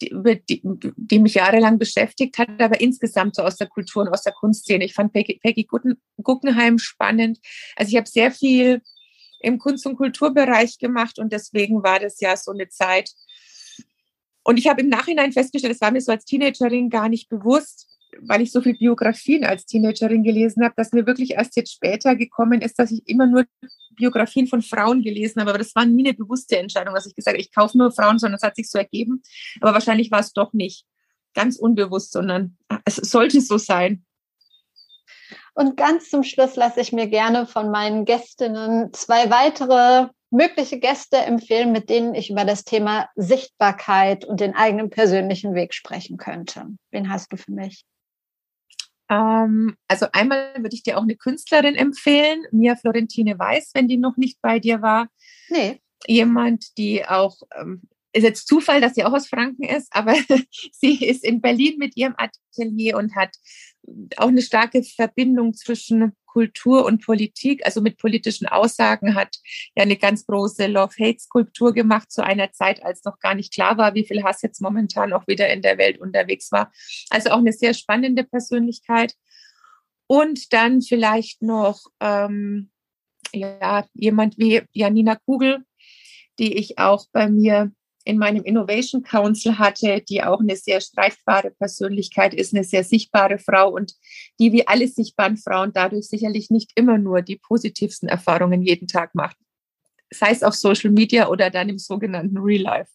die, 0.00 0.40
die, 0.48 0.62
die, 0.96 1.18
mich 1.18 1.34
jahrelang 1.34 1.78
beschäftigt 1.78 2.38
hat, 2.38 2.48
aber 2.58 2.80
insgesamt 2.80 3.36
so 3.36 3.42
aus 3.42 3.58
der 3.58 3.66
Kultur 3.66 4.04
und 4.04 4.08
aus 4.08 4.22
der 4.22 4.32
Kunstszene. 4.32 4.86
Ich 4.86 4.94
fand 4.94 5.12
Peggy, 5.12 5.38
Peggy 5.42 5.68
Guggenheim 6.22 6.78
spannend. 6.78 7.38
Also 7.76 7.90
ich 7.90 7.96
habe 7.96 8.08
sehr 8.08 8.32
viel 8.32 8.80
im 9.40 9.58
Kunst- 9.58 9.84
und 9.84 9.96
Kulturbereich 9.96 10.78
gemacht 10.78 11.18
und 11.18 11.30
deswegen 11.30 11.82
war 11.82 12.00
das 12.00 12.18
ja 12.18 12.34
so 12.38 12.52
eine 12.52 12.68
Zeit. 12.68 13.10
Und 14.42 14.56
ich 14.56 14.68
habe 14.68 14.80
im 14.80 14.88
Nachhinein 14.88 15.32
festgestellt, 15.32 15.74
es 15.74 15.82
war 15.82 15.90
mir 15.90 16.00
so 16.00 16.12
als 16.12 16.24
Teenagerin 16.24 16.88
gar 16.88 17.10
nicht 17.10 17.28
bewusst, 17.28 17.91
weil 18.20 18.42
ich 18.42 18.52
so 18.52 18.60
viele 18.60 18.76
Biografien 18.76 19.44
als 19.44 19.66
Teenagerin 19.66 20.22
gelesen 20.22 20.64
habe, 20.64 20.74
dass 20.76 20.92
mir 20.92 21.06
wirklich 21.06 21.32
erst 21.32 21.56
jetzt 21.56 21.72
später 21.72 22.16
gekommen 22.16 22.60
ist, 22.60 22.78
dass 22.78 22.90
ich 22.90 23.02
immer 23.06 23.26
nur 23.26 23.44
Biografien 23.96 24.46
von 24.46 24.62
Frauen 24.62 25.02
gelesen 25.02 25.40
habe. 25.40 25.50
Aber 25.50 25.58
das 25.58 25.74
war 25.74 25.84
nie 25.84 26.06
eine 26.06 26.14
bewusste 26.14 26.58
Entscheidung, 26.58 26.94
dass 26.94 27.06
ich 27.06 27.14
gesagt 27.14 27.34
habe, 27.34 27.42
ich 27.42 27.52
kaufe 27.52 27.76
nur 27.78 27.92
Frauen, 27.92 28.18
sondern 28.18 28.36
es 28.36 28.42
hat 28.42 28.56
sich 28.56 28.70
so 28.70 28.78
ergeben. 28.78 29.22
Aber 29.60 29.74
wahrscheinlich 29.74 30.10
war 30.10 30.20
es 30.20 30.32
doch 30.32 30.52
nicht 30.52 30.84
ganz 31.34 31.56
unbewusst, 31.56 32.12
sondern 32.12 32.56
es 32.84 32.96
sollte 32.96 33.40
so 33.40 33.58
sein. 33.58 34.04
Und 35.54 35.76
ganz 35.76 36.08
zum 36.08 36.22
Schluss 36.22 36.56
lasse 36.56 36.80
ich 36.80 36.92
mir 36.92 37.08
gerne 37.08 37.46
von 37.46 37.70
meinen 37.70 38.04
Gästinnen 38.04 38.92
zwei 38.92 39.30
weitere 39.30 40.08
mögliche 40.30 40.78
Gäste 40.78 41.18
empfehlen, 41.18 41.72
mit 41.72 41.90
denen 41.90 42.14
ich 42.14 42.30
über 42.30 42.46
das 42.46 42.64
Thema 42.64 43.08
Sichtbarkeit 43.16 44.24
und 44.24 44.40
den 44.40 44.54
eigenen 44.54 44.88
persönlichen 44.88 45.54
Weg 45.54 45.74
sprechen 45.74 46.16
könnte. 46.16 46.66
Wen 46.90 47.12
hast 47.12 47.32
du 47.32 47.36
für 47.36 47.52
mich? 47.52 47.84
Ähm, 49.12 49.76
also 49.88 50.06
einmal 50.12 50.54
würde 50.56 50.74
ich 50.74 50.82
dir 50.82 50.96
auch 50.96 51.02
eine 51.02 51.16
Künstlerin 51.16 51.74
empfehlen, 51.74 52.44
Mia 52.50 52.76
Florentine 52.76 53.38
Weiß, 53.38 53.72
wenn 53.74 53.86
die 53.86 53.98
noch 53.98 54.16
nicht 54.16 54.40
bei 54.40 54.58
dir 54.58 54.80
war. 54.80 55.08
Nee. 55.50 55.82
Jemand, 56.06 56.78
die 56.78 57.06
auch 57.06 57.36
ähm, 57.60 57.82
ist 58.12 58.22
jetzt 58.22 58.46
Zufall, 58.46 58.80
dass 58.80 58.94
sie 58.94 59.04
auch 59.04 59.12
aus 59.12 59.28
Franken 59.28 59.64
ist, 59.64 59.88
aber 59.90 60.14
sie 60.72 61.04
ist 61.04 61.24
in 61.24 61.40
Berlin 61.40 61.78
mit 61.78 61.96
ihrem 61.96 62.14
Atelier 62.16 62.96
und 62.96 63.16
hat 63.16 63.36
auch 64.16 64.28
eine 64.28 64.42
starke 64.42 64.82
Verbindung 64.82 65.54
zwischen 65.54 66.12
Kultur 66.26 66.86
und 66.86 67.04
Politik, 67.04 67.64
also 67.66 67.82
mit 67.82 67.98
politischen 67.98 68.46
Aussagen, 68.46 69.14
hat 69.14 69.36
ja 69.74 69.82
eine 69.82 69.96
ganz 69.96 70.24
große 70.24 70.66
Love-Hate-Skulptur 70.66 71.74
gemacht 71.74 72.10
zu 72.10 72.24
einer 72.24 72.52
Zeit, 72.52 72.82
als 72.82 73.04
noch 73.04 73.18
gar 73.18 73.34
nicht 73.34 73.52
klar 73.52 73.76
war, 73.76 73.94
wie 73.94 74.06
viel 74.06 74.22
Hass 74.22 74.40
jetzt 74.40 74.62
momentan 74.62 75.12
auch 75.12 75.26
wieder 75.26 75.52
in 75.52 75.60
der 75.60 75.76
Welt 75.76 76.00
unterwegs 76.00 76.50
war. 76.50 76.72
Also 77.10 77.30
auch 77.30 77.38
eine 77.38 77.52
sehr 77.52 77.74
spannende 77.74 78.24
Persönlichkeit. 78.24 79.14
Und 80.06 80.52
dann 80.52 80.80
vielleicht 80.80 81.42
noch 81.42 81.80
ähm, 82.00 82.70
ja, 83.32 83.86
jemand 83.94 84.38
wie 84.38 84.62
Janina 84.72 85.16
Kugel, 85.16 85.64
die 86.38 86.54
ich 86.54 86.78
auch 86.78 87.06
bei 87.12 87.28
mir 87.28 87.72
in 88.04 88.18
meinem 88.18 88.44
Innovation 88.44 89.02
Council 89.02 89.58
hatte, 89.58 90.02
die 90.08 90.22
auch 90.22 90.40
eine 90.40 90.56
sehr 90.56 90.80
streitbare 90.80 91.50
Persönlichkeit 91.50 92.34
ist, 92.34 92.54
eine 92.54 92.64
sehr 92.64 92.84
sichtbare 92.84 93.38
Frau 93.38 93.70
und 93.70 93.94
die 94.38 94.52
wie 94.52 94.66
alle 94.66 94.88
sichtbaren 94.88 95.36
Frauen 95.36 95.72
dadurch 95.72 96.08
sicherlich 96.08 96.50
nicht 96.50 96.72
immer 96.74 96.98
nur 96.98 97.22
die 97.22 97.36
positivsten 97.36 98.08
Erfahrungen 98.08 98.62
jeden 98.62 98.88
Tag 98.88 99.14
macht. 99.14 99.36
Sei 100.10 100.30
es 100.30 100.42
auf 100.42 100.54
Social 100.54 100.90
Media 100.90 101.28
oder 101.28 101.50
dann 101.50 101.68
im 101.68 101.78
sogenannten 101.78 102.38
Real 102.38 102.62
Life. 102.62 102.90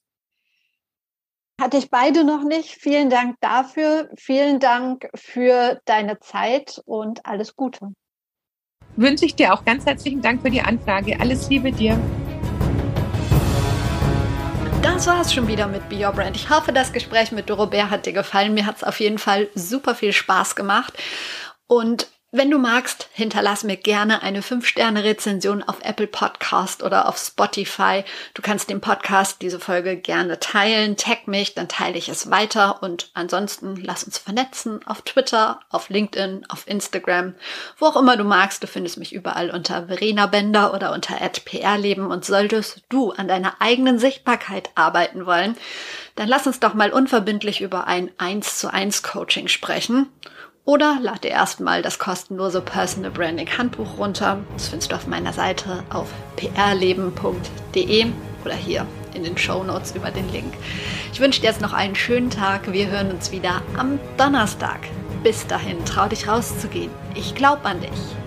Hatte 1.59 1.77
ich 1.77 1.89
beide 1.89 2.23
noch 2.23 2.43
nicht. 2.43 2.69
Vielen 2.69 3.09
Dank 3.09 3.37
dafür. 3.41 4.09
Vielen 4.15 4.59
Dank 4.59 5.09
für 5.15 5.81
deine 5.85 6.19
Zeit 6.19 6.81
und 6.85 7.25
alles 7.25 7.55
Gute. 7.55 7.93
Wünsche 8.95 9.25
ich 9.25 9.35
dir 9.35 9.53
auch 9.53 9.65
ganz 9.65 9.85
herzlichen 9.85 10.21
Dank 10.21 10.41
für 10.41 10.51
die 10.51 10.61
Anfrage. 10.61 11.19
Alles 11.19 11.49
Liebe 11.49 11.71
dir 11.71 11.99
das 14.82 15.07
war's 15.07 15.34
schon 15.34 15.47
wieder 15.47 15.67
mit 15.67 15.88
Be 15.89 16.05
Your 16.05 16.11
Brand. 16.11 16.36
Ich 16.36 16.49
hoffe, 16.49 16.71
das 16.71 16.93
Gespräch 16.93 17.32
mit 17.32 17.49
Dorobert 17.49 17.89
hat 17.89 18.05
dir 18.05 18.13
gefallen. 18.13 18.53
Mir 18.53 18.65
hat 18.65 18.78
es 18.78 18.84
auf 18.84 18.99
jeden 18.99 19.17
Fall 19.17 19.47
super 19.55 19.95
viel 19.95 20.13
Spaß 20.13 20.55
gemacht. 20.55 20.93
Und 21.67 22.07
wenn 22.32 22.51
du 22.51 22.59
magst, 22.59 23.07
hinterlass 23.13 23.63
mir 23.63 23.78
gerne 23.78 24.21
eine 24.21 24.41
5-Sterne-Rezension 24.41 25.63
auf 25.63 25.78
Apple 25.82 26.07
Podcast 26.07 26.84
oder 26.84 27.07
auf 27.07 27.17
Spotify. 27.17 28.03
Du 28.34 28.41
kannst 28.41 28.69
den 28.69 28.82
Podcast, 28.82 29.41
diese 29.41 29.61
Folge 29.61 29.95
gerne 29.95 30.38
teilen, 30.38 30.97
tag 30.97 31.30
mich, 31.30 31.55
dann 31.55 31.69
teile 31.69 31.97
ich 31.97 32.09
es 32.09 32.30
weiter 32.30 32.84
und 32.84 33.11
ansonsten 33.13 33.78
lass 33.78 34.03
uns 34.03 34.17
vernetzen 34.17 34.86
auf 34.86 35.03
Twitter, 35.03 35.61
auf 35.69 35.89
LinkedIn, 35.89 36.45
auf 36.49 36.67
Instagram, 36.67 37.34
wo 37.78 37.86
auch 37.86 37.95
immer 37.95 38.17
du 38.17 38.25
magst. 38.25 38.61
Du 38.61 38.67
findest 38.67 38.97
mich 38.97 39.13
überall 39.13 39.49
unter 39.49 39.88
Verena 39.88 40.25
Bender 40.25 40.73
oder 40.73 40.91
unter 40.91 41.15
@prleben 41.15 42.07
und 42.07 42.25
solltest 42.25 42.82
du 42.89 43.11
an 43.13 43.30
deiner 43.30 43.61
eigenen 43.61 43.99
Sichtbarkeit 43.99 44.69
arbeiten 44.75 45.25
wollen, 45.25 45.55
dann 46.15 46.28
lass 46.28 46.45
uns 46.45 46.59
doch 46.59 46.73
mal 46.73 46.91
unverbindlich 46.91 47.61
über 47.61 47.88
ein 47.88 48.11
1 48.17 48.57
zu 48.57 48.73
1 48.73 49.01
Coaching 49.01 49.47
sprechen. 49.47 50.09
Oder 50.68 50.97
lad 51.01 51.24
dir 51.24 51.30
erstmal 51.30 51.82
das 51.82 51.97
kostenlose 51.97 52.59
Personal 52.59 53.09
Branding 53.09 53.47
Handbuch 53.57 53.97
runter. 53.97 54.39
Das 54.51 54.68
findest 54.68 54.91
du 54.91 54.97
auf 54.97 55.07
meiner 55.07 55.32
Seite 55.32 55.82
auf 55.89 56.09
prleben.de 56.36 58.05
oder 58.43 58.53
hier 58.53 58.86
in 59.13 59.24
den 59.24 59.38
Show 59.38 59.63
Notes 59.63 59.95
über 59.95 60.11
den 60.11 60.30
Link. 60.30 60.53
Ich 61.13 61.22
wünsche 61.22 61.39
dir 61.39 61.47
jetzt 61.47 61.61
noch 61.61 61.72
einen 61.72 61.95
schönen 61.95 62.30
Tag. 62.30 62.74
Wir 62.74 62.88
hören 62.88 63.11
uns 63.11 63.32
wieder 63.32 63.61
am 63.78 63.97
Donnerstag. 64.18 64.82
Bis 65.24 65.47
dahin, 65.47 65.86
trau 65.86 66.09
dich 66.09 66.28
rauszugehen. 66.28 66.91
Ich 67.15 67.34
glaube 67.34 67.63
an 67.63 67.80
dich. 67.80 68.26